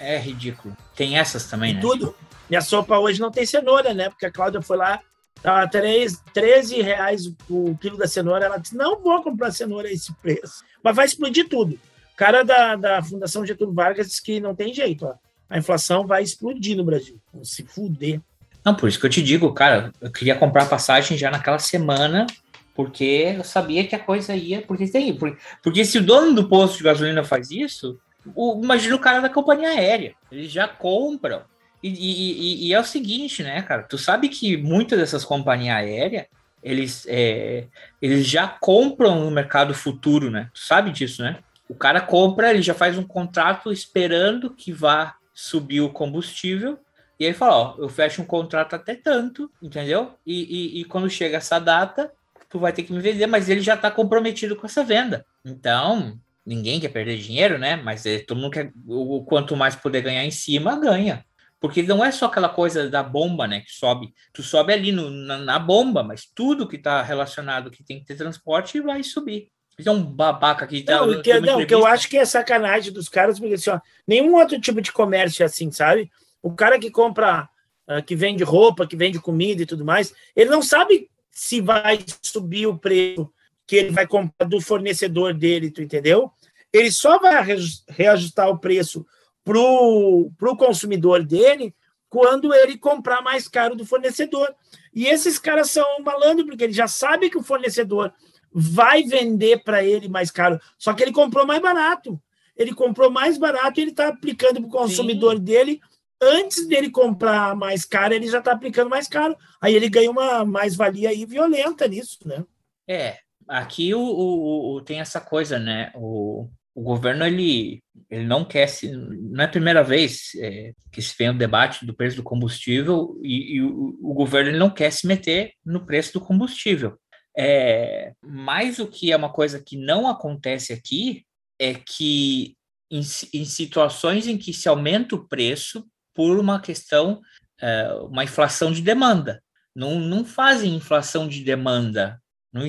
é 0.00 0.18
ridículo. 0.18 0.76
Tem 0.96 1.18
essas 1.18 1.44
também, 1.44 1.72
e 1.72 1.74
né? 1.74 1.80
Tudo. 1.80 2.14
Minha 2.48 2.60
sopa 2.60 2.98
hoje 2.98 3.20
não 3.20 3.30
tem 3.30 3.46
cenoura, 3.46 3.94
né? 3.94 4.08
Porque 4.08 4.26
a 4.26 4.30
Cláudia 4.30 4.60
foi 4.60 4.76
lá 4.76 5.00
Tava 5.42 5.68
13 5.68 6.80
reais 6.80 7.26
o 7.48 7.76
quilo 7.76 7.98
da 7.98 8.06
cenoura. 8.06 8.46
Ela 8.46 8.58
disse: 8.58 8.76
não 8.76 9.00
vou 9.00 9.22
comprar 9.22 9.50
cenoura 9.50 9.88
a 9.88 9.92
esse 9.92 10.12
preço. 10.14 10.64
Mas 10.82 10.96
vai 10.96 11.04
explodir 11.04 11.48
tudo. 11.48 11.74
O 11.74 12.16
cara 12.16 12.42
da, 12.44 12.76
da 12.76 13.02
Fundação 13.02 13.44
Getúlio 13.44 13.74
Vargas 13.74 14.06
disse 14.06 14.22
que 14.22 14.40
não 14.40 14.54
tem 14.54 14.72
jeito. 14.72 15.04
Ó. 15.04 15.14
A 15.50 15.58
inflação 15.58 16.06
vai 16.06 16.22
explodir 16.22 16.76
no 16.76 16.84
Brasil. 16.84 17.20
Se 17.42 17.64
fuder. 17.64 18.20
Não, 18.64 18.74
por 18.74 18.88
isso 18.88 18.98
que 18.98 19.04
eu 19.04 19.10
te 19.10 19.22
digo, 19.22 19.52
cara, 19.52 19.92
eu 20.00 20.10
queria 20.10 20.34
comprar 20.34 20.68
passagem 20.68 21.18
já 21.18 21.30
naquela 21.30 21.58
semana, 21.58 22.26
porque 22.74 23.34
eu 23.36 23.44
sabia 23.44 23.86
que 23.86 23.94
a 23.94 23.98
coisa 23.98 24.34
ia. 24.34 24.62
Porque 24.62 24.86
tem. 24.86 25.14
Porque, 25.14 25.38
porque 25.62 25.84
se 25.84 25.98
o 25.98 26.02
dono 26.02 26.34
do 26.34 26.48
posto 26.48 26.78
de 26.78 26.84
gasolina 26.84 27.22
faz 27.22 27.50
isso, 27.50 27.98
o, 28.34 28.60
imagina 28.62 28.96
o 28.96 29.00
cara 29.00 29.20
da 29.20 29.28
companhia 29.28 29.68
aérea. 29.68 30.14
Eles 30.32 30.50
já 30.50 30.66
compram 30.66 31.42
e, 31.88 32.66
e, 32.66 32.68
e, 32.68 32.74
é 32.74 32.80
o 32.80 32.84
seguinte, 32.84 33.42
né, 33.42 33.60
cara? 33.62 33.82
Tu 33.82 33.98
sabe 33.98 34.28
que 34.28 34.56
muitas 34.56 34.98
dessas 34.98 35.24
companhias 35.24 35.76
aéreas 35.76 36.26
eles, 36.62 37.06
é, 37.06 37.66
eles 38.00 38.26
já 38.26 38.48
compram 38.48 39.22
no 39.22 39.30
mercado 39.30 39.74
futuro, 39.74 40.30
né? 40.30 40.50
Tu 40.54 40.60
sabe 40.60 40.90
disso, 40.90 41.22
né? 41.22 41.38
O 41.68 41.74
cara 41.74 42.00
compra, 42.00 42.50
ele 42.50 42.62
já 42.62 42.72
faz 42.72 42.96
um 42.96 43.02
contrato 43.02 43.70
esperando 43.70 44.50
que 44.50 44.72
vá 44.72 45.14
subir 45.34 45.82
o 45.82 45.90
combustível. 45.90 46.78
E 47.20 47.26
aí 47.26 47.34
fala, 47.34 47.56
ó, 47.56 47.74
eu 47.78 47.88
fecho 47.88 48.22
um 48.22 48.26
contrato 48.26 48.74
até 48.74 48.94
tanto, 48.94 49.50
entendeu? 49.62 50.14
E, 50.26 50.78
e, 50.78 50.80
e 50.80 50.84
quando 50.84 51.08
chega 51.10 51.36
essa 51.36 51.58
data, 51.58 52.10
tu 52.48 52.58
vai 52.58 52.72
ter 52.72 52.82
que 52.82 52.92
me 52.92 53.00
vender, 53.00 53.26
mas 53.26 53.48
ele 53.48 53.60
já 53.60 53.74
está 53.74 53.90
comprometido 53.90 54.56
com 54.56 54.66
essa 54.66 54.82
venda. 54.82 55.26
Então, 55.44 56.18
ninguém 56.46 56.80
quer 56.80 56.88
perder 56.88 57.18
dinheiro, 57.18 57.58
né? 57.58 57.76
Mas 57.76 58.06
é, 58.06 58.20
todo 58.20 58.40
mundo 58.40 58.52
quer, 58.52 58.72
o, 58.86 59.22
quanto 59.24 59.54
mais 59.54 59.76
poder 59.76 60.00
ganhar 60.00 60.24
em 60.24 60.30
cima, 60.30 60.80
ganha. 60.80 61.24
Porque 61.60 61.82
não 61.82 62.04
é 62.04 62.12
só 62.12 62.26
aquela 62.26 62.48
coisa 62.48 62.90
da 62.90 63.02
bomba, 63.02 63.46
né, 63.46 63.60
que 63.60 63.72
sobe. 63.72 64.12
Tu 64.32 64.42
sobe 64.42 64.72
ali 64.72 64.92
no, 64.92 65.08
na, 65.10 65.38
na, 65.38 65.58
bomba, 65.58 66.02
mas 66.02 66.26
tudo 66.34 66.68
que 66.68 66.76
está 66.76 67.02
relacionado 67.02 67.70
que 67.70 67.82
tem 67.82 68.00
que 68.00 68.04
ter 68.04 68.16
transporte 68.16 68.80
vai 68.80 69.02
subir. 69.02 69.48
Então, 69.78 69.94
um 69.94 70.04
babaca 70.04 70.64
aqui. 70.64 70.82
Tá, 70.82 71.04
não, 71.04 71.22
que, 71.22 71.40
não 71.40 71.66
que 71.66 71.74
eu 71.74 71.86
acho 71.86 72.08
que 72.08 72.16
é 72.16 72.24
sacanagem 72.24 72.92
dos 72.92 73.08
caras, 73.08 73.38
porque 73.38 73.54
assim, 73.54 73.70
ó, 73.70 73.80
nenhum 74.06 74.34
outro 74.34 74.60
tipo 74.60 74.80
de 74.80 74.92
comércio 74.92 75.42
é 75.42 75.46
assim, 75.46 75.70
sabe? 75.72 76.10
O 76.42 76.52
cara 76.52 76.78
que 76.78 76.90
compra, 76.90 77.48
uh, 77.88 78.02
que 78.02 78.14
vende 78.14 78.44
roupa, 78.44 78.86
que 78.86 78.96
vende 78.96 79.18
comida 79.18 79.62
e 79.62 79.66
tudo 79.66 79.84
mais, 79.84 80.12
ele 80.36 80.50
não 80.50 80.62
sabe 80.62 81.08
se 81.30 81.60
vai 81.60 82.04
subir 82.22 82.66
o 82.66 82.78
preço 82.78 83.32
que 83.66 83.76
ele 83.76 83.90
vai 83.90 84.06
comprar 84.06 84.46
do 84.46 84.60
fornecedor 84.60 85.34
dele, 85.34 85.70
tu 85.70 85.82
entendeu? 85.82 86.30
Ele 86.72 86.90
só 86.90 87.18
vai 87.18 87.42
reajustar 87.88 88.48
o 88.48 88.58
preço 88.58 89.06
para 89.44 89.58
o 89.58 90.56
consumidor 90.56 91.22
dele 91.22 91.74
quando 92.08 92.54
ele 92.54 92.78
comprar 92.78 93.22
mais 93.22 93.48
caro 93.48 93.74
do 93.74 93.84
fornecedor. 93.84 94.54
E 94.94 95.06
esses 95.06 95.38
caras 95.38 95.70
são 95.70 95.84
malandro, 96.00 96.46
porque 96.46 96.64
ele 96.64 96.72
já 96.72 96.86
sabe 96.86 97.28
que 97.28 97.36
o 97.36 97.42
fornecedor 97.42 98.12
vai 98.52 99.02
vender 99.02 99.64
para 99.64 99.82
ele 99.82 100.08
mais 100.08 100.30
caro, 100.30 100.60
só 100.78 100.94
que 100.94 101.02
ele 101.02 101.10
comprou 101.10 101.44
mais 101.44 101.60
barato. 101.60 102.20
Ele 102.56 102.72
comprou 102.72 103.10
mais 103.10 103.36
barato 103.36 103.80
e 103.80 103.82
ele 103.82 103.90
está 103.90 104.08
aplicando 104.08 104.60
para 104.60 104.68
o 104.68 104.70
consumidor 104.70 105.36
Sim. 105.36 105.42
dele. 105.42 105.80
Antes 106.22 106.68
dele 106.68 106.88
comprar 106.88 107.56
mais 107.56 107.84
caro, 107.84 108.14
ele 108.14 108.28
já 108.28 108.38
está 108.38 108.52
aplicando 108.52 108.88
mais 108.88 109.08
caro. 109.08 109.36
Aí 109.60 109.74
ele 109.74 109.88
ganha 109.88 110.08
uma 110.08 110.44
mais-valia 110.44 111.08
aí 111.08 111.26
violenta 111.26 111.88
nisso, 111.88 112.20
né? 112.24 112.44
É, 112.86 113.18
aqui 113.48 113.92
o, 113.92 114.00
o, 114.00 114.76
o, 114.76 114.80
tem 114.82 115.00
essa 115.00 115.20
coisa, 115.20 115.58
né? 115.58 115.90
O, 115.96 116.48
o 116.74 116.82
governo 116.82 117.24
ele, 117.24 117.82
ele 118.10 118.24
não 118.24 118.44
quer 118.44 118.66
se, 118.66 118.90
não 118.90 119.42
é 119.42 119.46
a 119.46 119.50
primeira 119.50 119.82
vez 119.82 120.32
é, 120.38 120.72
que 120.90 121.00
se 121.00 121.14
vem 121.16 121.30
o 121.30 121.38
debate 121.38 121.86
do 121.86 121.94
preço 121.94 122.16
do 122.16 122.22
combustível 122.22 123.18
e, 123.22 123.56
e 123.56 123.62
o, 123.62 123.98
o, 124.02 124.14
governo 124.14 124.50
ele 124.50 124.58
não 124.58 124.70
quer 124.70 124.90
se 124.90 125.06
meter 125.06 125.52
no 125.64 125.86
preço 125.86 126.14
do 126.14 126.20
combustível. 126.20 126.98
É, 127.36 128.12
mas 128.22 128.78
o 128.78 128.86
que 128.86 129.12
é 129.12 129.16
uma 129.16 129.32
coisa 129.32 129.62
que 129.62 129.76
não 129.76 130.08
acontece 130.08 130.72
aqui 130.72 131.24
é 131.58 131.74
que 131.74 132.56
em, 132.90 133.00
em 133.32 133.44
situações 133.44 134.26
em 134.26 134.36
que 134.36 134.52
se 134.52 134.68
aumenta 134.68 135.14
o 135.14 135.28
preço 135.28 135.86
por 136.14 136.38
uma 136.38 136.60
questão, 136.60 137.20
é, 137.60 137.92
uma 138.02 138.24
inflação 138.24 138.72
de 138.72 138.82
demanda. 138.82 139.42
Não, 139.74 139.98
não 139.98 140.24
fazem 140.24 140.74
inflação 140.74 141.26
de 141.26 141.42
demanda 141.42 142.20
não 142.54 142.64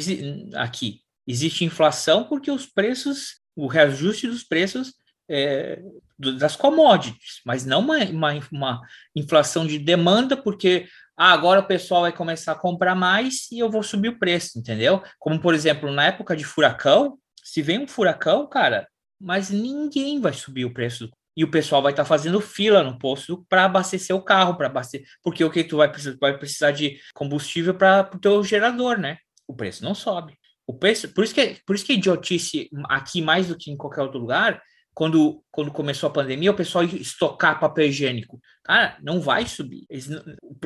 aqui. 0.56 1.02
Existe 1.28 1.64
inflação 1.64 2.24
porque 2.24 2.50
os 2.50 2.66
preços 2.66 3.40
o 3.56 3.68
reajuste 3.68 4.28
dos 4.28 4.44
preços 4.44 4.94
é, 5.30 5.82
das 6.18 6.56
commodities, 6.56 7.42
mas 7.46 7.66
não 7.66 7.80
uma, 7.80 7.98
uma, 8.06 8.40
uma, 8.52 8.82
inflação 9.16 9.66
de 9.66 9.80
demanda, 9.80 10.38
porque 10.38 10.88
ah, 11.18 11.32
agora 11.32 11.62
o 11.62 11.68
pessoal 11.68 12.02
vai 12.02 12.12
começar 12.12 12.52
a 12.52 12.60
comprar 12.60 12.96
mais 12.96 13.50
e 13.52 13.60
eu 13.60 13.70
vou 13.70 13.82
subir 13.82 14.10
o 14.10 14.20
preço, 14.20 14.60
entendeu? 14.60 15.02
Como, 15.20 15.40
por 15.40 15.54
exemplo, 15.54 15.92
na 15.92 16.06
época 16.06 16.36
de 16.36 16.44
furacão, 16.44 17.18
se 17.44 17.62
vem 17.62 17.80
um 17.80 17.88
furacão, 17.88 18.48
cara, 18.48 18.88
mas 19.20 19.50
ninguém 19.50 20.20
vai 20.20 20.34
subir 20.34 20.66
o 20.66 20.74
preço 20.74 21.10
e 21.38 21.44
o 21.44 21.52
pessoal 21.52 21.82
vai 21.82 21.92
estar 21.92 22.04
tá 22.04 22.08
fazendo 22.08 22.40
fila 22.40 22.82
no 22.84 22.98
posto 22.98 23.46
para 23.50 23.66
abastecer 23.66 24.16
o 24.16 24.22
carro, 24.22 24.56
para 24.56 24.68
abastecer, 24.68 25.06
porque 25.22 25.44
o 25.44 25.52
que 25.52 25.64
tu 25.64 25.78
vai 25.78 25.92
precisar, 25.92 26.18
vai 26.20 26.38
precisar 26.38 26.72
de 26.72 27.00
combustível 27.14 27.74
para 27.74 28.10
o 28.14 28.20
teu 28.20 28.44
gerador, 28.44 28.98
né? 28.98 29.18
O 29.48 29.54
preço 29.54 29.84
não 29.84 29.94
sobe. 29.94 30.38
O 30.68 30.74
preço, 30.74 31.10
por 31.10 31.24
isso 31.24 31.34
que 31.34 31.58
por 31.66 31.76
isso 31.76 31.86
que 31.86 31.94
é 31.94 31.96
idiotice 31.96 32.70
aqui 32.90 33.22
mais 33.22 33.48
do 33.48 33.58
que 33.58 33.72
em 33.72 33.78
qualquer 33.78 34.02
outro 34.02 34.20
lugar, 34.20 34.62
quando, 34.96 35.44
quando 35.52 35.72
começou 35.72 36.08
a 36.08 36.14
pandemia, 36.14 36.52
o 36.52 36.56
pessoal 36.56 36.86
estocar 36.86 37.60
papel 37.60 37.88
higiênico. 37.88 38.40
Cara, 38.64 38.98
não 39.04 39.20
vai 39.20 39.46
subir. 39.46 39.86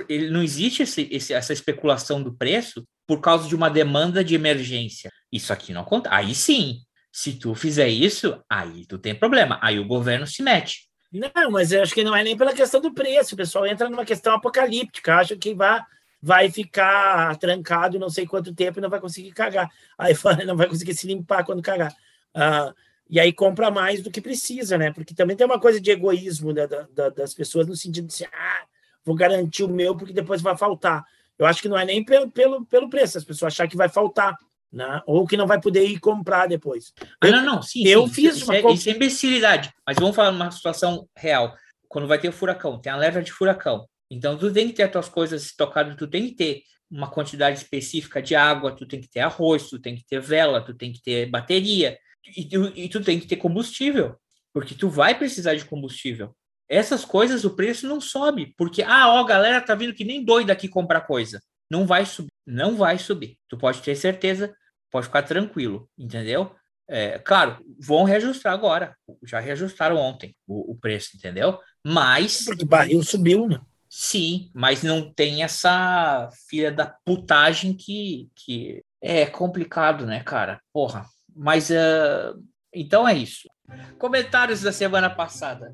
Ele, 0.07 0.29
não 0.29 0.43
existe 0.43 0.83
esse, 0.83 1.09
esse, 1.11 1.33
essa 1.33 1.51
especulação 1.51 2.21
do 2.21 2.33
preço 2.33 2.87
por 3.07 3.19
causa 3.21 3.47
de 3.47 3.55
uma 3.55 3.69
demanda 3.69 4.23
de 4.23 4.35
emergência. 4.35 5.11
Isso 5.31 5.51
aqui 5.51 5.73
não 5.73 5.81
acontece. 5.81 6.15
Aí 6.15 6.35
sim, 6.35 6.77
se 7.11 7.33
tu 7.39 7.55
fizer 7.55 7.89
isso, 7.89 8.39
aí 8.47 8.85
tu 8.85 8.99
tem 8.99 9.15
problema. 9.15 9.57
Aí 9.63 9.79
o 9.79 9.87
governo 9.87 10.27
se 10.27 10.43
mete. 10.43 10.87
Não, 11.11 11.49
mas 11.49 11.71
eu 11.71 11.81
acho 11.81 11.93
que 11.93 12.03
não 12.03 12.15
é 12.15 12.23
nem 12.23 12.37
pela 12.37 12.53
questão 12.53 12.79
do 12.79 12.93
preço. 12.93 13.33
O 13.33 13.37
pessoal 13.37 13.65
entra 13.65 13.89
numa 13.89 14.05
questão 14.05 14.35
apocalíptica, 14.35 15.15
acha 15.15 15.35
que 15.35 15.55
vai, 15.55 15.83
vai 16.21 16.49
ficar 16.49 17.35
trancado 17.37 17.99
não 17.99 18.09
sei 18.09 18.27
quanto 18.27 18.53
tempo 18.53 18.79
e 18.79 18.81
não 18.81 18.89
vai 18.89 18.99
conseguir 18.99 19.31
cagar. 19.31 19.69
Aí 19.97 20.13
não 20.45 20.57
vai 20.57 20.67
conseguir 20.67 20.93
se 20.93 21.07
limpar 21.07 21.45
quando 21.45 21.61
cagar. 21.61 21.93
Uh, 22.35 22.73
e 23.09 23.19
aí 23.19 23.33
compra 23.33 23.71
mais 23.71 24.03
do 24.03 24.11
que 24.11 24.21
precisa, 24.21 24.77
né? 24.77 24.91
Porque 24.91 25.15
também 25.15 25.35
tem 25.35 25.45
uma 25.45 25.59
coisa 25.59 25.81
de 25.81 25.89
egoísmo 25.89 26.53
da, 26.53 26.65
da, 26.65 27.09
das 27.09 27.33
pessoas 27.33 27.65
no 27.65 27.75
sentido 27.75 28.07
de 28.07 28.13
assim, 28.13 28.25
ah, 28.25 28.63
vou 29.03 29.15
garantir 29.15 29.63
o 29.63 29.67
meu 29.67 29.95
porque 29.95 30.13
depois 30.13 30.41
vai 30.41 30.55
faltar. 30.55 31.03
Eu 31.37 31.45
acho 31.45 31.61
que 31.61 31.69
não 31.69 31.77
é 31.77 31.85
nem 31.85 32.03
pelo, 32.03 32.29
pelo, 32.29 32.65
pelo 32.65 32.89
preço, 32.89 33.17
as 33.17 33.23
pessoas 33.23 33.53
achar 33.53 33.67
que 33.67 33.77
vai 33.77 33.89
faltar, 33.89 34.37
né? 34.71 35.01
Ou 35.07 35.25
que 35.25 35.37
não 35.37 35.47
vai 35.47 35.59
poder 35.59 35.85
ir 35.85 35.99
comprar 35.99 36.47
depois. 36.47 36.93
Ah, 37.19 37.27
eu, 37.27 37.31
não, 37.31 37.43
não, 37.43 37.61
sim. 37.63 37.87
Eu 37.87 38.07
sim, 38.07 38.13
fiz 38.13 38.35
isso, 38.35 38.45
uma 38.45 38.57
é, 38.57 38.73
isso 38.73 38.89
é 38.89 38.91
imbecilidade. 38.91 39.73
Mas 39.87 39.97
vamos 39.97 40.15
falar 40.15 40.29
uma 40.29 40.51
situação 40.51 41.07
real. 41.15 41.55
Quando 41.87 42.07
vai 42.07 42.19
ter 42.19 42.29
o 42.29 42.33
furacão, 42.33 42.77
tem 42.77 42.91
a 42.91 42.95
leva 42.95 43.23
de 43.23 43.31
furacão. 43.31 43.87
Então, 44.09 44.37
tu 44.37 44.51
tem 44.51 44.67
que 44.67 44.73
ter 44.73 44.83
as 44.83 44.91
tuas 44.91 45.09
coisas 45.09 45.43
estocadas, 45.43 45.95
tu 45.95 46.07
tem 46.07 46.27
que 46.27 46.35
ter 46.35 46.63
uma 46.89 47.09
quantidade 47.09 47.57
específica 47.57 48.21
de 48.21 48.35
água, 48.35 48.75
tu 48.75 48.85
tem 48.85 48.99
que 48.99 49.09
ter 49.09 49.19
arroz, 49.19 49.69
tu 49.69 49.79
tem 49.79 49.95
que 49.95 50.05
ter 50.05 50.19
vela, 50.19 50.61
tu 50.61 50.73
tem 50.73 50.91
que 50.91 51.01
ter 51.01 51.29
bateria 51.29 51.97
e 52.35 52.45
tu, 52.45 52.71
e 52.75 52.89
tu 52.89 53.01
tem 53.03 53.19
que 53.19 53.27
ter 53.27 53.35
combustível, 53.35 54.15
porque 54.53 54.73
tu 54.73 54.89
vai 54.89 55.17
precisar 55.17 55.55
de 55.55 55.65
combustível. 55.65 56.35
Essas 56.67 57.03
coisas, 57.05 57.45
o 57.45 57.55
preço 57.55 57.87
não 57.87 57.99
sobe, 57.99 58.53
porque, 58.57 58.83
ah, 58.83 59.13
ó, 59.13 59.19
a 59.19 59.27
galera 59.27 59.61
tá 59.61 59.73
vindo 59.73 59.93
que 59.93 60.03
nem 60.03 60.23
doida 60.23 60.53
aqui 60.53 60.67
comprar 60.67 61.01
coisa. 61.01 61.41
Não 61.69 61.85
vai 61.85 62.05
subir, 62.05 62.31
não 62.45 62.75
vai 62.75 62.97
subir. 62.97 63.37
Tu 63.47 63.57
pode 63.57 63.81
ter 63.81 63.95
certeza, 63.95 64.53
pode 64.91 65.07
ficar 65.07 65.23
tranquilo, 65.23 65.89
entendeu? 65.97 66.55
É, 66.87 67.19
claro, 67.19 67.63
vão 67.79 68.03
reajustar 68.03 68.53
agora. 68.53 68.95
Já 69.23 69.39
reajustaram 69.39 69.97
ontem 69.97 70.35
o, 70.47 70.71
o 70.71 70.75
preço, 70.75 71.15
entendeu? 71.15 71.59
Mas. 71.85 72.45
Porque 72.45 72.65
barril 72.65 73.03
subiu, 73.03 73.47
né? 73.47 73.59
Sim, 73.89 74.51
mas 74.53 74.83
não 74.83 75.11
tem 75.11 75.43
essa 75.43 76.29
filha 76.47 76.71
da 76.71 76.85
putagem 76.85 77.73
que, 77.73 78.29
que 78.35 78.83
é 79.01 79.25
complicado, 79.25 80.05
né, 80.05 80.21
cara? 80.23 80.61
Porra, 80.71 81.07
mas 81.35 81.71
uh, 81.71 82.39
então 82.73 83.07
é 83.07 83.15
isso. 83.15 83.49
Comentários 83.97 84.61
da 84.61 84.71
semana 84.71 85.09
passada. 85.09 85.73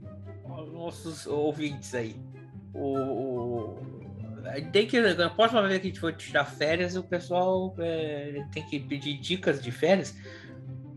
Nossos 0.72 1.28
ouvintes 1.28 1.94
aí. 1.94 2.16
O, 2.74 3.00
o, 3.00 3.96
tem 4.72 4.88
que, 4.88 4.98
a 4.98 5.30
próxima 5.30 5.62
vez 5.68 5.82
que 5.82 5.88
a 5.88 5.90
gente 5.90 6.00
for 6.00 6.14
tirar 6.14 6.46
férias, 6.46 6.96
o 6.96 7.04
pessoal 7.04 7.76
é, 7.80 8.46
tem 8.54 8.66
que 8.66 8.80
pedir 8.80 9.18
dicas 9.18 9.62
de 9.62 9.72
férias. 9.72 10.16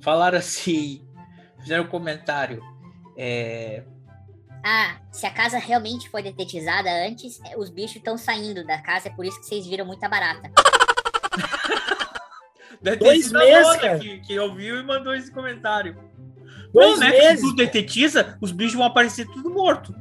Falaram 0.00 0.38
assim, 0.38 1.06
fizeram 1.60 1.84
um 1.84 1.88
comentário. 1.88 2.62
É... 3.16 3.84
Ah, 4.70 4.98
se 5.10 5.24
a 5.24 5.30
casa 5.30 5.56
realmente 5.56 6.10
foi 6.10 6.22
detetizada 6.22 6.90
antes, 6.90 7.40
os 7.56 7.70
bichos 7.70 7.96
estão 7.96 8.18
saindo 8.18 8.66
da 8.66 8.76
casa, 8.76 9.08
é 9.08 9.10
por 9.10 9.24
isso 9.24 9.40
que 9.40 9.46
vocês 9.46 9.66
viram 9.66 9.86
muita 9.86 10.10
barata. 10.10 10.50
Dois 13.00 13.32
meses. 13.32 13.76
Que, 13.98 14.18
que 14.20 14.38
ouviu 14.38 14.78
e 14.78 14.82
mandou 14.82 15.14
esse 15.14 15.32
comentário. 15.32 15.96
Dois 16.70 17.00
não, 17.00 17.08
né? 17.08 17.12
meses. 17.12 17.40
Se 17.40 17.46
tu 17.46 17.56
detetiza, 17.56 18.36
os 18.42 18.52
bichos 18.52 18.74
vão 18.74 18.84
aparecer 18.84 19.26
tudo 19.28 19.48
morto. 19.48 19.94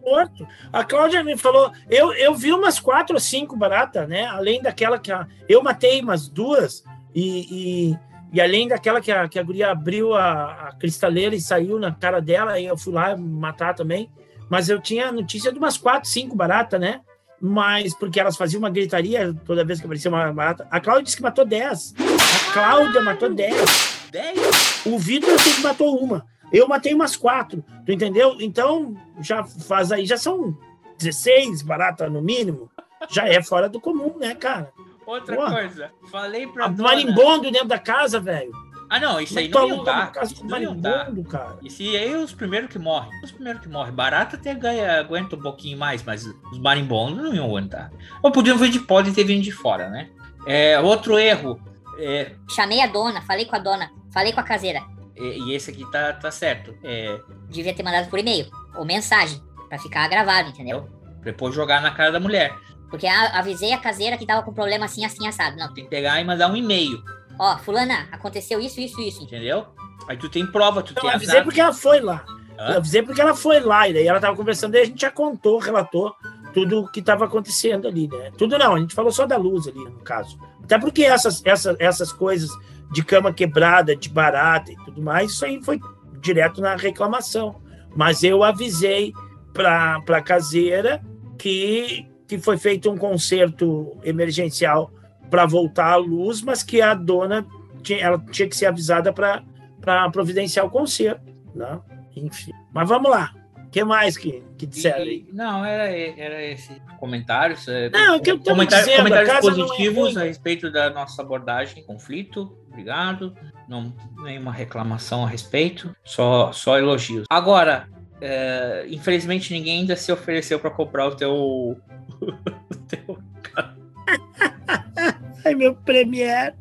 Morto. 0.00 0.46
A 0.72 0.84
Cláudia 0.84 1.24
me 1.24 1.36
falou, 1.36 1.72
eu, 1.90 2.12
eu 2.12 2.36
vi 2.36 2.52
umas 2.52 2.78
quatro 2.78 3.16
ou 3.16 3.20
cinco 3.20 3.56
baratas, 3.56 4.08
né? 4.08 4.26
Além 4.26 4.62
daquela 4.62 4.96
que 4.96 5.10
a, 5.10 5.26
eu 5.48 5.60
matei 5.60 6.00
umas 6.00 6.28
duas 6.28 6.84
e, 7.12 7.90
e, 7.90 7.98
e, 8.34 8.40
além 8.40 8.68
daquela 8.68 9.00
que 9.00 9.12
a, 9.12 9.28
que 9.28 9.38
a 9.38 9.42
guria 9.42 9.70
abriu 9.70 10.14
a, 10.14 10.68
a 10.68 10.72
cristaleira 10.76 11.34
e 11.34 11.40
saiu 11.40 11.78
na 11.78 11.92
cara 11.92 12.20
dela, 12.20 12.58
e 12.58 12.66
eu 12.66 12.76
fui 12.76 12.92
lá 12.92 13.16
matar 13.16 13.74
também. 13.74 14.10
Mas 14.50 14.68
eu 14.68 14.80
tinha 14.80 15.10
notícia 15.12 15.52
de 15.52 15.58
umas 15.58 15.78
quatro, 15.78 16.08
cinco 16.08 16.36
baratas, 16.36 16.80
né? 16.80 17.00
mas 17.46 17.94
porque 17.94 18.18
elas 18.18 18.38
faziam 18.38 18.58
uma 18.58 18.70
gritaria 18.70 19.34
toda 19.44 19.64
vez 19.64 19.78
que 19.78 19.84
aparecia 19.84 20.10
uma 20.10 20.32
barata. 20.32 20.66
A 20.70 20.80
Cláudia 20.80 21.04
disse 21.04 21.16
que 21.16 21.22
matou 21.22 21.44
10. 21.44 21.94
A 21.98 22.52
Cláudia 22.54 23.02
matou 23.02 23.34
10. 23.34 24.08
10? 24.10 24.86
O 24.86 24.98
Vitor 24.98 25.28
eu 25.28 25.38
sei 25.38 25.52
que 25.52 25.60
matou 25.60 25.98
uma. 25.98 26.24
Eu 26.50 26.66
matei 26.66 26.94
umas 26.94 27.16
quatro. 27.16 27.62
Tu 27.84 27.92
entendeu? 27.92 28.36
Então, 28.40 28.96
já 29.20 29.44
faz 29.44 29.92
aí, 29.92 30.06
já 30.06 30.16
são 30.16 30.56
16 30.98 31.60
baratas 31.60 32.10
no 32.10 32.22
mínimo. 32.22 32.70
Já 33.10 33.28
é 33.28 33.42
fora 33.42 33.68
do 33.68 33.78
comum, 33.78 34.16
né, 34.18 34.34
cara? 34.34 34.72
Outra 35.06 35.36
marimbondo 35.36 35.90
falei 36.10 36.46
pra. 36.46 36.68
Marimbondo 36.68 37.50
dentro 37.50 37.68
da 37.68 37.78
casa, 37.78 38.18
velho. 38.18 38.52
Ah, 38.88 39.00
não, 39.00 39.20
isso 39.20 39.38
aí 39.38 39.48
não 39.48 39.68
ia 39.68 39.82
dar. 39.82 40.12
Isso 40.22 40.46
não 40.46 40.58
ia 40.58 40.74
dar. 40.74 41.10
Cara. 41.28 41.58
E 41.62 41.70
se 41.70 41.96
aí 41.96 42.14
os 42.14 42.32
primeiros 42.32 42.70
que 42.70 42.78
morrem, 42.78 43.10
os 43.22 43.32
primeiros 43.32 43.62
que 43.62 43.68
morrem. 43.68 43.92
Barata 43.92 44.36
até 44.36 44.54
ganha, 44.54 45.00
aguenta 45.00 45.36
um 45.36 45.40
pouquinho 45.40 45.78
mais, 45.78 46.02
mas 46.02 46.26
os 46.26 46.58
marimbondos 46.58 47.24
não 47.24 47.34
iam 47.34 47.46
aguentar. 47.46 47.90
Ou 48.22 48.30
podiam 48.30 48.56
vir 48.58 48.70
de 48.70 48.78
pode 48.78 49.12
ter 49.12 49.24
vindo 49.24 49.42
de 49.42 49.52
fora, 49.52 49.88
né? 49.88 50.10
É, 50.46 50.78
outro 50.78 51.18
erro. 51.18 51.60
É... 51.98 52.32
Chamei 52.50 52.80
a 52.80 52.86
dona, 52.86 53.22
falei 53.22 53.46
com 53.46 53.56
a 53.56 53.58
dona, 53.58 53.90
falei 54.12 54.32
com 54.32 54.40
a 54.40 54.44
caseira. 54.44 54.82
E, 55.16 55.50
e 55.50 55.54
esse 55.54 55.70
aqui 55.70 55.90
tá, 55.90 56.12
tá 56.12 56.30
certo. 56.30 56.76
É... 56.82 57.18
Devia 57.48 57.74
ter 57.74 57.82
mandado 57.82 58.08
por 58.08 58.18
e-mail 58.18 58.46
ou 58.76 58.84
mensagem, 58.84 59.40
para 59.68 59.78
ficar 59.78 60.08
gravado, 60.08 60.50
entendeu? 60.50 60.88
Depois 61.22 61.54
jogar 61.54 61.80
na 61.80 61.90
cara 61.90 62.12
da 62.12 62.20
mulher. 62.20 62.54
Porque 62.94 63.08
avisei 63.08 63.72
a 63.72 63.78
caseira 63.78 64.16
que 64.16 64.24
tava 64.24 64.44
com 64.44 64.54
problema 64.54 64.84
assim, 64.84 65.04
assim, 65.04 65.26
assado. 65.26 65.56
Não. 65.56 65.74
Tem 65.74 65.82
que 65.82 65.90
pegar 65.90 66.20
e 66.20 66.24
mandar 66.24 66.48
um 66.48 66.54
e-mail. 66.54 67.02
Ó, 67.36 67.58
fulana, 67.58 68.06
aconteceu 68.12 68.60
isso, 68.60 68.80
isso, 68.80 69.00
isso. 69.00 69.24
Entendeu? 69.24 69.66
Aí 70.06 70.16
tu 70.16 70.28
tem 70.28 70.46
prova, 70.46 70.80
tu 70.80 70.92
eu 70.94 71.02
tem 71.02 71.10
avisei 71.10 71.42
porque 71.42 71.60
ela 71.60 71.72
foi 71.72 72.00
lá. 72.00 72.24
Hã? 72.56 72.70
Eu 72.70 72.76
avisei 72.76 73.02
porque 73.02 73.20
ela 73.20 73.34
foi 73.34 73.58
lá, 73.58 73.88
e 73.88 73.94
daí 73.94 74.06
ela 74.06 74.20
tava 74.20 74.36
conversando, 74.36 74.76
e 74.76 74.80
a 74.80 74.84
gente 74.84 75.00
já 75.00 75.10
contou, 75.10 75.58
relatou 75.58 76.14
tudo 76.52 76.82
o 76.82 76.88
que 76.88 77.00
estava 77.00 77.24
acontecendo 77.24 77.88
ali, 77.88 78.06
né? 78.06 78.30
Tudo 78.38 78.56
não, 78.56 78.76
a 78.76 78.78
gente 78.78 78.94
falou 78.94 79.10
só 79.10 79.26
da 79.26 79.36
luz 79.36 79.66
ali, 79.66 79.80
no 79.80 79.98
caso. 80.04 80.38
Até 80.62 80.78
porque 80.78 81.02
essas, 81.02 81.44
essas, 81.44 81.74
essas 81.80 82.12
coisas 82.12 82.48
de 82.92 83.04
cama 83.04 83.32
quebrada, 83.32 83.96
de 83.96 84.08
barata 84.08 84.70
e 84.70 84.76
tudo 84.84 85.02
mais, 85.02 85.32
isso 85.32 85.44
aí 85.44 85.60
foi 85.64 85.80
direto 86.20 86.60
na 86.60 86.76
reclamação. 86.76 87.60
Mas 87.96 88.22
eu 88.22 88.44
avisei 88.44 89.12
para 89.52 90.00
a 90.06 90.22
caseira 90.22 91.02
que, 91.36 92.06
que 92.26 92.38
foi 92.38 92.56
feito 92.56 92.90
um 92.90 92.96
conserto 92.96 93.96
emergencial 94.02 94.90
para 95.30 95.46
voltar 95.46 95.92
à 95.92 95.96
luz, 95.96 96.42
mas 96.42 96.62
que 96.62 96.80
a 96.80 96.94
dona 96.94 97.46
tinha, 97.82 98.00
ela 98.00 98.18
tinha 98.30 98.48
que 98.48 98.56
ser 98.56 98.66
avisada 98.66 99.12
para 99.12 100.10
providenciar 100.10 100.66
o 100.66 100.70
conserto. 100.70 101.32
Né? 101.54 101.78
Enfim. 102.16 102.52
Mas 102.72 102.88
vamos 102.88 103.10
lá. 103.10 103.34
O 103.66 103.70
que 103.70 103.82
mais 103.82 104.16
que, 104.16 104.42
que 104.56 104.66
disseram 104.66 105.02
aí? 105.02 105.26
Não, 105.32 105.64
era, 105.64 105.90
era 105.90 106.42
esse 106.42 106.80
comentários. 106.98 107.66
É, 107.66 107.90
não, 107.90 108.20
que 108.20 108.30
eu 108.30 108.38
comentários, 108.38 108.86
dizendo, 108.86 109.08
comentários 109.08 109.40
positivos 109.40 110.16
é 110.16 110.20
a 110.20 110.24
respeito 110.24 110.70
da 110.70 110.90
nossa 110.90 111.20
abordagem, 111.20 111.82
conflito. 111.84 112.56
Obrigado. 112.68 113.36
Não, 113.68 113.92
nenhuma 114.22 114.52
reclamação 114.52 115.24
a 115.24 115.28
respeito, 115.28 115.94
só, 116.04 116.52
só 116.52 116.78
elogios. 116.78 117.26
Agora, 117.28 117.88
é, 118.26 118.86
infelizmente 118.88 119.52
ninguém 119.52 119.80
ainda 119.80 119.94
se 119.94 120.10
ofereceu 120.10 120.58
para 120.58 120.70
comprar 120.70 121.08
o 121.08 121.14
teu, 121.14 121.30
o 122.20 122.76
teu 122.88 123.18
Ai, 125.44 125.54
meu 125.54 125.74
Premiere. 125.74 126.54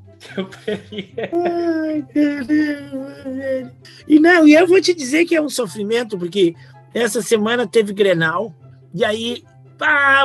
Premiere. 0.65 1.31
Ai, 1.33 2.05
caramba, 2.13 3.71
E 4.05 4.19
não, 4.19 4.45
e 4.45 4.53
eu 4.53 4.67
vou 4.67 4.81
te 4.81 4.93
dizer 4.93 5.23
que 5.23 5.35
é 5.35 5.41
um 5.41 5.47
sofrimento, 5.47 6.17
porque 6.17 6.53
essa 6.93 7.21
semana 7.21 7.65
teve 7.65 7.93
Grenal, 7.93 8.53
e 8.93 9.05
aí 9.05 9.41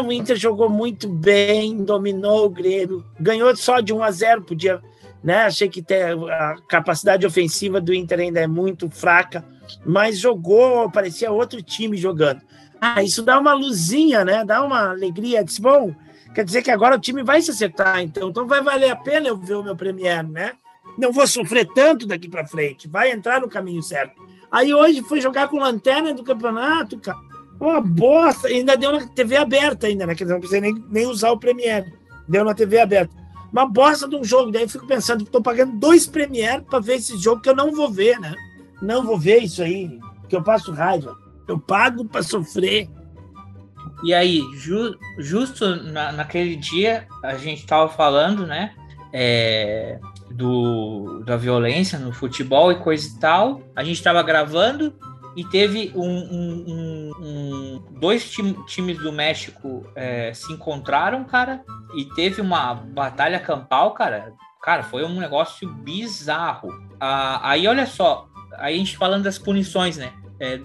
o 0.05 0.13
Inter 0.13 0.37
jogou 0.37 0.69
muito 0.69 1.09
bem, 1.09 1.85
dominou 1.85 2.47
o 2.47 2.51
Grêmio, 2.51 3.05
ganhou 3.19 3.57
só 3.57 3.81
de 3.81 3.93
1 3.93 4.03
a 4.03 4.11
0, 4.11 4.43
podia 4.43 4.81
né? 5.23 5.43
Achei 5.43 5.69
que 5.69 5.85
a 5.93 6.57
capacidade 6.69 7.27
ofensiva 7.27 7.81
do 7.81 7.93
Inter 7.93 8.21
ainda 8.21 8.41
é 8.41 8.47
muito 8.47 8.89
fraca, 8.91 9.45
mas 9.85 10.19
jogou, 10.19 10.91
parecia 10.91 11.31
outro 11.31 11.63
time 11.63 11.97
jogando. 11.97 12.41
Ah, 12.81 13.03
isso 13.03 13.23
dá 13.23 13.39
uma 13.39 13.53
luzinha, 13.53 14.25
né? 14.25 14.45
Dá 14.45 14.63
uma 14.65 14.91
alegria. 14.91 15.45
Disse, 15.45 15.61
bom, 15.61 15.95
quer 16.35 16.45
dizer 16.45 16.63
que 16.63 16.71
agora 16.71 16.97
o 16.97 17.01
time 17.01 17.23
vai 17.23 17.43
se 17.43 17.51
acertar, 17.51 18.01
então, 18.01 18.31
então 18.31 18.47
vai 18.47 18.63
valer 18.63 18.91
a 18.91 18.97
pena 18.97 19.29
eu 19.29 19.37
ver 19.37 19.55
o 19.55 19.63
meu 19.63 19.77
Premier, 19.77 20.27
né? 20.27 20.53
Não 20.97 21.13
vou 21.13 21.27
sofrer 21.27 21.67
tanto 21.75 22.07
daqui 22.07 22.29
para 22.29 22.47
frente, 22.47 22.89
vai 22.89 23.11
entrar 23.11 23.41
no 23.41 23.49
caminho 23.49 23.83
certo. 23.83 24.21
Aí 24.51 24.73
hoje 24.73 25.03
foi 25.03 25.21
jogar 25.21 25.49
com 25.49 25.59
lanterna 25.59 26.13
do 26.15 26.25
campeonato, 26.25 26.99
cara. 26.99 27.19
Uma 27.61 27.81
bosta, 27.81 28.49
ainda 28.49 28.77
deu 28.77 28.93
na 28.93 29.07
TV 29.07 29.37
aberta 29.37 29.89
ainda, 29.89 30.07
né? 30.07 30.15
Que 30.15 30.25
não 30.25 30.39
precisa 30.39 30.61
nem, 30.61 30.75
nem 30.89 31.07
usar 31.07 31.31
o 31.31 31.39
Premiere. 31.39 31.93
Deu 32.27 32.45
na 32.45 32.55
TV 32.55 32.81
aberta. 32.81 33.13
Uma 33.53 33.67
bosta 33.67 34.09
de 34.09 34.15
um 34.15 34.23
jogo. 34.23 34.53
Daí 34.53 34.63
eu 34.63 34.69
fico 34.69 34.87
pensando, 34.87 35.25
estou 35.25 35.43
pagando 35.43 35.77
dois 35.77 36.07
Premiere 36.07 36.63
para 36.63 36.79
ver 36.79 36.97
esse 36.97 37.17
jogo 37.19 37.43
que 37.43 37.49
eu 37.49 37.57
não 37.57 37.73
vou 37.73 37.91
ver, 37.91 38.19
né? 38.21 38.35
Não 38.81 39.05
vou 39.05 39.19
ver 39.19 39.39
isso 39.39 39.63
aí, 39.63 39.99
que 40.29 40.37
eu 40.37 40.43
passo 40.43 40.73
raiva. 40.73 41.17
Eu 41.47 41.59
pago 41.59 42.05
para 42.05 42.23
sofrer. 42.23 42.89
E 44.05 44.15
aí, 44.15 44.41
ju, 44.55 44.97
justo 45.19 45.77
na, 45.77 46.13
naquele 46.13 46.57
dia, 46.57 47.07
a 47.23 47.37
gente 47.37 47.61
estava 47.61 47.89
falando, 47.89 48.47
né? 48.47 48.75
É, 49.13 49.99
do, 50.31 51.23
da 51.25 51.37
violência 51.37 51.99
no 51.99 52.13
futebol 52.13 52.71
e 52.71 52.77
coisa 52.77 53.09
e 53.09 53.19
tal. 53.19 53.63
A 53.75 53.83
gente 53.83 53.97
estava 53.97 54.23
gravando 54.23 54.95
e 55.35 55.45
teve 55.45 55.93
um, 55.95 56.03
um, 56.03 56.65
um, 56.69 57.13
um 57.21 57.85
dois 57.99 58.31
time, 58.31 58.55
times 58.67 58.99
do 58.99 59.13
México 59.13 59.87
é, 59.95 60.33
se 60.35 60.53
encontraram, 60.53 61.25
cara, 61.25 61.65
e 61.95 62.05
teve 62.07 62.41
uma 62.41 62.75
batalha 62.75 63.39
campal, 63.39 63.93
cara. 63.93 64.33
Cara, 64.63 64.83
foi 64.83 65.05
um 65.05 65.19
negócio 65.19 65.69
bizarro. 65.69 66.69
Ah, 67.01 67.41
aí, 67.51 67.67
olha 67.69 67.87
só, 67.87 68.28
aí 68.59 68.75
a 68.75 68.79
gente 68.79 68.97
falando 68.97 69.25
das 69.25 69.39
punições, 69.39 69.97
né? 69.97 70.13
É, 70.41 70.61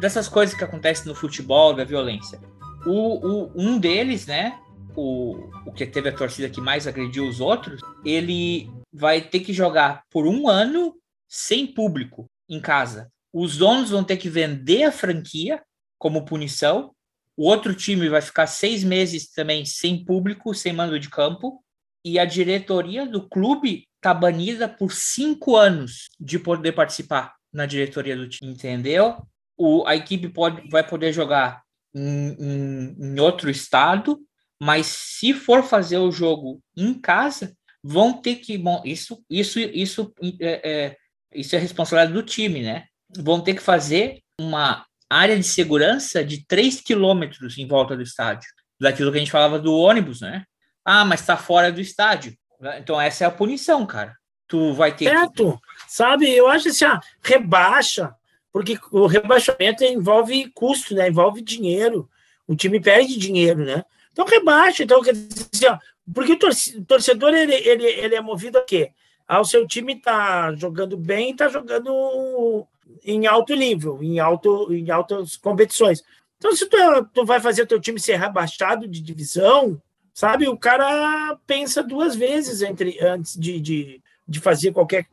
dessas 0.00 0.28
coisas 0.28 0.54
que 0.54 0.64
acontecem 0.64 1.06
no 1.06 1.14
futebol, 1.14 1.74
da 1.74 1.84
violência. 1.84 2.40
O, 2.86 3.26
o, 3.26 3.52
um 3.54 3.78
deles, 3.78 4.26
né? 4.26 4.58
O, 4.96 5.50
o 5.66 5.72
que 5.72 5.86
teve 5.86 6.08
a 6.08 6.14
torcida 6.14 6.50
que 6.50 6.60
mais 6.60 6.86
agrediu 6.86 7.26
os 7.26 7.40
outros, 7.40 7.80
ele 8.04 8.70
vai 8.92 9.20
ter 9.20 9.40
que 9.40 9.52
jogar 9.52 10.02
por 10.10 10.26
um 10.26 10.48
ano 10.48 10.94
sem 11.28 11.66
público 11.66 12.26
em 12.48 12.60
casa. 12.60 13.10
Os 13.32 13.56
donos 13.56 13.90
vão 13.90 14.04
ter 14.04 14.18
que 14.18 14.28
vender 14.28 14.84
a 14.84 14.92
franquia 14.92 15.62
como 15.98 16.24
punição. 16.24 16.92
O 17.36 17.48
outro 17.48 17.74
time 17.74 18.08
vai 18.08 18.20
ficar 18.20 18.46
seis 18.46 18.84
meses 18.84 19.30
também 19.30 19.64
sem 19.64 20.04
público, 20.04 20.54
sem 20.54 20.72
mando 20.72 20.98
de 20.98 21.08
campo. 21.08 21.62
E 22.04 22.18
a 22.18 22.24
diretoria 22.24 23.06
do 23.06 23.26
clube 23.28 23.86
está 24.02 24.12
banida 24.12 24.68
por 24.68 24.92
cinco 24.92 25.56
anos 25.56 26.08
de 26.18 26.36
poder 26.36 26.72
participar 26.72 27.36
na 27.52 27.66
diretoria 27.66 28.16
do 28.16 28.28
time, 28.28 28.50
entendeu? 28.50 29.24
O, 29.56 29.86
a 29.86 29.94
equipe 29.94 30.28
pode, 30.28 30.68
vai 30.68 30.84
poder 30.84 31.12
jogar 31.12 31.62
em, 31.94 32.36
em, 32.38 32.96
em 32.98 33.20
outro 33.20 33.48
estado, 33.48 34.18
mas 34.60 34.86
se 34.86 35.32
for 35.32 35.62
fazer 35.62 35.98
o 35.98 36.10
jogo 36.10 36.60
em 36.76 36.92
casa, 36.94 37.56
vão 37.82 38.12
ter 38.12 38.36
que. 38.36 38.58
Bom, 38.58 38.82
isso, 38.84 39.24
isso, 39.30 39.60
isso, 39.60 40.12
é, 40.40 40.70
é, 40.70 40.96
isso 41.32 41.54
é 41.54 41.58
responsabilidade 41.60 42.12
do 42.12 42.24
time, 42.24 42.60
né? 42.62 42.86
Vão 43.18 43.40
ter 43.40 43.54
que 43.54 43.62
fazer 43.62 44.20
uma 44.40 44.84
área 45.08 45.36
de 45.36 45.44
segurança 45.44 46.24
de 46.24 46.44
3 46.44 46.80
quilômetros 46.80 47.56
em 47.56 47.68
volta 47.68 47.94
do 47.94 48.02
estádio. 48.02 48.48
Daquilo 48.80 49.12
que 49.12 49.18
a 49.18 49.20
gente 49.20 49.30
falava 49.30 49.60
do 49.60 49.76
ônibus, 49.76 50.22
né? 50.22 50.44
Ah, 50.84 51.04
mas 51.04 51.20
está 51.20 51.36
fora 51.36 51.70
do 51.70 51.80
estádio. 51.80 52.34
Então, 52.78 53.00
essa 53.00 53.24
é 53.24 53.26
a 53.26 53.30
punição, 53.30 53.84
cara. 53.84 54.16
Tu 54.46 54.72
vai 54.74 54.94
ter. 54.94 55.06
Certo. 55.06 55.52
Que... 55.52 55.92
Sabe, 55.92 56.30
eu 56.30 56.46
acho 56.48 56.68
assim, 56.68 56.84
ah, 56.84 57.00
rebaixa, 57.22 58.14
porque 58.52 58.78
o 58.90 59.06
rebaixamento 59.06 59.82
envolve 59.84 60.50
custo, 60.50 60.94
né? 60.94 61.08
Envolve 61.08 61.40
dinheiro. 61.40 62.08
O 62.46 62.54
time 62.54 62.80
perde 62.80 63.18
dinheiro, 63.18 63.64
né? 63.64 63.84
Então 64.12 64.26
rebaixa. 64.26 64.84
Então, 64.84 65.02
quer 65.02 65.14
dizer, 65.14 65.70
ó, 65.70 65.78
porque 66.14 66.32
o 66.32 66.84
torcedor 66.84 67.34
ele, 67.34 67.54
ele, 67.54 67.86
ele 67.86 68.14
é 68.14 68.20
movido 68.20 68.58
a 68.58 68.62
quê? 68.62 68.92
Ao 69.26 69.44
seu 69.44 69.66
time 69.66 69.98
tá 70.00 70.54
jogando 70.54 70.96
bem, 70.96 71.34
tá 71.34 71.48
jogando 71.48 72.66
em 73.04 73.26
alto 73.26 73.54
nível, 73.54 74.02
em, 74.02 74.18
alto, 74.18 74.72
em 74.72 74.90
altas 74.90 75.36
competições. 75.36 76.02
Então, 76.36 76.54
se 76.54 76.66
tu, 76.66 76.76
tu 77.14 77.24
vai 77.24 77.40
fazer 77.40 77.62
o 77.62 77.66
teu 77.66 77.80
time 77.80 77.98
ser 77.98 78.16
rebaixado 78.16 78.86
de 78.86 79.00
divisão, 79.00 79.80
sabe, 80.14 80.48
o 80.48 80.56
cara 80.56 81.38
pensa 81.46 81.82
duas 81.82 82.14
vezes 82.14 82.62
entre 82.62 82.98
antes 83.00 83.38
de, 83.38 83.60
de, 83.60 84.02
de 84.26 84.40
fazer 84.40 84.72
qualquer 84.72 85.06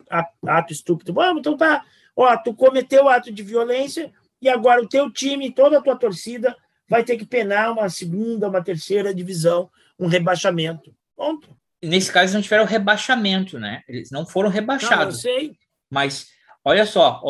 ato 0.46 0.74
estúpido. 0.74 1.20
Ah, 1.20 1.34
então 1.36 1.58
tá, 1.58 1.86
ó, 2.16 2.36
tu 2.38 2.54
cometeu 2.54 3.10
ato 3.10 3.32
de 3.32 3.44
violência 3.44 4.12
e 4.42 4.50
agora 4.50 4.82
o 4.82 4.88
teu 4.88 5.10
time, 5.12 5.52
toda 5.52 5.80
a 5.80 5.82
tua 5.82 5.96
torcida 5.96 6.56
vai 6.88 7.04
ter 7.04 7.18
que 7.18 7.26
penar 7.26 7.72
uma 7.72 7.90
segunda, 7.90 8.48
uma 8.50 8.64
terceira 8.64 9.14
divisão 9.14 9.70
um 10.00 10.08
rebaixamento. 10.08 10.96
Ponto. 11.16 11.56
Nesse 11.84 12.12
caso, 12.12 12.34
não 12.34 12.42
tiveram 12.42 12.66
rebaixamento, 12.66 13.60
né? 13.60 13.84
Eles 13.88 14.10
não 14.10 14.26
foram 14.26 14.50
rebaixados. 14.50 15.24
Não, 15.24 15.32
eu 15.32 15.40
sei. 15.40 15.58
Mas, 15.90 16.28
olha 16.64 16.86
só, 16.86 17.22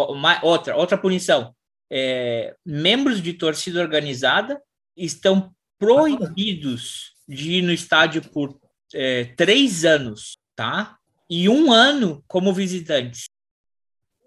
outra, 0.44 0.76
outra 0.76 0.98
punição. 0.98 1.56
É, 1.92 2.56
membros 2.64 3.22
de 3.22 3.34
torcida 3.34 3.82
organizada 3.82 4.62
estão 4.96 5.52
proibidos 5.80 7.14
de 7.30 7.60
ir 7.60 7.62
no 7.62 7.72
estádio 7.72 8.28
por 8.30 8.60
é, 8.94 9.26
três 9.36 9.86
anos, 9.86 10.40
tá? 10.56 10.98
E 11.30 11.48
um 11.48 11.72
ano 11.72 12.24
como 12.28 12.52
visitantes. 12.52 13.30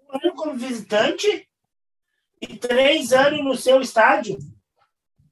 Um 0.09 0.15
ano 0.15 0.35
como 0.35 0.55
visitante 0.55 1.47
e 2.41 2.47
três 2.57 3.11
anos 3.11 3.43
no 3.43 3.57
seu 3.57 3.81
estádio? 3.81 4.37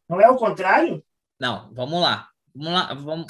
Não 0.10 0.20
é 0.20 0.30
o 0.30 0.36
contrário? 0.36 1.02
Não, 1.40 1.74
vamos 1.74 2.02
lá. 2.02 2.30
Vamos 2.54 2.74
lá, 2.74 2.94
vamos. 2.94 3.28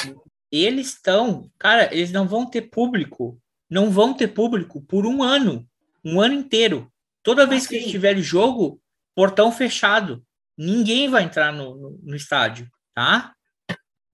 Eles 0.52 0.88
estão, 0.88 1.50
cara, 1.60 1.94
eles 1.94 2.12
não 2.12 2.28
vão 2.28 2.46
ter 2.50 2.64
público, 2.64 3.40
não 3.70 3.92
vão 3.92 4.14
ter 4.14 4.30
público 4.30 4.82
por 4.82 5.06
um 5.06 5.22
ano, 5.22 5.68
um 6.04 6.20
ano 6.20 6.34
inteiro. 6.34 6.92
Toda 7.22 7.46
vez 7.46 7.68
que 7.68 7.76
eles 7.76 7.92
tiverem 7.92 8.24
jogo, 8.24 8.82
portão 9.16 9.52
fechado. 9.52 10.26
Ninguém 10.58 11.10
vai 11.10 11.24
entrar 11.24 11.54
no, 11.54 11.76
no, 11.76 12.00
no, 12.04 12.16
estádio, 12.16 12.68
tá? 12.94 13.34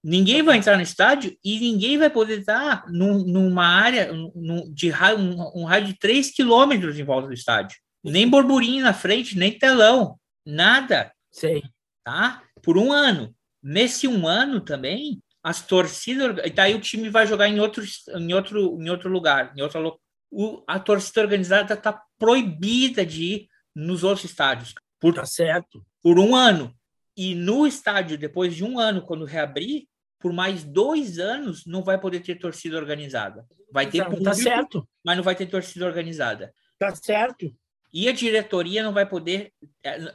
Ninguém 0.04 0.44
vai 0.44 0.58
entrar 0.58 0.76
no 0.76 0.84
estádio 0.84 1.36
e 1.44 1.60
ninguém 1.60 1.98
vai 1.98 2.10
poder 2.10 2.40
estar 2.40 2.86
num, 2.90 3.26
numa 3.26 3.66
área 3.66 4.12
num, 4.14 4.72
de 4.74 4.90
raio, 4.90 5.18
um, 5.18 5.62
um 5.62 5.66
raio 5.66 5.86
de 5.86 5.98
3 5.98 6.32
quilômetros 6.32 6.98
em 6.98 7.04
volta 7.04 7.28
do 7.28 7.34
estádio. 7.34 7.78
Nem 8.04 8.30
borburinho 8.30 8.84
na 8.84 8.94
frente, 8.94 9.38
nem 9.38 9.58
telão, 9.58 10.18
nada. 10.46 11.12
Sei. 11.32 11.64
Tá? 12.04 12.42
Por 12.62 12.78
um 12.78 12.92
ano. 12.92 13.36
Nesse 13.62 14.08
um 14.08 14.28
ano 14.28 14.62
também, 14.62 15.22
as 15.44 15.66
torcidas. 15.66 16.38
E 16.46 16.50
daí 16.50 16.76
o 16.76 16.82
time 16.82 17.10
vai 17.10 17.26
jogar 17.26 17.48
em 17.48 17.60
outro, 17.60 17.84
em 18.16 18.34
outro, 18.34 18.82
em 18.82 18.90
outro 18.90 19.10
lugar, 19.10 19.54
em 19.58 19.62
outra 19.62 19.82
o, 20.30 20.64
A 20.68 20.80
torcida 20.80 21.22
organizada 21.22 21.74
está 21.74 22.02
proibida 22.20 23.06
de 23.06 23.24
ir 23.24 23.48
nos 23.76 24.04
outros 24.04 24.30
estádios. 24.30 24.74
Por, 25.00 25.14
tá 25.14 25.26
certo. 25.26 25.86
Por 26.02 26.20
um 26.20 26.36
ano. 26.36 26.76
E 27.18 27.34
no 27.34 27.66
estádio, 27.66 28.18
depois 28.18 28.56
de 28.56 28.64
um 28.64 28.78
ano, 28.78 29.02
quando 29.02 29.26
reabrir, 29.26 29.88
por 30.20 30.32
mais 30.32 30.64
dois 30.64 31.18
anos, 31.18 31.66
não 31.66 31.84
vai 31.84 32.00
poder 32.00 32.20
ter 32.20 32.36
torcida 32.36 32.78
organizada. 32.78 33.46
Vai 33.72 33.90
ter 33.90 34.00
tá, 34.00 34.06
público, 34.06 34.24
tá 34.24 34.34
certo. 34.34 34.88
mas 35.04 35.18
não 35.18 35.24
vai 35.24 35.36
ter 35.36 35.48
torcida 35.48 35.86
organizada. 35.86 36.54
Tá 36.78 36.94
certo. 36.96 37.52
E 37.92 38.08
a 38.08 38.12
diretoria 38.12 38.84
não 38.84 38.94
vai 38.94 39.06
poder. 39.08 39.52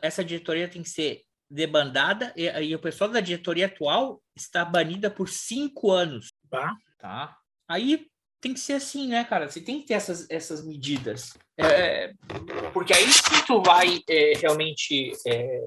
Essa 0.01 0.25
diretoria 0.25 0.69
tem 0.69 0.83
que 0.83 0.89
ser 0.89 1.23
debandada 1.51 2.33
e, 2.37 2.45
e 2.47 2.75
o 2.75 2.79
pessoal 2.79 3.11
da 3.11 3.21
diretoria 3.21 3.67
atual 3.67 4.23
está 4.35 4.65
banida 4.65 5.11
por 5.11 5.29
cinco 5.29 5.91
anos. 5.91 6.33
Tá. 6.49 6.75
tá? 6.99 7.37
Aí 7.69 8.07
tem 8.41 8.55
que 8.55 8.61
ser 8.61 8.75
assim, 8.75 9.09
né, 9.09 9.25
cara? 9.25 9.49
Você 9.49 9.61
tem 9.61 9.81
que 9.81 9.87
ter 9.87 9.95
essas, 9.95 10.29
essas 10.31 10.65
medidas. 10.65 11.37
É, 11.57 12.13
porque 12.73 12.93
aí 12.93 13.13
sim 13.13 13.45
tu 13.47 13.63
vai 13.63 14.01
é, 14.09 14.33
realmente 14.39 15.13
é, 15.27 15.61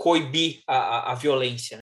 coibir 0.00 0.62
a, 0.66 0.76
a, 0.76 1.12
a 1.12 1.14
violência. 1.14 1.78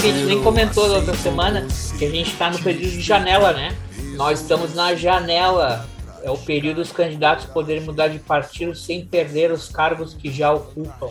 Né? 0.00 0.12
gente 0.12 0.24
nem 0.24 0.42
comentou 0.42 0.88
na 0.88 0.94
outra 0.94 1.14
semana 1.14 1.66
que 1.98 2.06
a 2.06 2.10
gente 2.10 2.30
está 2.32 2.50
no 2.50 2.58
período 2.62 2.90
de 2.90 3.00
janela, 3.02 3.52
né? 3.52 3.76
Nós 4.16 4.40
estamos 4.40 4.74
na 4.74 4.94
janela. 4.94 5.86
É 6.22 6.30
o 6.30 6.36
período 6.36 6.76
dos 6.76 6.92
candidatos 6.92 7.46
poderem 7.46 7.82
mudar 7.82 8.08
de 8.08 8.18
partido 8.18 8.74
sem 8.74 9.04
perder 9.04 9.50
os 9.50 9.68
cargos 9.68 10.12
que 10.14 10.30
já 10.30 10.52
ocupam. 10.52 11.10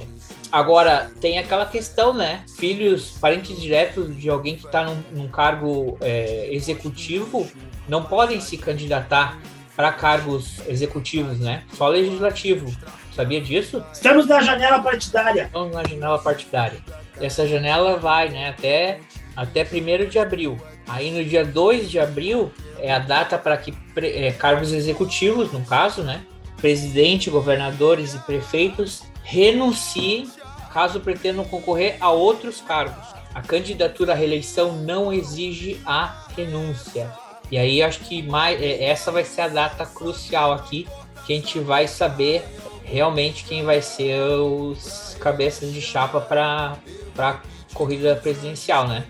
Agora, 0.51 1.11
tem 1.19 1.39
aquela 1.39 1.65
questão, 1.65 2.13
né? 2.13 2.43
Filhos, 2.57 3.17
parentes 3.19 3.59
diretos 3.59 4.15
de 4.15 4.29
alguém 4.29 4.55
que 4.55 4.65
está 4.65 4.83
num, 4.83 5.03
num, 5.11 5.27
cargo 5.27 5.97
é, 6.01 6.49
executivo 6.51 7.47
não 7.87 8.03
podem 8.03 8.39
se 8.39 8.55
candidatar 8.57 9.39
para 9.75 9.91
cargos 9.91 10.59
executivos, 10.67 11.39
né? 11.39 11.63
Só 11.73 11.87
legislativo. 11.87 12.71
Sabia 13.15 13.41
disso? 13.41 13.83
Estamos 13.91 14.27
na 14.27 14.41
janela 14.41 14.79
partidária. 14.79 15.43
Estamos 15.43 15.73
na 15.73 15.83
janela 15.83 16.19
partidária. 16.19 16.79
Essa 17.19 17.47
janela 17.47 17.97
vai 17.97 18.29
né, 18.29 18.49
até, 18.49 18.99
até 19.35 19.63
1 19.63 20.09
de 20.09 20.19
abril. 20.19 20.57
Aí 20.87 21.11
no 21.11 21.23
dia 21.23 21.45
2 21.45 21.89
de 21.89 21.99
abril 21.99 22.51
é 22.79 22.91
a 22.91 22.99
data 22.99 23.37
para 23.37 23.57
que 23.57 23.73
é, 23.97 24.31
cargos 24.31 24.71
executivos, 24.71 25.51
no 25.51 25.63
caso, 25.65 26.01
né? 26.01 26.23
Presidente, 26.57 27.29
governadores 27.29 28.13
e 28.13 28.19
prefeitos 28.19 29.03
renunciem 29.23 30.27
caso 30.73 30.99
pretendam 30.99 31.43
concorrer 31.45 31.97
a 31.99 32.11
outros 32.11 32.61
cargos. 32.61 33.07
A 33.33 33.41
candidatura 33.41 34.13
à 34.13 34.15
reeleição 34.15 34.73
não 34.73 35.11
exige 35.11 35.79
a 35.85 36.25
renúncia. 36.35 37.11
E 37.51 37.57
aí 37.57 37.81
acho 37.81 37.99
que 38.01 38.21
mais, 38.23 38.61
é, 38.61 38.85
essa 38.85 39.11
vai 39.11 39.23
ser 39.23 39.41
a 39.41 39.47
data 39.47 39.85
crucial 39.85 40.51
aqui, 40.53 40.87
que 41.25 41.33
a 41.33 41.35
gente 41.35 41.59
vai 41.59 41.87
saber 41.87 42.43
realmente 42.89 43.43
quem 43.43 43.63
vai 43.63 43.81
ser 43.81 44.19
os 44.19 45.15
cabeças 45.19 45.71
de 45.71 45.81
chapa 45.81 46.19
para 46.19 46.77
a 47.17 47.39
corrida 47.73 48.15
presidencial, 48.15 48.87
né? 48.87 49.05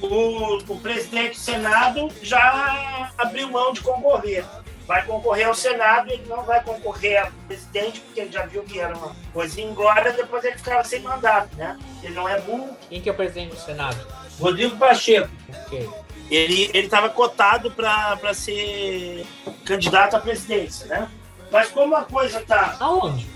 O, 0.00 0.58
o 0.72 0.80
presidente 0.80 1.30
do 1.30 1.40
Senado 1.40 2.08
já 2.22 3.10
abriu 3.18 3.50
mão 3.50 3.72
de 3.72 3.80
concorrer. 3.80 4.44
Vai 4.86 5.04
concorrer 5.04 5.48
ao 5.48 5.54
Senado, 5.54 6.12
ele 6.12 6.24
não 6.28 6.44
vai 6.44 6.62
concorrer 6.62 7.20
a 7.20 7.32
presidente, 7.48 8.00
porque 8.00 8.20
ele 8.20 8.30
já 8.30 8.46
viu 8.46 8.62
que 8.62 8.78
era 8.78 8.96
uma 8.96 9.16
coisa 9.32 9.60
embora, 9.60 10.12
depois 10.12 10.44
ele 10.44 10.56
ficava 10.56 10.84
sem 10.84 11.00
mandato, 11.00 11.56
né? 11.56 11.76
Ele 12.04 12.14
não 12.14 12.28
é 12.28 12.40
burro. 12.40 12.76
Quem 12.88 13.00
que 13.00 13.08
é 13.08 13.12
o 13.12 13.14
presidente 13.16 13.56
do 13.56 13.60
Senado? 13.60 14.06
Rodrigo 14.38 14.76
Pacheco. 14.76 15.28
Ok. 15.64 15.88
Ele 16.30 16.70
estava 16.78 17.08
cotado 17.08 17.70
para 17.70 18.32
ser 18.34 19.26
candidato 19.64 20.14
à 20.14 20.20
presidência, 20.20 20.86
né? 20.86 21.08
Mas 21.50 21.68
como 21.68 21.94
a 21.94 22.02
coisa 22.02 22.40
tá. 22.40 22.76
Aonde? 22.80 23.26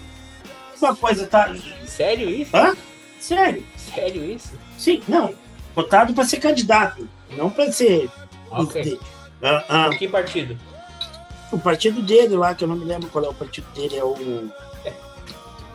Uma 0.80 0.96
coisa 0.96 1.26
tá. 1.26 1.54
Sério 1.86 2.28
isso? 2.28 2.56
Hã? 2.56 2.74
Sério. 3.18 3.64
Sério 3.76 4.24
isso? 4.24 4.52
Sim, 4.78 5.02
não. 5.06 5.34
Votado 5.74 6.12
para 6.14 6.24
ser 6.24 6.38
candidato, 6.38 7.08
não 7.36 7.48
para 7.50 7.70
ser 7.70 8.10
Ok. 8.50 8.98
Ah, 9.42 9.64
ah, 9.68 9.90
Que 9.90 10.08
partido? 10.08 10.58
o 11.52 11.58
partido 11.58 12.02
dele 12.02 12.36
lá, 12.36 12.54
que 12.54 12.64
eu 12.64 12.68
não 12.68 12.76
me 12.76 12.84
lembro 12.84 13.08
qual 13.08 13.24
é 13.24 13.28
o 13.28 13.34
partido 13.34 13.66
dele, 13.74 13.96
é 13.96 14.04
o. 14.04 14.50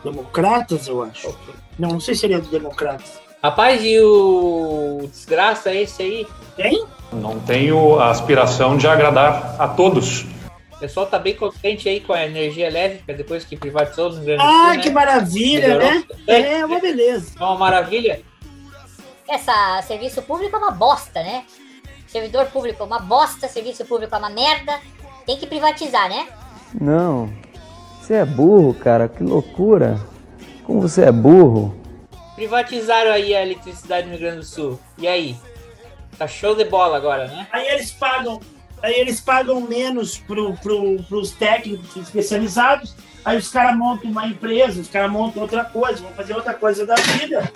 Democratas, 0.04 0.86
eu 0.86 1.02
acho. 1.02 1.28
Ok. 1.28 1.54
Não, 1.78 1.90
não 1.90 2.00
sei 2.00 2.14
se 2.14 2.26
ele 2.26 2.34
é 2.34 2.40
do 2.40 2.48
Democratas. 2.48 3.18
Rapaz, 3.42 3.82
e 3.82 3.98
o 4.00 5.08
desgraça 5.10 5.74
esse 5.74 6.02
aí? 6.02 6.26
Quem? 6.54 6.86
Não 7.12 7.38
tenho 7.40 7.98
a 7.98 8.10
aspiração 8.10 8.76
de 8.76 8.86
agradar 8.86 9.56
a 9.58 9.68
todos. 9.68 10.24
O 10.76 10.78
pessoal 10.78 11.06
tá 11.06 11.18
bem 11.18 11.34
contente 11.34 11.88
aí 11.88 12.00
com 12.00 12.12
a 12.12 12.24
energia 12.26 12.66
elétrica 12.66 13.14
depois 13.14 13.44
que 13.44 13.56
privatizou 13.56 14.10
no 14.10 14.16
Rio 14.16 14.24
Grande 14.26 14.42
do 14.42 14.48
Sul, 14.48 14.60
Ah, 14.60 14.74
né? 14.74 14.82
que 14.82 14.90
maravilha, 14.90 15.68
Melhorou 15.68 15.90
né? 15.90 16.04
bastante. 16.08 16.30
É 16.46 16.64
uma 16.66 16.80
beleza. 16.80 17.32
É 17.38 17.42
uma 17.42 17.56
maravilha. 17.56 18.22
Essa 19.28 19.80
serviço 19.82 20.22
público 20.22 20.54
é 20.54 20.58
uma 20.58 20.70
bosta, 20.70 21.22
né? 21.22 21.44
Servidor 22.06 22.46
público 22.46 22.82
é 22.82 22.86
uma 22.86 22.98
bosta, 22.98 23.48
serviço 23.48 23.84
público 23.84 24.14
é 24.14 24.18
uma 24.18 24.30
merda. 24.30 24.78
Tem 25.24 25.36
que 25.36 25.46
privatizar, 25.46 26.08
né? 26.08 26.28
Não. 26.78 27.32
Você 28.00 28.14
é 28.14 28.24
burro, 28.24 28.74
cara. 28.74 29.08
Que 29.08 29.22
loucura. 29.24 29.98
Como 30.64 30.80
você 30.82 31.04
é 31.06 31.12
burro. 31.12 31.74
Privatizaram 32.36 33.10
aí 33.12 33.34
a 33.34 33.42
eletricidade 33.42 34.06
no 34.06 34.12
Rio 34.12 34.20
Grande 34.20 34.36
do 34.38 34.44
Sul. 34.44 34.78
E 34.98 35.08
aí? 35.08 35.36
Tá 36.18 36.28
show 36.28 36.54
de 36.54 36.64
bola 36.64 36.96
agora, 36.96 37.26
né? 37.26 37.46
Aí 37.50 37.66
eles 37.68 37.90
pagam, 37.90 38.40
aí 38.82 38.94
eles 38.94 39.20
pagam 39.20 39.60
menos 39.60 40.18
pro, 40.18 40.54
pro, 40.54 41.02
pros 41.04 41.30
técnicos 41.32 41.96
especializados. 41.96 42.94
Aí 43.24 43.36
os 43.36 43.48
caras 43.48 43.76
montam 43.76 44.10
uma 44.10 44.26
empresa, 44.26 44.80
os 44.80 44.88
caras 44.88 45.10
montam 45.10 45.42
outra 45.42 45.64
coisa, 45.64 46.02
vão 46.02 46.12
fazer 46.12 46.34
outra 46.34 46.54
coisa 46.54 46.86
da 46.86 46.94
vida, 46.94 47.52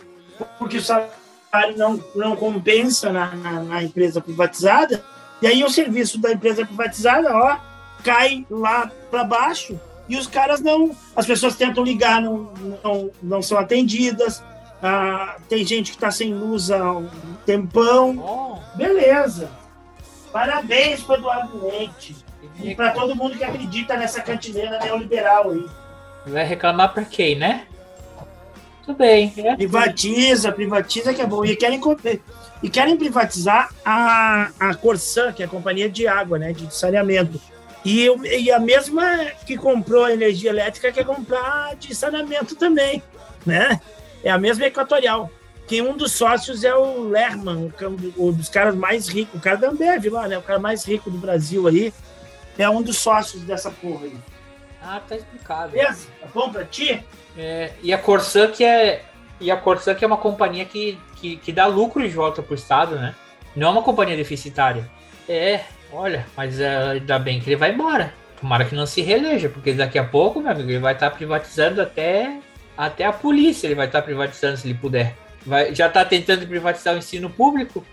porque 0.58 0.78
o 0.78 0.82
salário 0.82 1.76
não, 1.76 2.02
não 2.14 2.34
compensa 2.34 3.12
na, 3.12 3.34
na, 3.36 3.62
na 3.62 3.82
empresa 3.82 4.20
privatizada. 4.20 5.04
E 5.40 5.46
aí 5.46 5.62
o 5.62 5.70
serviço 5.70 6.18
da 6.18 6.32
empresa 6.32 6.66
privatizada, 6.66 7.34
ó, 7.34 7.56
cai 8.02 8.44
lá 8.50 8.90
para 9.10 9.24
baixo 9.24 9.78
e 10.08 10.16
os 10.16 10.26
caras 10.26 10.60
não. 10.60 10.90
As 11.14 11.24
pessoas 11.24 11.54
tentam 11.54 11.84
ligar, 11.84 12.20
não, 12.20 12.52
não, 12.82 13.10
não 13.22 13.42
são 13.42 13.56
atendidas. 13.56 14.42
Ah, 14.82 15.36
tem 15.48 15.64
gente 15.64 15.92
que 15.92 15.96
está 15.96 16.10
sem 16.10 16.34
luz 16.34 16.70
há 16.70 16.92
um 16.92 17.08
tempão. 17.46 18.60
Beleza. 18.74 19.59
Parabéns 20.32 21.02
para 21.02 21.16
Eduardo 21.16 21.66
Leite. 21.66 22.16
E 22.62 22.74
para 22.74 22.92
todo 22.92 23.14
mundo 23.14 23.36
que 23.36 23.44
acredita 23.44 23.96
nessa 23.96 24.20
cantineira 24.22 24.78
neoliberal 24.78 25.50
aí. 25.50 25.66
vai 26.26 26.44
reclamar 26.44 26.92
pra 26.92 27.04
quem, 27.04 27.36
né? 27.36 27.66
Tudo 28.84 28.96
bem. 28.96 29.32
É. 29.36 29.56
Privatiza, 29.56 30.52
privatiza 30.52 31.12
que 31.14 31.20
é 31.20 31.26
bom. 31.26 31.44
E 31.44 31.54
querem, 31.56 31.80
e 32.62 32.68
querem 32.70 32.96
privatizar 32.96 33.70
a, 33.84 34.50
a 34.58 34.74
Corsan, 34.74 35.32
que 35.32 35.42
é 35.42 35.46
a 35.46 35.48
companhia 35.48 35.88
de 35.88 36.06
água, 36.06 36.38
né? 36.38 36.52
De 36.52 36.72
saneamento. 36.74 37.40
E, 37.84 38.02
eu- 38.02 38.24
e 38.24 38.50
a 38.50 38.58
mesma 38.58 39.26
que 39.46 39.56
comprou 39.56 40.04
a 40.04 40.12
energia 40.12 40.50
elétrica 40.50 40.92
quer 40.92 41.04
comprar 41.04 41.74
de 41.76 41.94
saneamento 41.94 42.54
também, 42.54 43.02
né? 43.44 43.80
É 44.24 44.30
a 44.30 44.38
mesma 44.38 44.66
equatorial. 44.66 45.30
Que 45.70 45.80
um 45.80 45.96
dos 45.96 46.10
sócios 46.10 46.64
é 46.64 46.74
o 46.74 47.04
Lerman, 47.04 47.72
um 48.18 48.32
dos 48.32 48.48
caras 48.48 48.74
mais 48.74 49.06
ricos, 49.06 49.38
o 49.38 49.40
cara 49.40 49.56
da 49.56 49.68
Ambev 49.68 50.04
lá, 50.06 50.26
né? 50.26 50.36
O 50.36 50.42
cara 50.42 50.58
mais 50.58 50.84
rico 50.84 51.08
do 51.08 51.16
Brasil 51.16 51.68
aí. 51.68 51.94
É 52.58 52.68
um 52.68 52.82
dos 52.82 52.98
sócios 52.98 53.44
dessa 53.44 53.70
porra 53.70 54.06
aí. 54.06 54.16
Ah, 54.82 55.00
tá 55.08 55.14
explicado. 55.14 55.70
Beleza? 55.70 56.08
Tá 56.20 56.26
bom 56.34 56.50
pra 56.50 56.64
ti? 56.64 57.04
É, 57.38 57.70
e 57.84 57.92
a 57.92 57.98
Corsan 57.98 58.48
que 58.48 58.64
é 58.64 59.04
e 59.40 59.48
a 59.48 59.56
Corsan 59.56 59.94
que 59.94 60.04
é 60.04 60.08
uma 60.08 60.16
companhia 60.16 60.64
que, 60.64 60.98
que, 61.14 61.36
que 61.36 61.52
dá 61.52 61.66
lucro 61.66 62.02
de 62.02 62.12
volta 62.12 62.42
pro 62.42 62.56
estado, 62.56 62.96
né? 62.96 63.14
Não 63.54 63.68
é 63.68 63.70
uma 63.70 63.82
companhia 63.84 64.16
deficitária. 64.16 64.90
É, 65.28 65.60
olha, 65.92 66.26
mas 66.36 66.58
é, 66.58 66.76
ainda 66.94 67.16
bem 67.16 67.38
que 67.38 67.48
ele 67.48 67.54
vai 67.54 67.72
embora. 67.72 68.12
Tomara 68.40 68.64
que 68.64 68.74
não 68.74 68.86
se 68.86 69.02
reeleja, 69.02 69.48
porque 69.48 69.72
daqui 69.72 70.00
a 70.00 70.04
pouco, 70.04 70.40
meu 70.40 70.50
amigo, 70.50 70.68
ele 70.68 70.80
vai 70.80 70.94
estar 70.94 71.12
privatizando 71.12 71.80
até 71.80 72.40
até 72.76 73.04
a 73.04 73.12
polícia, 73.12 73.68
ele 73.68 73.76
vai 73.76 73.86
estar 73.86 74.02
privatizando 74.02 74.56
se 74.56 74.66
ele 74.66 74.74
puder. 74.74 75.14
Vai, 75.44 75.74
já 75.74 75.86
está 75.86 76.04
tentando 76.04 76.46
privatizar 76.46 76.94
o 76.94 76.98
ensino 76.98 77.30
público? 77.30 77.84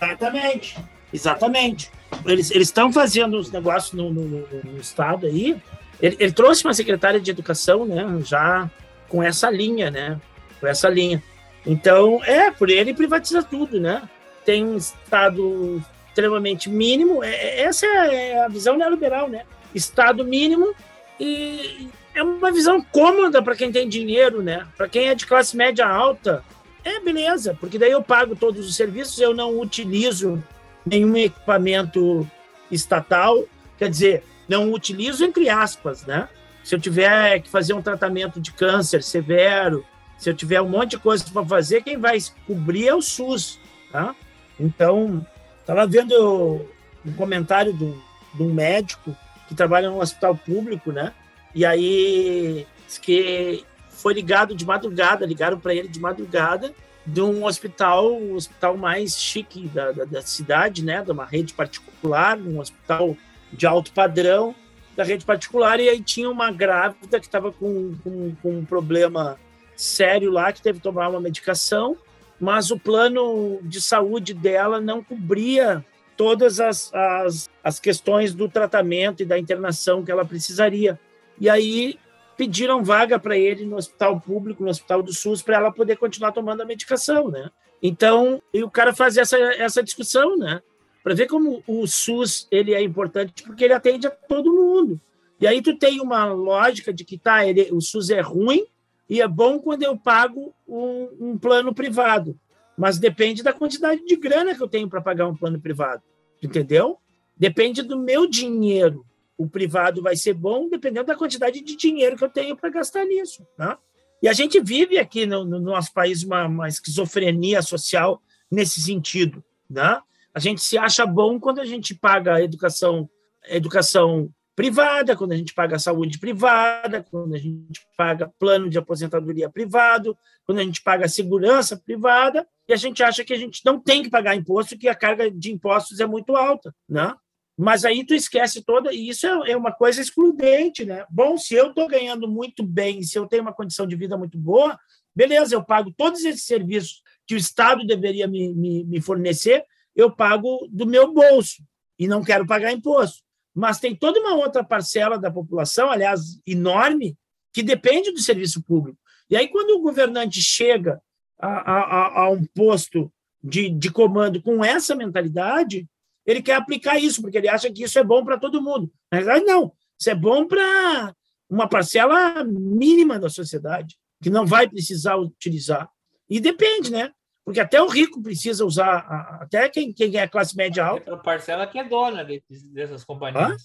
Exatamente. 0.00 0.76
Exatamente. 1.12 1.90
Eles 2.24 2.50
estão 2.50 2.92
fazendo 2.92 3.38
os 3.38 3.50
negócios 3.50 3.92
no, 3.92 4.10
no- 4.10 4.46
no- 4.64 4.80
estado 4.80 5.26
aí. 5.26 5.56
Ele, 6.00 6.16
ele 6.20 6.32
trouxe 6.32 6.64
uma 6.64 6.74
secretária 6.74 7.20
de 7.20 7.30
educação, 7.30 7.84
né? 7.84 8.04
Já 8.24 8.70
com 9.08 9.22
essa 9.22 9.50
linha, 9.50 9.90
né? 9.90 10.20
Com 10.60 10.66
essa 10.66 10.88
linha. 10.88 11.22
Então, 11.66 12.22
é, 12.24 12.50
por 12.50 12.70
ele 12.70 12.94
privatiza 12.94 13.42
tudo, 13.42 13.80
né? 13.80 14.02
Tem 14.44 14.64
um 14.64 14.76
estado 14.76 15.82
extremamente 16.08 16.68
mínimo. 16.70 17.22
É- 17.24 17.34
é- 17.34 17.60
essa 17.62 17.86
é 17.86 18.44
a 18.44 18.48
visão 18.48 18.76
neoliberal, 18.76 19.28
né? 19.28 19.42
Estado 19.74 20.24
mínimo 20.24 20.74
e 21.18 21.88
é 22.14 22.22
uma 22.22 22.50
visão 22.52 22.80
cômoda 22.82 23.42
para 23.42 23.56
quem 23.56 23.72
tem 23.72 23.88
dinheiro, 23.88 24.42
né? 24.42 24.66
Para 24.76 24.88
quem 24.88 25.08
é 25.08 25.14
de 25.14 25.26
classe 25.26 25.56
média 25.56 25.86
alta, 25.86 26.44
é 26.84 27.00
beleza, 27.00 27.56
porque 27.58 27.78
daí 27.78 27.90
eu 27.90 28.02
pago 28.02 28.36
todos 28.36 28.66
os 28.66 28.74
serviços, 28.74 29.18
eu 29.18 29.34
não 29.34 29.58
utilizo 29.58 30.42
nenhum 30.84 31.16
equipamento 31.16 32.28
estatal, 32.70 33.44
quer 33.76 33.90
dizer, 33.90 34.24
não 34.48 34.72
utilizo 34.72 35.24
entre 35.24 35.48
aspas, 35.48 36.04
né? 36.06 36.28
Se 36.64 36.74
eu 36.74 36.80
tiver 36.80 37.40
que 37.40 37.48
fazer 37.48 37.72
um 37.72 37.82
tratamento 37.82 38.40
de 38.40 38.52
câncer 38.52 39.02
severo, 39.02 39.84
se 40.18 40.28
eu 40.28 40.34
tiver 40.34 40.60
um 40.60 40.68
monte 40.68 40.90
de 40.90 40.98
coisa 40.98 41.24
para 41.32 41.44
fazer, 41.44 41.82
quem 41.82 41.96
vai 41.96 42.18
cobrir 42.46 42.88
é 42.88 42.94
o 42.94 43.00
SUS, 43.00 43.58
tá? 43.92 44.14
Então, 44.58 45.24
estava 45.60 45.86
vendo 45.86 46.66
um 47.06 47.12
comentário 47.12 47.72
um, 47.72 47.98
de 48.34 48.42
um 48.42 48.52
médico 48.52 49.16
que 49.46 49.54
trabalha 49.54 49.88
num 49.88 50.00
hospital 50.00 50.36
público, 50.36 50.92
né? 50.92 51.12
E 51.54 51.64
aí 51.64 52.66
diz 52.86 52.98
que 52.98 53.64
foi 53.98 54.14
ligado 54.14 54.54
de 54.54 54.64
madrugada, 54.64 55.26
ligaram 55.26 55.58
para 55.58 55.74
ele 55.74 55.88
de 55.88 55.98
madrugada 56.00 56.72
de 57.04 57.20
um 57.20 57.44
hospital, 57.44 58.12
o 58.12 58.34
hospital 58.34 58.76
mais 58.76 59.18
chique 59.18 59.66
da, 59.68 59.92
da, 59.92 60.04
da 60.04 60.22
cidade, 60.22 60.84
né? 60.84 61.02
De 61.02 61.10
uma 61.10 61.24
rede 61.24 61.52
particular, 61.52 62.38
um 62.38 62.60
hospital 62.60 63.16
de 63.52 63.66
alto 63.66 63.92
padrão 63.92 64.54
da 64.94 65.04
rede 65.04 65.24
particular, 65.24 65.80
e 65.80 65.88
aí 65.88 66.02
tinha 66.02 66.28
uma 66.28 66.50
grávida 66.50 67.18
que 67.18 67.26
estava 67.26 67.50
com, 67.52 67.94
com, 68.02 68.34
com 68.42 68.58
um 68.58 68.64
problema 68.64 69.38
sério 69.76 70.30
lá, 70.30 70.52
que 70.52 70.60
teve 70.60 70.78
que 70.78 70.82
tomar 70.82 71.08
uma 71.08 71.20
medicação, 71.20 71.96
mas 72.38 72.70
o 72.70 72.78
plano 72.78 73.58
de 73.62 73.80
saúde 73.80 74.34
dela 74.34 74.80
não 74.80 75.02
cobria 75.02 75.84
todas 76.16 76.58
as, 76.60 76.92
as, 76.92 77.48
as 77.62 77.78
questões 77.78 78.34
do 78.34 78.48
tratamento 78.48 79.22
e 79.22 79.26
da 79.26 79.38
internação 79.38 80.04
que 80.04 80.10
ela 80.10 80.24
precisaria. 80.24 80.98
E 81.40 81.48
aí 81.48 81.96
pediram 82.38 82.84
vaga 82.84 83.18
para 83.18 83.36
ele 83.36 83.66
no 83.66 83.76
hospital 83.76 84.20
público, 84.20 84.62
no 84.62 84.70
hospital 84.70 85.02
do 85.02 85.12
SUS, 85.12 85.42
para 85.42 85.56
ela 85.56 85.72
poder 85.72 85.96
continuar 85.96 86.30
tomando 86.30 86.60
a 86.60 86.64
medicação, 86.64 87.28
né? 87.28 87.50
Então, 87.82 88.40
e 88.54 88.62
o 88.62 88.70
cara 88.70 88.94
faz 88.94 89.16
essa, 89.16 89.36
essa 89.36 89.82
discussão, 89.82 90.38
né? 90.38 90.62
Para 91.02 91.14
ver 91.14 91.26
como 91.26 91.64
o 91.66 91.84
SUS 91.86 92.46
ele 92.48 92.72
é 92.72 92.80
importante, 92.80 93.42
porque 93.42 93.64
ele 93.64 93.72
atende 93.72 94.06
a 94.06 94.10
todo 94.10 94.54
mundo. 94.54 95.00
E 95.40 95.48
aí 95.48 95.60
tu 95.60 95.76
tem 95.76 96.00
uma 96.00 96.26
lógica 96.26 96.92
de 96.92 97.04
que 97.04 97.18
tá, 97.18 97.44
ele, 97.44 97.68
o 97.72 97.80
SUS 97.80 98.08
é 98.10 98.20
ruim 98.20 98.64
e 99.10 99.20
é 99.20 99.26
bom 99.26 99.58
quando 99.58 99.82
eu 99.82 99.96
pago 99.96 100.54
um, 100.66 101.08
um 101.20 101.38
plano 101.38 101.74
privado, 101.74 102.38
mas 102.76 102.98
depende 102.98 103.42
da 103.42 103.52
quantidade 103.52 104.04
de 104.04 104.14
grana 104.14 104.54
que 104.54 104.62
eu 104.62 104.68
tenho 104.68 104.88
para 104.88 105.00
pagar 105.00 105.26
um 105.26 105.36
plano 105.36 105.60
privado, 105.60 106.02
entendeu? 106.40 106.98
Depende 107.36 107.82
do 107.82 107.98
meu 107.98 108.28
dinheiro. 108.28 109.04
O 109.38 109.48
privado 109.48 110.02
vai 110.02 110.16
ser 110.16 110.34
bom 110.34 110.68
dependendo 110.68 111.06
da 111.06 111.16
quantidade 111.16 111.62
de 111.62 111.76
dinheiro 111.76 112.16
que 112.16 112.24
eu 112.24 112.28
tenho 112.28 112.56
para 112.56 112.68
gastar 112.68 113.04
nisso, 113.06 113.46
né? 113.56 113.76
E 114.20 114.28
a 114.28 114.32
gente 114.32 114.60
vive 114.60 114.98
aqui 114.98 115.26
no, 115.26 115.44
no 115.44 115.60
nosso 115.60 115.92
país 115.92 116.24
uma, 116.24 116.44
uma, 116.46 116.68
esquizofrenia 116.68 117.62
social 117.62 118.20
nesse 118.50 118.80
sentido, 118.80 119.42
né? 119.70 120.00
A 120.34 120.40
gente 120.40 120.60
se 120.60 120.76
acha 120.76 121.06
bom 121.06 121.38
quando 121.38 121.60
a 121.60 121.64
gente 121.64 121.94
paga 121.94 122.34
a 122.34 122.42
educação, 122.42 123.08
educação 123.46 124.28
privada, 124.58 125.16
quando 125.16 125.30
a 125.30 125.36
gente 125.36 125.54
paga 125.54 125.78
saúde 125.78 126.18
privada, 126.18 127.00
quando 127.08 127.32
a 127.32 127.38
gente 127.38 127.80
paga 127.96 128.28
plano 128.40 128.68
de 128.68 128.76
aposentadoria 128.76 129.48
privado, 129.48 130.18
quando 130.44 130.58
a 130.58 130.64
gente 130.64 130.82
paga 130.82 131.06
segurança 131.06 131.76
privada, 131.76 132.44
e 132.68 132.72
a 132.72 132.76
gente 132.76 133.00
acha 133.00 133.22
que 133.22 133.32
a 133.32 133.36
gente 133.36 133.62
não 133.64 133.78
tem 133.78 134.02
que 134.02 134.10
pagar 134.10 134.34
imposto, 134.34 134.76
que 134.76 134.88
a 134.88 134.96
carga 134.96 135.30
de 135.30 135.52
impostos 135.52 136.00
é 136.00 136.06
muito 136.06 136.34
alta, 136.34 136.74
né? 136.88 137.14
Mas 137.58 137.84
aí 137.84 138.06
tu 138.06 138.14
esquece 138.14 138.62
toda, 138.62 138.92
e 138.92 139.08
isso 139.08 139.26
é, 139.26 139.50
é 139.50 139.56
uma 139.56 139.72
coisa 139.72 140.00
excludente, 140.00 140.84
né? 140.84 141.04
Bom, 141.10 141.36
se 141.36 141.54
eu 141.54 141.70
estou 141.70 141.88
ganhando 141.88 142.28
muito 142.28 142.62
bem, 142.62 143.02
se 143.02 143.18
eu 143.18 143.26
tenho 143.26 143.42
uma 143.42 143.52
condição 143.52 143.86
de 143.86 143.96
vida 143.96 144.16
muito 144.16 144.38
boa, 144.38 144.78
beleza, 145.14 145.54
eu 145.56 145.64
pago 145.64 145.92
todos 145.96 146.24
esses 146.24 146.44
serviços 146.44 147.02
que 147.26 147.34
o 147.34 147.38
Estado 147.38 147.84
deveria 147.84 148.28
me, 148.28 148.54
me, 148.54 148.84
me 148.84 149.00
fornecer, 149.00 149.64
eu 149.96 150.10
pago 150.10 150.68
do 150.70 150.86
meu 150.86 151.12
bolso 151.12 151.62
e 151.98 152.06
não 152.06 152.22
quero 152.22 152.46
pagar 152.46 152.72
imposto 152.72 153.22
mas 153.58 153.80
tem 153.80 153.92
toda 153.92 154.20
uma 154.20 154.36
outra 154.36 154.62
parcela 154.62 155.18
da 155.18 155.32
população, 155.32 155.90
aliás, 155.90 156.40
enorme, 156.46 157.18
que 157.52 157.60
depende 157.60 158.12
do 158.12 158.20
serviço 158.20 158.62
público. 158.62 158.96
E 159.28 159.36
aí, 159.36 159.48
quando 159.48 159.70
o 159.70 159.82
governante 159.82 160.40
chega 160.40 161.02
a, 161.36 161.48
a, 161.48 162.20
a 162.22 162.30
um 162.30 162.44
posto 162.44 163.12
de, 163.42 163.68
de 163.68 163.90
comando 163.90 164.40
com 164.40 164.64
essa 164.64 164.94
mentalidade, 164.94 165.88
ele 166.30 166.42
quer 166.42 166.56
aplicar 166.56 166.98
isso, 166.98 167.22
porque 167.22 167.38
ele 167.38 167.48
acha 167.48 167.72
que 167.72 167.82
isso 167.82 167.98
é 167.98 168.04
bom 168.04 168.22
para 168.22 168.38
todo 168.38 168.62
mundo. 168.62 168.92
Na 169.10 169.18
verdade, 169.18 169.46
não. 169.46 169.72
Isso 169.98 170.10
é 170.10 170.14
bom 170.14 170.46
para 170.46 171.14
uma 171.48 171.66
parcela 171.66 172.44
mínima 172.44 173.18
da 173.18 173.30
sociedade, 173.30 173.96
que 174.22 174.28
não 174.28 174.44
vai 174.44 174.68
precisar 174.68 175.16
utilizar. 175.16 175.88
E 176.28 176.38
depende, 176.38 176.92
né? 176.92 177.12
Porque 177.42 177.60
até 177.60 177.80
o 177.80 177.88
rico 177.88 178.22
precisa 178.22 178.62
usar, 178.62 178.98
até 179.40 179.70
quem, 179.70 179.90
quem 179.90 180.18
é 180.18 180.28
classe 180.28 180.54
média 180.54 180.84
alta. 180.84 181.00
É 181.00 181.04
para 181.06 181.14
a 181.14 181.22
parcela 181.22 181.66
que 181.66 181.78
é 181.78 181.84
dona 181.84 182.26
dessas 182.74 183.04
companhias. 183.04 183.52
Hã? 183.52 183.56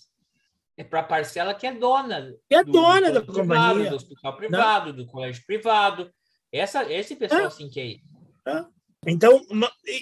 É 0.78 0.84
para 0.86 1.01
a 1.01 1.03
parcela 1.03 1.53
que 1.53 1.68
é 1.68 1.74
dona. 1.74 2.34
Que 2.47 2.55
é 2.55 2.64
do, 2.64 2.72
dona 2.72 3.11
do 3.11 3.16
da 3.16 3.22
privado, 3.22 3.70
companhia. 3.72 3.89
Do 3.89 3.95
hospital 3.97 4.38
privado, 4.38 4.88
Não. 4.88 4.95
do 4.95 5.05
colégio 5.05 5.43
privado. 5.45 6.09
Essa, 6.49 6.89
esse 6.89 7.14
pessoal, 7.18 7.41
é. 7.41 7.45
assim, 7.47 7.70
que 7.70 8.01
é. 8.47 8.51
é. 8.51 8.66
Então, 9.05 9.41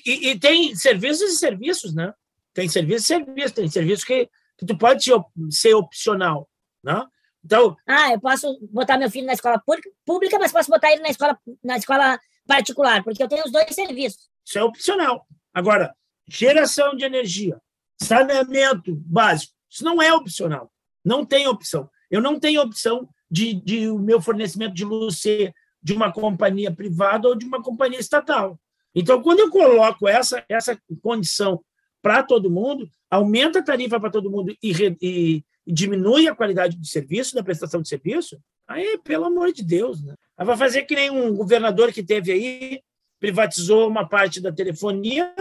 e, 0.06 0.30
e, 0.30 0.40
tem 0.40 0.76
serviços 0.76 1.32
e 1.32 1.38
serviços, 1.38 1.96
né? 1.96 2.14
Tem 2.54 2.68
serviços 2.68 3.04
e 3.06 3.08
serviços, 3.08 3.52
tem 3.52 3.70
serviços 3.70 4.06
que, 4.06 4.30
que 4.58 4.66
tu 4.66 4.78
pode 4.78 5.06
ser 5.50 5.74
opcional, 5.74 6.50
né? 6.84 7.06
Então, 7.44 7.76
ah, 7.88 8.12
eu 8.12 8.20
posso 8.20 8.60
botar 8.72 8.98
meu 8.98 9.10
filho 9.10 9.26
na 9.26 9.34
escola 9.34 9.62
pública, 10.06 10.38
mas 10.38 10.52
posso 10.52 10.70
botar 10.70 10.92
ele 10.92 11.02
na 11.02 11.10
escola, 11.10 11.38
na 11.64 11.78
escola 11.78 12.20
particular, 12.46 13.04
porque 13.04 13.24
eu 13.24 13.28
tenho 13.28 13.44
os 13.44 13.52
dois 13.52 13.74
serviços. 13.74 14.30
Isso 14.46 14.60
é 14.60 14.64
opcional. 14.64 15.26
Agora, 15.54 15.96
geração 16.28 16.96
de 16.96 17.04
energia, 17.04 17.60
saneamento 18.00 18.96
básico, 18.96 19.54
isso 19.70 19.84
não 19.84 20.02
é 20.02 20.14
opcional. 20.14 20.72
Não 21.04 21.26
tem 21.26 21.48
opção. 21.48 21.90
Eu 22.12 22.22
não 22.22 22.40
tenho 22.40 22.62
opção 22.62 23.10
de, 23.30 23.54
de 23.54 23.90
o 23.90 23.98
meu 23.98 24.22
fornecimento 24.22 24.76
de 24.76 24.86
luz 24.86 25.20
ser 25.20 25.54
de 25.82 25.94
uma 25.94 26.12
companhia 26.12 26.72
privada 26.72 27.28
ou 27.28 27.36
de 27.36 27.46
uma 27.46 27.62
companhia 27.62 28.00
estatal. 28.00 28.60
Então, 28.94 29.22
quando 29.22 29.40
eu 29.40 29.50
coloco 29.50 30.08
essa, 30.08 30.44
essa 30.48 30.78
condição 31.02 31.64
para 32.02 32.24
todo 32.24 32.50
mundo, 32.50 32.90
aumenta 33.10 33.60
a 33.60 33.64
tarifa 33.64 34.00
para 34.00 34.10
todo 34.10 34.30
mundo 34.30 34.56
e, 34.62 34.72
e, 34.72 35.44
e, 35.68 35.74
diminui 35.74 36.28
a 36.28 36.36
qualidade 36.36 36.78
do 36.78 36.86
serviço, 36.86 37.36
da 37.36 37.44
prestação 37.44 37.82
de 37.82 37.88
serviço, 37.88 38.40
aí, 38.68 38.98
pelo 39.04 39.26
amor 39.26 39.52
de 39.52 39.64
Deus, 39.64 40.02
né? 40.04 40.16
Aí 40.38 40.46
vai 40.46 40.58
fazer 40.58 40.84
que 40.84 40.96
nem 40.96 41.10
um 41.12 41.36
governador 41.36 41.92
que 41.92 42.02
teve 42.02 42.32
aí, 42.32 42.82
privatizou 43.20 43.88
uma 43.88 44.08
parte 44.08 44.42
da 44.42 44.52
telefonia 44.52 45.34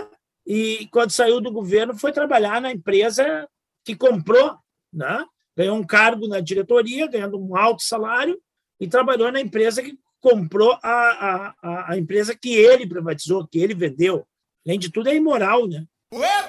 e, 0.46 0.88
quando 0.92 1.10
saiu 1.10 1.40
do 1.40 1.50
governo, 1.50 1.96
foi 1.96 2.12
trabalhar 2.12 2.60
na 2.60 2.72
empresa 2.72 3.48
que 3.84 3.96
comprou, 3.96 4.56
né? 4.92 5.24
ganhou 5.56 5.76
um 5.76 5.84
cargo 5.84 6.26
na 6.26 6.40
diretoria, 6.40 7.06
ganhando 7.06 7.38
um 7.38 7.56
alto 7.56 7.82
salário, 7.82 8.40
e 8.78 8.88
trabalhou 8.88 9.30
na 9.30 9.40
empresa 9.40 9.82
que 9.82 9.98
comprou 10.18 10.78
a, 10.82 11.54
a, 11.62 11.92
a 11.92 11.98
empresa 11.98 12.34
que 12.34 12.54
ele 12.54 12.86
privatizou, 12.86 13.46
que 13.46 13.58
ele 13.58 13.74
vendeu. 13.74 14.26
Além 14.66 14.78
de 14.78 14.90
tudo, 14.90 15.08
é 15.08 15.16
imoral, 15.16 15.66
né? 15.66 15.84
Opa! 16.12 16.39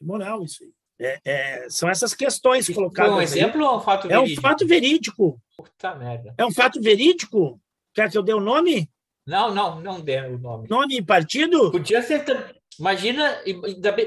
Imoral 0.00 0.44
isso 0.44 0.62
aí. 0.62 0.70
É, 1.02 1.20
é, 1.24 1.66
são 1.70 1.88
essas 1.88 2.12
questões 2.12 2.68
colocadas. 2.68 3.14
Um 3.14 3.22
exemplo 3.22 3.60
aí. 3.60 3.66
ou 3.66 3.76
um 3.78 3.80
fato 3.80 4.06
verídico? 4.06 4.12
É 4.12 4.20
um 4.20 4.42
fato 4.42 4.66
verídico. 4.66 5.42
Puta 5.56 5.94
merda. 5.94 6.34
É 6.36 6.44
um 6.44 6.52
fato 6.52 6.80
verídico? 6.80 7.60
Quer 7.94 8.10
que 8.10 8.18
eu 8.18 8.22
dê 8.22 8.34
o 8.34 8.36
um 8.36 8.40
nome? 8.40 8.90
Não, 9.26 9.54
não, 9.54 9.80
não 9.80 10.00
dê 10.00 10.20
o 10.20 10.38
nome. 10.38 10.68
Nome 10.68 10.98
e 10.98 11.02
partido? 11.02 11.70
Podia 11.70 12.02
ser. 12.02 12.24
Imagina, 12.78 13.38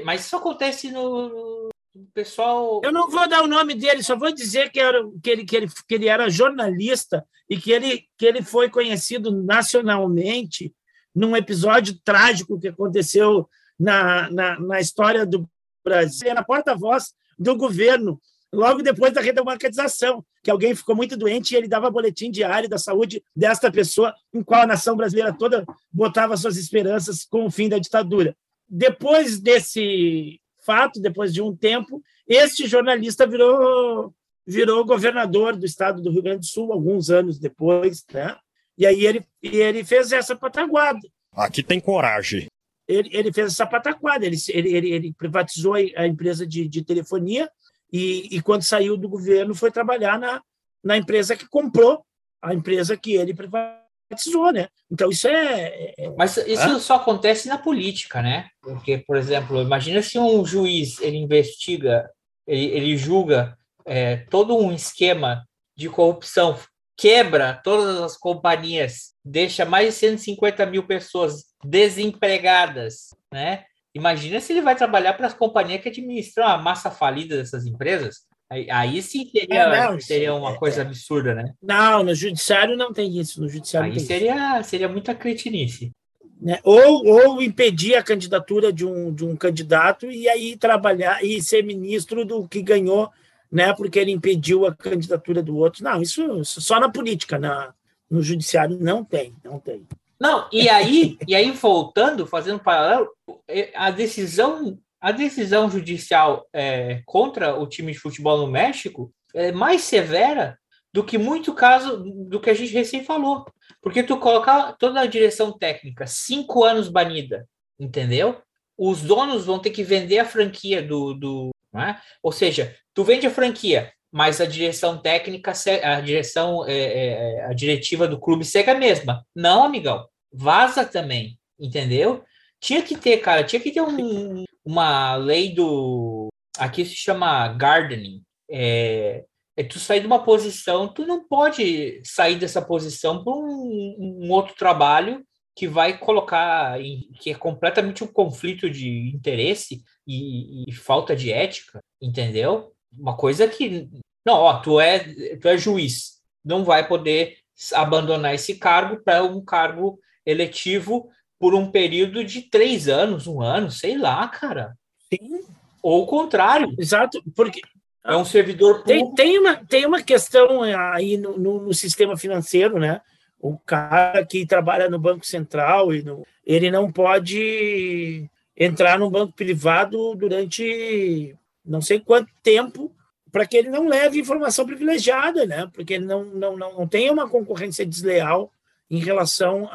mas 0.04 0.24
isso 0.24 0.36
acontece 0.36 0.90
no, 0.90 1.68
pessoal. 2.12 2.80
Eu 2.82 2.92
não 2.92 3.08
vou 3.08 3.28
dar 3.28 3.42
o 3.42 3.46
nome 3.46 3.74
dele, 3.74 4.02
só 4.02 4.16
vou 4.16 4.32
dizer 4.32 4.70
que, 4.70 4.80
era, 4.80 5.02
que, 5.22 5.30
ele, 5.30 5.44
que, 5.44 5.56
ele, 5.56 5.66
que 5.88 5.94
ele 5.94 6.08
era 6.08 6.30
jornalista 6.30 7.24
e 7.48 7.56
que 7.56 7.70
ele, 7.70 8.06
que 8.18 8.26
ele 8.26 8.42
foi 8.42 8.68
conhecido 8.68 9.30
nacionalmente 9.30 10.74
num 11.14 11.36
episódio 11.36 11.98
trágico 12.04 12.58
que 12.58 12.68
aconteceu 12.68 13.48
na, 13.78 14.30
na, 14.30 14.60
na 14.60 14.80
história 14.80 15.24
do 15.24 15.48
Brasil. 15.84 16.28
Era 16.28 16.42
porta-voz 16.42 17.12
do 17.38 17.56
governo 17.56 18.20
logo 18.54 18.82
depois 18.82 19.12
da 19.12 19.20
redemocratização, 19.20 20.24
que 20.42 20.50
alguém 20.50 20.74
ficou 20.74 20.94
muito 20.94 21.16
doente 21.16 21.52
e 21.52 21.56
ele 21.56 21.68
dava 21.68 21.90
boletim 21.90 22.30
diário 22.30 22.68
da 22.68 22.78
saúde 22.78 23.22
desta 23.34 23.70
pessoa, 23.70 24.14
em 24.32 24.42
qual 24.42 24.62
a 24.62 24.66
nação 24.66 24.96
brasileira 24.96 25.32
toda 25.32 25.66
botava 25.92 26.36
suas 26.36 26.56
esperanças 26.56 27.24
com 27.24 27.44
o 27.44 27.50
fim 27.50 27.68
da 27.68 27.78
ditadura. 27.78 28.36
Depois 28.68 29.40
desse 29.40 30.40
fato, 30.64 31.00
depois 31.00 31.34
de 31.34 31.42
um 31.42 31.54
tempo, 31.54 32.02
este 32.26 32.66
jornalista 32.66 33.26
virou 33.26 34.14
virou 34.46 34.84
governador 34.84 35.56
do 35.56 35.64
estado 35.64 36.02
do 36.02 36.10
Rio 36.10 36.22
Grande 36.22 36.40
do 36.40 36.46
Sul 36.46 36.70
alguns 36.70 37.08
anos 37.10 37.38
depois, 37.38 38.04
né? 38.12 38.36
E 38.76 38.86
aí 38.86 39.04
ele 39.04 39.24
ele 39.42 39.84
fez 39.84 40.12
essa 40.12 40.36
pataguada. 40.36 41.00
Aqui 41.32 41.62
tem 41.62 41.80
coragem. 41.80 42.46
Ele, 42.86 43.08
ele 43.12 43.32
fez 43.32 43.52
essa 43.52 43.66
pataquada, 43.66 44.26
ele, 44.26 44.36
ele, 44.48 44.92
ele 44.92 45.12
privatizou 45.14 45.74
a 45.74 46.06
empresa 46.06 46.46
de, 46.46 46.68
de 46.68 46.84
telefonia 46.84 47.50
e, 47.92 48.36
e, 48.36 48.42
quando 48.42 48.62
saiu 48.62 48.96
do 48.96 49.08
governo 49.08 49.54
foi 49.54 49.70
trabalhar 49.70 50.18
na, 50.18 50.42
na 50.82 50.96
empresa 50.96 51.36
que 51.36 51.48
comprou 51.48 52.04
a 52.42 52.52
empresa 52.52 52.96
que 52.96 53.14
ele 53.14 53.32
privatizou, 53.32 54.52
né? 54.52 54.68
Então 54.90 55.08
isso 55.08 55.28
é. 55.28 55.94
é 55.96 56.10
Mas 56.16 56.36
isso 56.36 56.80
só 56.80 56.96
acontece 56.96 57.48
na 57.48 57.56
política, 57.56 58.20
né? 58.20 58.48
Porque, 58.60 58.98
por 58.98 59.16
exemplo, 59.16 59.62
imagina 59.62 60.02
se 60.02 60.18
um 60.18 60.44
juiz 60.44 61.00
ele 61.00 61.16
investiga, 61.16 62.10
ele, 62.46 62.66
ele 62.66 62.96
julga 62.96 63.56
é, 63.86 64.16
todo 64.16 64.56
um 64.56 64.72
esquema 64.72 65.46
de 65.76 65.88
corrupção, 65.88 66.58
quebra 66.96 67.54
todas 67.54 68.00
as 68.00 68.16
companhias, 68.16 69.14
deixa 69.24 69.64
mais 69.64 69.94
de 69.94 70.00
150 70.00 70.66
mil 70.66 70.86
pessoas 70.86 71.44
desempregadas, 71.64 73.14
né? 73.32 73.64
Imagina 73.94 74.40
se 74.40 74.52
ele 74.52 74.60
vai 74.60 74.74
trabalhar 74.74 75.14
para 75.14 75.28
as 75.28 75.34
companhias 75.34 75.80
que 75.80 75.88
administram 75.88 76.46
a 76.46 76.58
massa 76.58 76.90
falida 76.90 77.36
dessas 77.36 77.64
empresas. 77.64 78.26
Aí, 78.50 78.70
aí 78.70 79.02
sim 79.02 79.28
seria, 79.30 79.62
é, 79.62 79.90
não, 79.90 80.00
seria 80.00 80.34
uma 80.34 80.52
é, 80.52 80.56
coisa 80.56 80.82
é. 80.82 80.84
absurda, 80.84 81.34
né? 81.34 81.52
Não, 81.62 82.02
no 82.02 82.14
judiciário 82.14 82.76
não 82.76 82.92
tem 82.92 83.18
isso. 83.18 83.40
No 83.40 83.48
judiciário 83.48 83.92
aí 83.92 84.00
seria, 84.00 84.60
isso. 84.60 84.70
seria 84.70 84.88
muita 84.88 85.14
cretinice. 85.14 85.92
Né? 86.40 86.58
Ou, 86.62 87.06
ou 87.06 87.42
impedir 87.42 87.94
a 87.94 88.02
candidatura 88.02 88.72
de 88.72 88.84
um, 88.84 89.14
de 89.14 89.24
um 89.24 89.36
candidato 89.36 90.10
e 90.10 90.28
aí 90.28 90.56
trabalhar 90.56 91.24
e 91.24 91.40
ser 91.40 91.64
ministro 91.64 92.24
do 92.24 92.46
que 92.46 92.60
ganhou, 92.60 93.10
né? 93.50 93.72
Porque 93.72 93.98
ele 93.98 94.10
impediu 94.10 94.66
a 94.66 94.74
candidatura 94.74 95.42
do 95.42 95.56
outro. 95.56 95.84
Não, 95.84 96.02
isso, 96.02 96.40
isso 96.40 96.60
só 96.60 96.78
na 96.78 96.88
política, 96.88 97.38
na, 97.38 97.72
no 98.10 98.20
judiciário 98.22 98.76
não 98.78 99.04
tem, 99.04 99.34
não 99.42 99.58
tem. 99.58 99.86
Não, 100.24 100.48
e 100.50 100.70
aí, 100.70 101.18
e 101.28 101.34
aí 101.34 101.50
voltando, 101.50 102.26
fazendo 102.26 102.56
um 102.56 102.64
paralelo, 102.64 103.10
é, 103.46 103.70
a 103.74 103.90
decisão, 103.90 104.78
a 104.98 105.12
decisão 105.12 105.70
judicial 105.70 106.48
é, 106.50 107.02
contra 107.04 107.54
o 107.54 107.66
time 107.66 107.92
de 107.92 107.98
futebol 107.98 108.38
no 108.38 108.46
México 108.46 109.12
é 109.34 109.52
mais 109.52 109.82
severa 109.82 110.58
do 110.90 111.04
que 111.04 111.18
muito 111.18 111.52
caso 111.52 111.98
do 111.98 112.40
que 112.40 112.48
a 112.48 112.54
gente 112.54 112.72
recém 112.72 113.04
falou. 113.04 113.44
Porque 113.82 114.02
tu 114.02 114.16
colocar 114.16 114.72
toda 114.78 114.98
a 115.02 115.06
direção 115.06 115.52
técnica 115.52 116.06
cinco 116.06 116.64
anos 116.64 116.88
banida, 116.88 117.46
entendeu? 117.78 118.40
Os 118.78 119.02
donos 119.02 119.44
vão 119.44 119.58
ter 119.58 119.72
que 119.72 119.84
vender 119.84 120.20
a 120.20 120.24
franquia 120.24 120.82
do. 120.82 121.12
do 121.12 121.50
é? 121.76 121.96
Ou 122.22 122.32
seja, 122.32 122.74
tu 122.94 123.04
vende 123.04 123.26
a 123.26 123.30
franquia, 123.30 123.92
mas 124.10 124.40
a 124.40 124.46
direção 124.46 124.96
técnica, 124.96 125.52
a 125.82 126.00
direção, 126.00 126.64
é, 126.66 126.72
é, 126.72 127.44
a 127.44 127.52
diretiva 127.52 128.08
do 128.08 128.18
clube 128.18 128.42
segue 128.42 128.70
a 128.70 128.78
mesma. 128.78 129.22
Não, 129.34 129.64
amigão, 129.64 130.06
vaza 130.34 130.84
também, 130.84 131.38
entendeu? 131.58 132.24
Tinha 132.60 132.82
que 132.82 132.96
ter, 132.96 133.18
cara, 133.18 133.44
tinha 133.44 133.60
que 133.60 133.70
ter 133.70 133.80
um, 133.80 134.44
uma 134.64 135.16
lei 135.16 135.54
do. 135.54 136.28
Aqui 136.58 136.84
se 136.84 136.94
chama 136.94 137.48
gardening. 137.48 138.22
É, 138.50 139.24
é 139.56 139.62
tu 139.62 139.78
sair 139.78 140.00
de 140.00 140.06
uma 140.06 140.24
posição, 140.24 140.88
tu 140.88 141.06
não 141.06 141.26
pode 141.26 142.00
sair 142.04 142.36
dessa 142.36 142.60
posição 142.60 143.22
para 143.22 143.32
um, 143.32 144.22
um, 144.22 144.30
outro 144.30 144.54
trabalho 144.56 145.24
que 145.54 145.68
vai 145.68 145.96
colocar, 145.96 146.80
em, 146.80 147.08
que 147.20 147.30
é 147.30 147.34
completamente 147.34 148.02
um 148.02 148.08
conflito 148.08 148.68
de 148.68 149.12
interesse 149.14 149.82
e, 150.06 150.64
e, 150.68 150.72
falta 150.72 151.14
de 151.14 151.30
ética, 151.32 151.80
entendeu? 152.02 152.72
Uma 152.92 153.16
coisa 153.16 153.46
que, 153.46 153.88
não, 154.26 154.34
ó, 154.34 154.60
tu 154.60 154.80
é, 154.80 155.36
tu 155.36 155.48
é 155.48 155.56
juiz, 155.56 156.20
não 156.44 156.64
vai 156.64 156.86
poder 156.86 157.36
abandonar 157.72 158.34
esse 158.34 158.56
cargo 158.56 159.02
para 159.02 159.22
um 159.22 159.44
cargo 159.44 159.98
eletivo 160.24 161.08
por 161.38 161.54
um 161.54 161.70
período 161.70 162.24
de 162.24 162.42
três 162.42 162.88
anos, 162.88 163.26
um 163.26 163.42
ano, 163.42 163.70
sei 163.70 163.98
lá, 163.98 164.26
cara. 164.28 164.76
Sim. 165.12 165.40
Ou 165.82 166.02
o 166.02 166.06
contrário. 166.06 166.74
Exato, 166.78 167.22
porque 167.34 167.60
é 168.04 168.16
um 168.16 168.24
servidor 168.24 168.82
público. 168.82 169.14
Tem, 169.14 169.14
tem, 169.14 169.38
uma, 169.38 169.56
tem 169.56 169.86
uma 169.86 170.02
questão 170.02 170.62
aí 170.62 171.16
no, 171.16 171.38
no, 171.38 171.60
no, 171.62 171.74
sistema 171.74 172.16
financeiro, 172.16 172.78
né? 172.78 173.00
O 173.40 173.58
cara 173.58 174.24
que 174.24 174.46
trabalha 174.46 174.88
no 174.88 174.98
Banco 174.98 175.26
Central, 175.26 175.94
e 175.94 176.02
no, 176.02 176.26
ele 176.46 176.70
não 176.70 176.90
pode 176.90 178.28
entrar 178.56 178.98
num 178.98 179.10
banco 179.10 179.32
privado 179.32 180.14
durante 180.14 181.36
não 181.64 181.80
sei 181.80 181.98
quanto 181.98 182.30
tempo 182.42 182.94
para 183.32 183.46
que 183.46 183.56
ele 183.56 183.68
não 183.68 183.88
leve 183.88 184.20
informação 184.20 184.64
privilegiada, 184.64 185.44
né? 185.44 185.68
Porque 185.72 185.94
ele 185.94 186.04
não, 186.04 186.24
não, 186.24 186.56
não, 186.56 186.72
não 186.74 186.86
tem 186.86 187.10
uma 187.10 187.28
concorrência 187.28 187.84
desleal 187.84 188.50
em 188.94 189.00
relação 189.00 189.68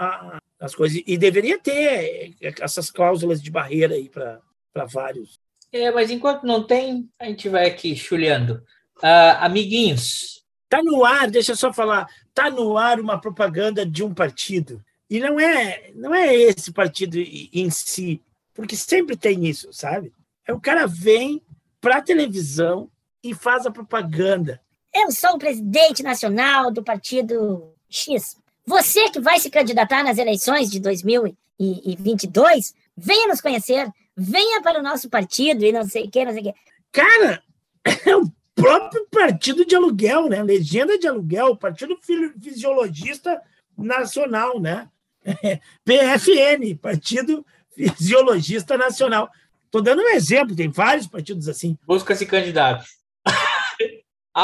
às 0.59 0.75
coisas. 0.75 1.01
E 1.05 1.17
deveria 1.17 1.59
ter 1.59 2.35
essas 2.61 2.89
cláusulas 2.89 3.41
de 3.41 3.51
barreira 3.51 3.95
aí 3.95 4.09
para 4.09 4.41
vários 4.85 5.39
é, 5.71 5.91
mas 5.91 6.09
enquanto 6.09 6.43
não 6.45 6.63
tem, 6.63 7.07
a 7.19 7.25
gente 7.25 7.47
vai 7.47 7.67
aqui 7.67 7.95
chulhando. 7.95 8.63
Uh, 8.97 9.37
amiguinhos. 9.39 10.43
Tá 10.67 10.83
no 10.83 11.05
ar, 11.05 11.29
deixa 11.29 11.51
eu 11.51 11.55
só 11.55 11.71
falar. 11.71 12.07
Tá 12.33 12.49
no 12.49 12.77
ar 12.77 12.99
uma 12.99 13.19
propaganda 13.19 13.85
de 13.85 14.03
um 14.03 14.13
partido. 14.13 14.83
E 15.09 15.19
não 15.19 15.39
é, 15.39 15.91
não 15.95 16.13
é 16.13 16.35
esse 16.35 16.71
partido 16.71 17.17
em 17.17 17.69
si, 17.69 18.21
porque 18.53 18.75
sempre 18.75 19.15
tem 19.15 19.47
isso, 19.47 19.71
sabe? 19.71 20.13
É 20.47 20.53
o 20.53 20.59
cara 20.59 20.85
vem 20.85 21.41
para 21.81 21.97
a 21.97 22.01
televisão 22.01 22.89
e 23.23 23.33
faz 23.33 23.65
a 23.65 23.71
propaganda. 23.71 24.61
Eu 24.93 25.11
sou 25.11 25.31
o 25.31 25.39
presidente 25.39 26.03
nacional 26.03 26.71
do 26.71 26.83
partido 26.83 27.73
X. 27.89 28.35
Você 28.69 29.09
que 29.09 29.19
vai 29.19 29.39
se 29.39 29.49
candidatar 29.49 30.03
nas 30.03 30.19
eleições 30.19 30.69
de 30.69 30.79
2022, 30.79 32.75
venha 32.95 33.27
nos 33.27 33.41
conhecer 33.41 33.91
venha 34.15 34.61
para 34.61 34.79
o 34.79 34.83
nosso 34.83 35.09
partido 35.09 35.65
e 35.65 35.71
não 35.71 35.83
sei 35.87 36.05
o 36.05 36.11
que, 36.11 36.23
não 36.23 36.31
sei 36.31 36.41
o 36.41 36.43
que. 36.43 36.53
Cara, 36.91 37.41
é 38.05 38.15
o 38.15 38.31
próprio 38.53 39.07
partido 39.09 39.65
de 39.65 39.75
aluguel, 39.75 40.29
né? 40.29 40.43
Legenda 40.43 40.99
de 40.99 41.07
aluguel, 41.07 41.55
Partido 41.55 41.97
Fisiologista 42.39 43.41
Nacional, 43.75 44.59
né? 44.59 44.87
PFN, 45.83 46.77
Partido 46.79 47.43
Fisiologista 47.73 48.77
Nacional. 48.77 49.31
Estou 49.65 49.81
dando 49.81 50.03
um 50.03 50.09
exemplo, 50.09 50.55
tem 50.55 50.69
vários 50.69 51.07
partidos 51.07 51.49
assim. 51.49 51.75
Busca-se 51.87 52.23
candidato. 52.27 52.85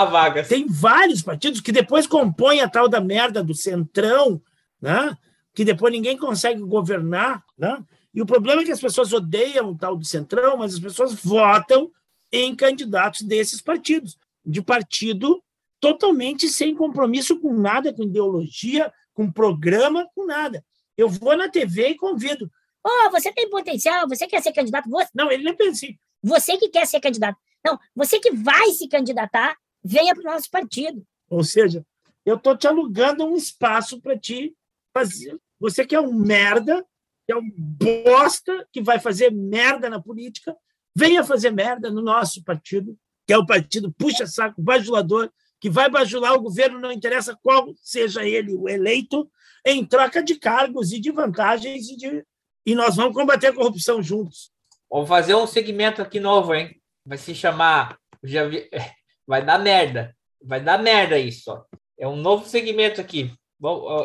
A 0.01 0.05
vaga. 0.05 0.43
Tem 0.43 0.67
vários 0.67 1.21
partidos 1.21 1.61
que 1.61 1.71
depois 1.71 2.07
compõem 2.07 2.61
a 2.61 2.69
tal 2.69 2.87
da 2.87 2.99
merda 2.99 3.43
do 3.43 3.53
centrão, 3.53 4.41
né? 4.81 5.17
que 5.53 5.63
depois 5.63 5.91
ninguém 5.91 6.17
consegue 6.17 6.61
governar. 6.61 7.43
Né? 7.57 7.83
E 8.13 8.21
o 8.21 8.25
problema 8.25 8.61
é 8.61 8.65
que 8.65 8.71
as 8.71 8.81
pessoas 8.81 9.13
odeiam 9.13 9.71
o 9.71 9.77
tal 9.77 9.95
do 9.95 10.05
Centrão, 10.05 10.57
mas 10.57 10.75
as 10.75 10.79
pessoas 10.79 11.13
votam 11.13 11.89
em 12.31 12.53
candidatos 12.53 13.21
desses 13.21 13.61
partidos, 13.61 14.17
de 14.45 14.61
partido 14.61 15.41
totalmente 15.79 16.49
sem 16.49 16.75
compromisso 16.75 17.39
com 17.39 17.53
nada, 17.53 17.93
com 17.93 18.03
ideologia, 18.03 18.91
com 19.13 19.31
programa, 19.31 20.07
com 20.13 20.25
nada. 20.25 20.63
Eu 20.97 21.07
vou 21.07 21.35
na 21.37 21.49
TV 21.49 21.89
e 21.89 21.95
convido. 21.95 22.51
Oh, 22.83 23.09
você 23.11 23.31
tem 23.31 23.49
potencial, 23.49 24.07
você 24.07 24.27
quer 24.27 24.41
ser 24.41 24.51
candidato? 24.51 24.89
Você... 24.89 25.09
Não, 25.13 25.31
ele 25.31 25.43
nem 25.43 25.55
pensa. 25.55 25.87
Você 26.21 26.57
que 26.57 26.69
quer 26.69 26.85
ser 26.85 26.99
candidato. 26.99 27.37
Não, 27.65 27.79
você 27.95 28.19
que 28.19 28.31
vai 28.31 28.71
se 28.71 28.87
candidatar, 28.87 29.55
venha 29.85 30.15
para 30.15 30.29
o 30.29 30.33
nosso 30.33 30.49
partido. 30.49 31.05
Ou 31.29 31.43
seja, 31.43 31.85
eu 32.25 32.35
estou 32.35 32.57
te 32.57 32.67
alugando 32.67 33.23
um 33.23 33.35
espaço 33.35 34.01
para 34.01 34.17
ti 34.17 34.55
fazer. 34.91 35.39
Você 35.59 35.85
que 35.85 35.95
é 35.95 36.01
um 36.01 36.13
merda, 36.13 36.83
que 37.25 37.31
é 37.33 37.37
um 37.37 37.49
bosta 37.55 38.67
que 38.73 38.81
vai 38.81 38.99
fazer 38.99 39.31
merda 39.31 39.89
na 39.89 40.01
política, 40.01 40.55
venha 40.95 41.23
fazer 41.23 41.51
merda 41.51 41.91
no 41.91 42.01
nosso 42.01 42.43
partido, 42.43 42.97
que 43.27 43.33
é 43.33 43.37
o 43.37 43.45
partido 43.45 43.93
puxa-saco, 43.93 44.61
bajulador, 44.61 45.31
que 45.59 45.69
vai 45.69 45.89
bajular 45.89 46.33
o 46.33 46.41
governo, 46.41 46.79
não 46.79 46.91
interessa 46.91 47.37
qual 47.41 47.73
seja 47.77 48.23
ele 48.23 48.53
o 48.53 48.67
eleito, 48.67 49.29
em 49.65 49.85
troca 49.85 50.21
de 50.23 50.35
cargos 50.35 50.91
e 50.91 50.99
de 50.99 51.11
vantagens 51.11 51.89
e, 51.89 51.97
de... 51.97 52.25
e 52.65 52.75
nós 52.75 52.95
vamos 52.95 53.13
combater 53.13 53.47
a 53.47 53.53
corrupção 53.53 54.01
juntos. 54.01 54.51
Vamos 54.89 55.09
fazer 55.09 55.35
um 55.35 55.47
segmento 55.47 56.01
aqui 56.01 56.19
novo, 56.19 56.53
hein? 56.53 56.79
Vai 57.05 57.17
se 57.17 57.33
chamar. 57.33 57.99
Já 58.23 58.47
vi... 58.47 58.69
Vai 59.27 59.43
dar 59.43 59.59
merda. 59.59 60.15
Vai 60.41 60.61
dar 60.61 60.77
merda 60.77 61.17
isso. 61.17 61.51
Ó. 61.51 61.63
É 61.97 62.07
um 62.07 62.15
novo 62.15 62.45
segmento 62.45 63.01
aqui. 63.01 63.33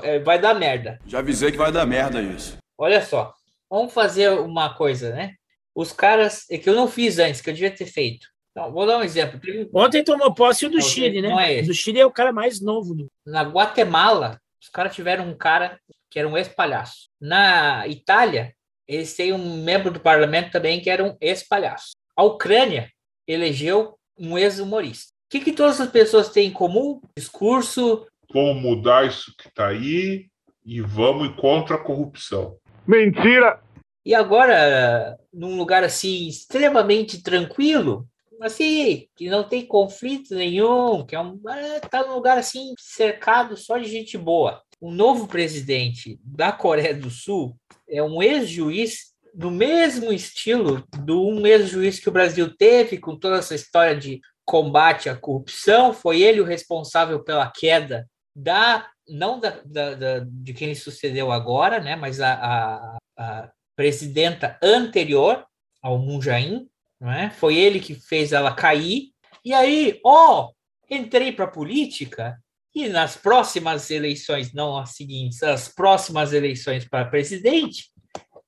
É, 0.03 0.19
vai 0.21 0.39
dar 0.41 0.55
merda. 0.55 0.99
Já 1.07 1.19
avisei 1.19 1.51
que 1.51 1.59
vai 1.59 1.73
dar 1.73 1.87
merda 1.87 2.23
isso. 2.23 2.57
Olha 2.79 3.03
só, 3.03 3.35
vamos 3.69 3.93
fazer 3.93 4.31
uma 4.31 4.75
coisa, 4.75 5.15
né? 5.15 5.35
Os 5.75 5.93
caras, 5.93 6.47
é 6.51 6.57
que 6.57 6.69
eu 6.69 6.75
não 6.75 6.89
fiz 6.89 7.19
antes, 7.19 7.41
que 7.41 7.51
eu 7.51 7.55
devia 7.55 7.71
ter 7.71 7.87
feito. 7.87 8.27
Então, 8.51 8.73
vou 8.73 8.87
dar 8.87 8.99
um 8.99 9.03
exemplo. 9.03 9.41
Ontem 9.75 10.03
tomou 10.03 10.35
posse 10.35 10.67
o 10.67 10.71
do 10.71 10.79
não, 10.79 10.83
Chile, 10.83 11.23
né? 11.23 11.29
Não 11.29 11.39
é 11.41 11.63
do 11.63 11.75
Chile 11.75 12.01
é 12.01 12.07
o 12.07 12.11
cara 12.11 12.33
mais 12.33 12.61
novo. 12.61 12.95
Do... 12.95 13.07
Na 13.25 13.43
Guatemala, 13.43 14.41
os 14.61 14.69
caras 14.69 14.95
tiveram 14.95 15.29
um 15.29 15.37
cara 15.37 15.79
que 16.11 16.19
era 16.19 16.29
um 16.29 16.37
ex-palhaço. 16.37 17.09
Na 17.21 17.87
Itália, 17.87 18.53
eles 18.89 19.15
têm 19.15 19.33
um 19.33 19.63
membro 19.63 19.93
do 19.93 20.01
parlamento 20.01 20.51
também 20.51 20.81
que 20.81 20.91
era 20.91 21.05
um 21.05 21.17
ex-palhaço. 21.21 21.93
A 22.17 22.25
Ucrânia 22.25 22.91
elegeu 23.27 23.97
um 24.21 24.37
ex-humorista. 24.37 25.13
O 25.13 25.31
que, 25.31 25.41
que 25.41 25.53
todas 25.53 25.81
as 25.81 25.91
pessoas 25.91 26.29
têm 26.29 26.49
em 26.49 26.53
comum? 26.53 27.01
Discurso. 27.17 28.07
Como 28.31 28.55
mudar 28.55 29.07
isso 29.07 29.35
que 29.39 29.49
está 29.49 29.69
aí 29.69 30.27
e 30.65 30.81
vamos 30.81 31.35
contra 31.41 31.77
a 31.77 31.83
corrupção. 31.83 32.57
Mentira! 32.87 33.61
E 34.05 34.15
agora, 34.15 35.19
num 35.33 35.57
lugar 35.57 35.85
assim 35.85 36.29
extremamente 36.29 37.23
tranquilo, 37.23 38.07
assim, 38.41 39.07
que 39.15 39.29
não 39.29 39.45
tem 39.45 39.67
conflito 39.67 40.35
nenhum, 40.35 41.05
que 41.05 41.15
é 41.15 41.21
um, 41.21 41.39
é, 41.49 41.81
tá 41.81 42.05
num 42.07 42.15
lugar 42.15 42.39
assim 42.39 42.75
cercado 42.79 43.57
só 43.57 43.79
de 43.79 43.89
gente 43.89 44.17
boa. 44.17 44.63
O 44.81 44.91
novo 44.91 45.27
presidente 45.27 46.19
da 46.25 46.51
Coreia 46.51 46.95
do 46.95 47.11
Sul 47.11 47.55
é 47.89 48.03
um 48.03 48.23
ex-juiz 48.23 49.10
do 49.35 49.51
mesmo 49.51 50.13
estilo 50.13 50.85
do 51.05 51.27
um 51.29 51.47
ex-juiz 51.47 51.99
que 51.99 52.09
o 52.09 52.13
Brasil 52.13 52.55
teve 52.57 52.99
com 52.99 53.17
toda 53.17 53.39
essa 53.39 53.55
história 53.55 53.97
de 53.97 54.21
combate 54.45 55.09
à 55.09 55.17
corrupção, 55.17 55.93
foi 55.93 56.23
ele 56.23 56.41
o 56.41 56.45
responsável 56.45 57.23
pela 57.23 57.51
queda 57.51 58.09
da 58.35 58.89
não 59.09 59.41
da, 59.41 59.61
da, 59.65 59.95
da, 59.95 60.27
de 60.27 60.53
quem 60.55 60.75
sucedeu 60.75 61.33
agora, 61.33 61.81
né, 61.81 61.97
mas 61.97 62.21
a, 62.21 62.35
a, 62.35 62.99
a 63.17 63.51
presidenta 63.77 64.59
anterior 64.63 65.45
ao 65.83 65.99
Moon 65.99 66.21
Jae-in, 66.21 66.69
é? 67.03 67.31
foi 67.31 67.57
ele 67.57 67.81
que 67.81 67.95
fez 67.95 68.33
ela 68.33 68.55
cair. 68.55 69.11
E 69.45 69.55
aí, 69.55 69.99
ó, 70.05 70.51
entrei 70.89 71.33
para 71.33 71.47
a 71.47 71.51
política 71.51 72.39
e 72.75 72.89
nas 72.89 73.17
próximas 73.17 73.91
eleições, 73.91 74.53
não 74.53 74.79
as 74.79 74.91
seguintes, 74.91 75.43
as 75.43 75.69
próximas 75.69 76.33
eleições 76.33 76.87
para 76.87 77.07
presidente, 77.07 77.91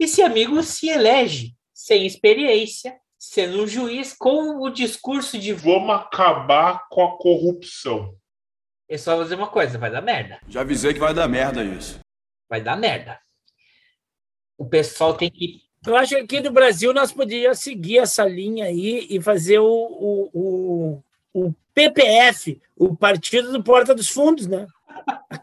esse 0.04 0.22
amigo 0.22 0.62
se 0.62 0.88
elege 0.88 1.54
sem 1.72 2.06
experiência, 2.06 2.96
sendo 3.18 3.62
um 3.62 3.66
juiz 3.66 4.12
com 4.12 4.62
o 4.62 4.70
discurso 4.70 5.38
de 5.38 5.52
vamos 5.52 5.94
acabar 5.94 6.86
com 6.88 7.04
a 7.04 7.16
corrupção. 7.18 8.14
É 8.88 8.98
só 8.98 9.16
fazer 9.16 9.36
uma 9.36 9.48
coisa, 9.48 9.78
vai 9.78 9.90
dar 9.90 10.02
merda. 10.02 10.40
Já 10.48 10.60
avisei 10.60 10.92
que 10.92 11.00
vai 11.00 11.14
dar 11.14 11.28
merda 11.28 11.64
isso. 11.64 12.00
Vai 12.48 12.60
dar 12.60 12.76
merda. 12.76 13.18
o 14.58 14.66
pessoal 14.66 15.14
tem 15.14 15.30
que. 15.30 15.62
Eu 15.86 15.96
acho 15.96 16.14
que 16.14 16.20
aqui 16.20 16.40
no 16.40 16.52
Brasil 16.52 16.92
nós 16.92 17.10
podíamos 17.10 17.58
seguir 17.58 17.98
essa 17.98 18.24
linha 18.24 18.66
aí 18.66 19.06
e 19.10 19.20
fazer 19.20 19.58
o, 19.58 19.66
o, 19.66 20.30
o, 20.32 21.02
o 21.32 21.54
PPF, 21.74 22.60
o 22.76 22.94
Partido 22.94 23.50
do 23.50 23.62
Porta 23.62 23.94
dos 23.94 24.08
Fundos, 24.08 24.46
né? 24.46 24.66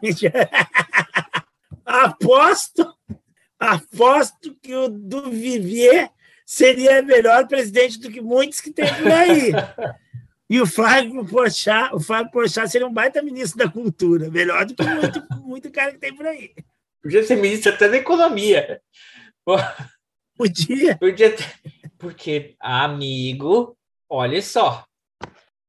aposto, 1.84 2.94
aposto 3.60 4.56
que 4.62 4.74
o 4.74 4.88
do 4.88 5.30
Vivier 5.30 6.10
seria 6.46 7.02
melhor 7.02 7.46
presidente 7.46 8.00
do 8.00 8.10
que 8.10 8.20
muitos 8.20 8.60
que 8.60 8.72
tem 8.72 8.92
por 8.94 9.12
aí. 9.12 9.52
E 10.48 10.60
o 10.60 10.66
Flávio 10.66 11.24
Porchat, 11.24 11.94
o 11.94 12.00
Flávio 12.00 12.32
Porchat 12.32 12.68
seria 12.68 12.86
um 12.86 12.92
baita 12.92 13.22
ministro 13.22 13.58
da 13.58 13.70
cultura, 13.70 14.28
melhor 14.28 14.64
do 14.64 14.74
que 14.74 14.82
muito, 14.82 15.26
muito 15.42 15.70
cara 15.70 15.92
que 15.92 15.98
tem 15.98 16.12
por 16.12 16.26
aí. 16.26 16.52
Podia 17.00 17.22
ser 17.22 17.36
ministro 17.36 17.72
até 17.72 17.88
da 17.88 17.96
economia. 17.98 18.80
Podia. 20.36 20.98
Podia 20.98 21.36
ter. 21.36 21.54
Porque, 21.96 22.56
amigo, 22.58 23.78
olha 24.08 24.42
só. 24.42 24.84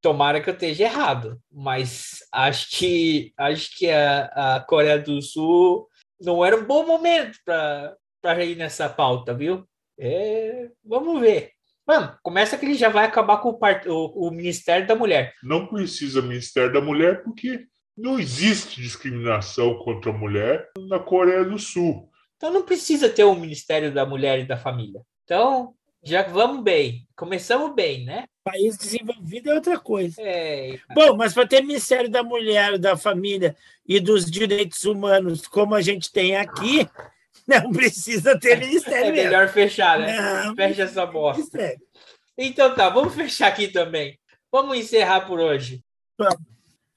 Tomara 0.02 0.42
que 0.42 0.50
eu 0.50 0.54
esteja 0.56 0.86
errado, 0.86 1.40
mas 1.52 2.26
acho 2.32 2.72
que 2.72 3.32
acho 3.38 3.78
que 3.78 3.88
a, 3.88 4.56
a 4.56 4.60
Coreia 4.62 4.98
do 4.98 5.22
Sul 5.22 5.88
não 6.22 6.46
era 6.46 6.56
um 6.56 6.66
bom 6.66 6.86
momento 6.86 7.38
para 7.46 8.46
ir 8.46 8.56
nessa 8.56 8.88
pauta, 8.90 9.34
viu? 9.34 9.68
É, 10.00 10.70
vamos 10.84 11.20
ver. 11.20 11.52
Mano, 11.86 12.16
começa 12.22 12.58
que 12.58 12.66
ele 12.66 12.76
já 12.76 12.90
vai 12.90 13.06
acabar 13.06 13.38
com 13.38 13.50
o, 13.50 13.58
part... 13.58 13.88
o, 13.90 14.28
o 14.28 14.32
Ministério 14.32 14.88
da 14.88 14.96
Mulher. 14.96 15.34
Não 15.44 15.68
precisa 15.68 16.22
Ministério 16.22 16.72
da 16.72 16.82
Mulher 16.82 17.24
porque 17.24 17.66
não 17.98 18.20
existe 18.20 18.82
discriminação 18.82 19.78
contra 19.80 20.12
a 20.12 20.18
mulher 20.18 20.70
na 20.88 21.00
Coreia 21.00 21.44
do 21.44 21.60
Sul. 21.60 22.10
Então 22.38 22.52
não 22.52 22.64
precisa 22.64 23.10
ter 23.10 23.24
o 23.24 23.36
Ministério 23.36 23.94
da 23.94 24.06
Mulher 24.06 24.40
e 24.40 24.48
da 24.48 24.58
Família. 24.58 25.02
Então, 25.24 25.76
já 26.04 26.24
vamos 26.24 26.64
bem. 26.64 27.08
Começamos 27.16 27.76
bem, 27.76 28.06
né? 28.06 28.26
País 28.44 28.78
desenvolvido 28.78 29.52
é 29.52 29.54
outra 29.54 29.80
coisa. 29.80 30.22
É... 30.22 30.80
Bom, 30.94 31.16
mas 31.16 31.34
para 31.34 31.48
ter 31.48 31.62
Ministério 31.62 32.10
da 32.10 32.24
Mulher, 32.24 32.78
da 32.78 32.98
Família 32.98 33.56
e 33.88 34.00
dos 34.00 34.30
Direitos 34.30 34.84
Humanos, 34.84 35.48
como 35.48 35.76
a 35.76 35.82
gente 35.82 36.12
tem 36.12 36.36
aqui, 36.36 36.90
não 37.48 37.72
precisa 37.72 38.40
ter 38.40 38.58
Ministério. 38.60 39.10
É 39.10 39.12
melhor 39.12 39.50
fechar, 39.50 40.00
né? 40.00 40.44
Não, 40.46 40.56
Fecha 40.56 40.84
essa 40.84 41.06
bosta. 41.06 41.40
Ministério. 41.40 41.82
Então 42.38 42.74
tá, 42.74 42.90
vamos 42.90 43.14
fechar 43.14 43.48
aqui 43.48 43.68
também. 43.68 44.20
Vamos 44.52 44.78
encerrar 44.78 45.22
por 45.22 45.40
hoje. 45.40 45.84
Vamos. 46.18 46.51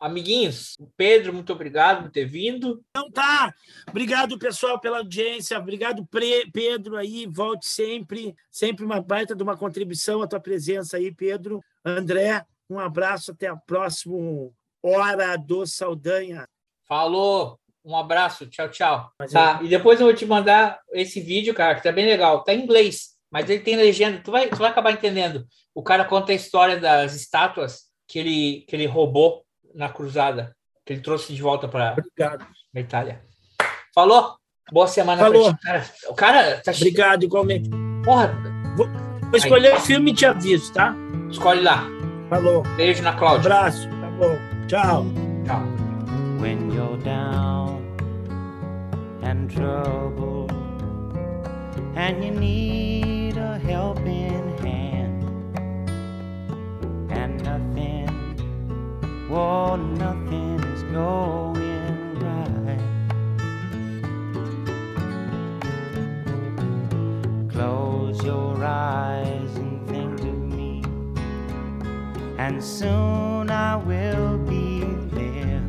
Amiguinhos, 0.04 0.76
Pedro, 0.98 1.32
muito 1.32 1.50
obrigado 1.50 2.02
por 2.02 2.10
ter 2.10 2.26
vindo. 2.26 2.84
Então 2.90 3.10
tá. 3.10 3.54
Obrigado, 3.88 4.38
pessoal, 4.38 4.78
pela 4.78 4.98
audiência. 4.98 5.58
Obrigado, 5.58 6.06
Pedro, 6.52 6.98
aí. 6.98 7.24
Volte 7.26 7.66
sempre. 7.66 8.36
Sempre 8.50 8.84
uma 8.84 9.00
baita 9.00 9.34
de 9.34 9.42
uma 9.42 9.56
contribuição 9.56 10.20
a 10.20 10.26
tua 10.26 10.38
presença 10.38 10.98
aí, 10.98 11.10
Pedro. 11.10 11.64
André, 11.82 12.44
um 12.68 12.78
abraço. 12.78 13.30
Até 13.30 13.46
a 13.46 13.56
próxima 13.56 14.14
Hora 14.82 15.38
do 15.38 15.64
Saldanha. 15.64 16.46
Falou. 16.86 17.58
Um 17.82 17.96
abraço. 17.96 18.46
Tchau, 18.46 18.68
tchau. 18.68 19.10
Mas 19.18 19.32
tá. 19.32 19.58
É... 19.62 19.64
E 19.64 19.68
depois 19.68 19.98
eu 19.98 20.06
vou 20.06 20.14
te 20.14 20.26
mandar 20.26 20.80
esse 20.92 21.18
vídeo, 21.18 21.54
cara, 21.54 21.76
que 21.76 21.82
tá 21.82 21.90
bem 21.90 22.04
legal. 22.04 22.44
Tá 22.44 22.52
em 22.52 22.62
inglês, 22.62 23.14
mas 23.30 23.48
ele 23.48 23.62
tem 23.62 23.74
legenda. 23.74 24.20
Tu 24.22 24.30
vai, 24.30 24.50
tu 24.50 24.56
vai 24.56 24.70
acabar 24.70 24.92
entendendo. 24.92 25.46
O 25.74 25.82
cara 25.82 26.04
conta 26.04 26.32
a 26.32 26.34
história 26.34 26.78
das 26.78 27.14
estátuas 27.14 27.84
que 28.06 28.18
ele, 28.18 28.66
que 28.68 28.76
ele 28.76 28.84
roubou 28.84 29.43
na 29.74 29.88
cruzada, 29.88 30.54
que 30.84 30.92
ele 30.92 31.02
trouxe 31.02 31.34
de 31.34 31.42
volta 31.42 31.66
para 31.68 31.96
a 32.74 32.80
Itália. 32.80 33.22
Falou? 33.94 34.36
Boa 34.72 34.86
semana 34.86 35.22
Falou. 35.22 35.54
Cara, 35.62 35.84
o 36.08 36.14
cara 36.14 36.60
tá 36.60 36.72
Obrigado, 36.72 37.24
igualmente. 37.24 37.68
Porra. 38.04 38.34
Vou, 38.76 38.88
vou 38.88 39.36
escolher 39.36 39.74
o 39.74 39.80
filme 39.80 40.10
e 40.10 40.14
te 40.14 40.26
aviso, 40.26 40.72
tá? 40.72 40.94
Escolhe 41.30 41.60
lá. 41.60 41.84
Falou. 42.30 42.62
Beijo 42.76 43.02
na 43.02 43.12
Cláudia. 43.12 43.40
Abraço. 43.40 43.88
Tá 43.88 44.10
bom. 44.10 44.66
Tchau. 44.66 45.04
Tchau. 45.44 45.62
When 46.40 46.70
you're 46.72 46.98
down 46.98 47.82
and 49.22 49.48
trouble 49.48 50.48
and 51.96 52.24
you 52.24 52.32
need 52.32 53.36
a 53.36 53.58
helping 53.58 54.56
hand 54.58 55.22
and 57.10 57.42
nothing 57.44 58.13
Well, 59.34 59.76
nothing 59.78 60.60
is 60.62 60.82
going 60.84 62.20
right. 62.20 62.78
Close 67.50 68.22
your 68.22 68.64
eyes 68.64 69.56
and 69.56 69.88
think 69.88 70.20
of 70.20 70.38
me, 70.38 70.84
and 72.38 72.62
soon 72.62 73.50
I 73.50 73.74
will 73.74 74.38
be 74.38 74.84
there 75.10 75.64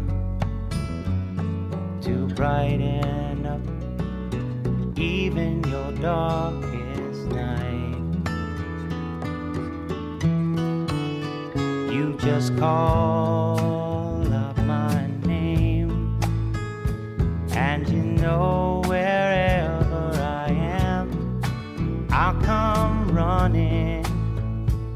to 2.02 2.28
brighten 2.36 3.48
up 3.48 3.66
even 4.96 5.64
your 5.64 5.92
darkest 5.94 7.26
night. 7.32 7.65
Just 12.26 12.58
call 12.58 14.34
up 14.34 14.58
my 14.66 15.08
name, 15.28 16.20
and 17.52 17.88
you 17.88 18.02
know 18.02 18.82
wherever 18.88 20.12
I 20.20 20.50
am, 20.50 21.40
I'll 22.10 22.34
come 22.42 23.14
running. 23.14 24.04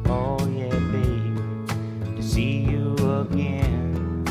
Oh, 0.08 0.40
yeah, 0.48 0.80
babe, 0.92 2.18
to 2.18 2.24
see 2.24 2.62
you 2.62 2.96
again. 3.22 4.26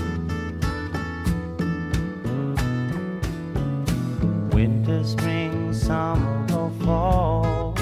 Winter, 4.50 5.04
spring, 5.04 5.72
summer, 5.72 6.46
or 6.52 6.72
fall. 6.84 7.76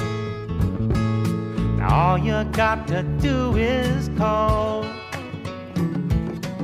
All 1.88 2.18
you 2.18 2.44
got 2.52 2.86
to 2.88 3.02
do 3.02 3.56
is 3.56 4.10
call, 4.18 4.84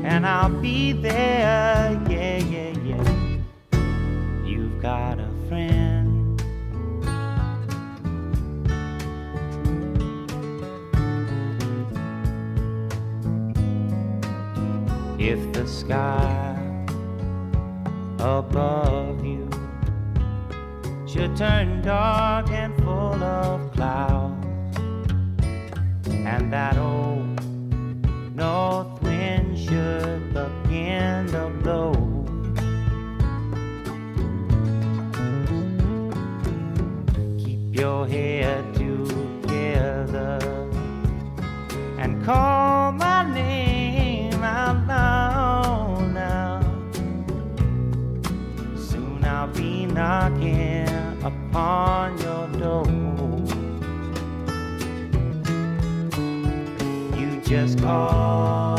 and 0.05 0.27
I'll 0.27 0.49
be 0.49 0.93
there, 0.93 2.01
yeah, 2.09 2.39
yeah 2.39 2.73
yeah. 2.85 3.39
You've 4.45 4.81
got 4.83 5.19
a 5.19 5.29
friend. 5.49 6.43
If 15.19 15.53
the 15.53 15.67
sky 15.69 16.59
above 18.19 19.25
you 19.25 19.49
should 21.07 21.37
turn 21.37 21.83
dark 21.83 22.51
and 22.51 22.75
full 22.83 23.23
of 23.23 23.73
clouds, 23.73 24.47
and 26.09 26.53
that 26.53 26.77
old 26.77 27.42
north 28.35 29.03
wind 29.03 29.59
should 29.59 30.33
begin 30.33 31.27
to 31.29 31.51
blow. 31.63 31.93
Keep 37.39 37.75
your 37.79 38.07
head 38.07 38.75
together 38.75 40.39
and 41.99 42.25
call 42.25 42.93
my 42.93 43.31
name 43.33 44.43
out 44.43 44.87
loud 44.87 46.13
now. 46.15 46.61
Soon 48.77 49.25
I'll 49.25 49.49
be 49.49 49.87
knocking 49.87 50.92
just 57.53 57.79
call. 57.81 58.72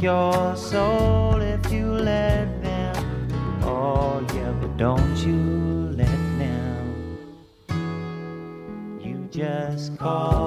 Your 0.00 0.54
soul 0.54 1.40
if 1.40 1.72
you 1.72 1.86
let 1.86 2.62
them. 2.62 3.28
Oh, 3.62 4.24
yeah, 4.34 4.52
but 4.60 4.76
don't 4.76 5.16
you 5.16 5.92
let 5.96 6.20
them. 6.38 7.18
You 9.00 9.28
just 9.30 9.98
call 9.98 10.37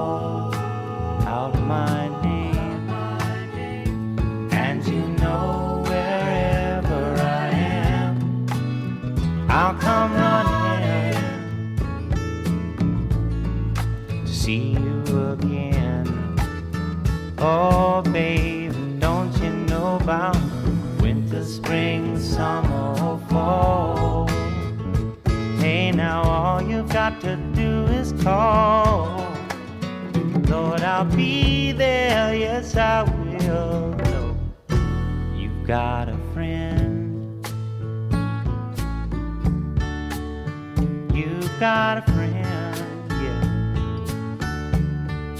I'll 31.02 31.16
be 31.16 31.72
there, 31.72 32.36
yes, 32.36 32.78
I 32.78 33.02
will 33.02 33.98
No, 33.98 34.38
you've 35.36 35.66
got 35.66 36.10
a 36.10 36.18
friend. 36.32 37.44
You've 41.12 41.60
got 41.60 41.98
a 41.98 42.04
friend, 42.04 43.12
yeah. 43.24 43.42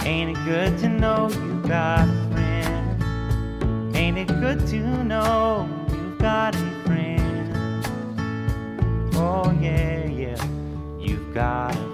Ain't 0.04 0.36
it 0.36 0.44
good 0.44 0.76
to 0.80 0.88
know 0.88 1.30
you've 1.30 1.68
got 1.68 2.08
a 2.08 2.28
friend? 2.32 3.96
Ain't 3.96 4.18
it 4.18 4.26
good 4.40 4.66
to 4.66 4.80
know 5.04 5.68
you've 5.92 6.18
got 6.18 6.56
a 6.56 6.70
friend? 6.84 7.86
Oh, 9.14 9.56
yeah, 9.60 10.06
yeah, 10.06 10.44
you've 10.98 11.32
got 11.32 11.76
a 11.76 11.91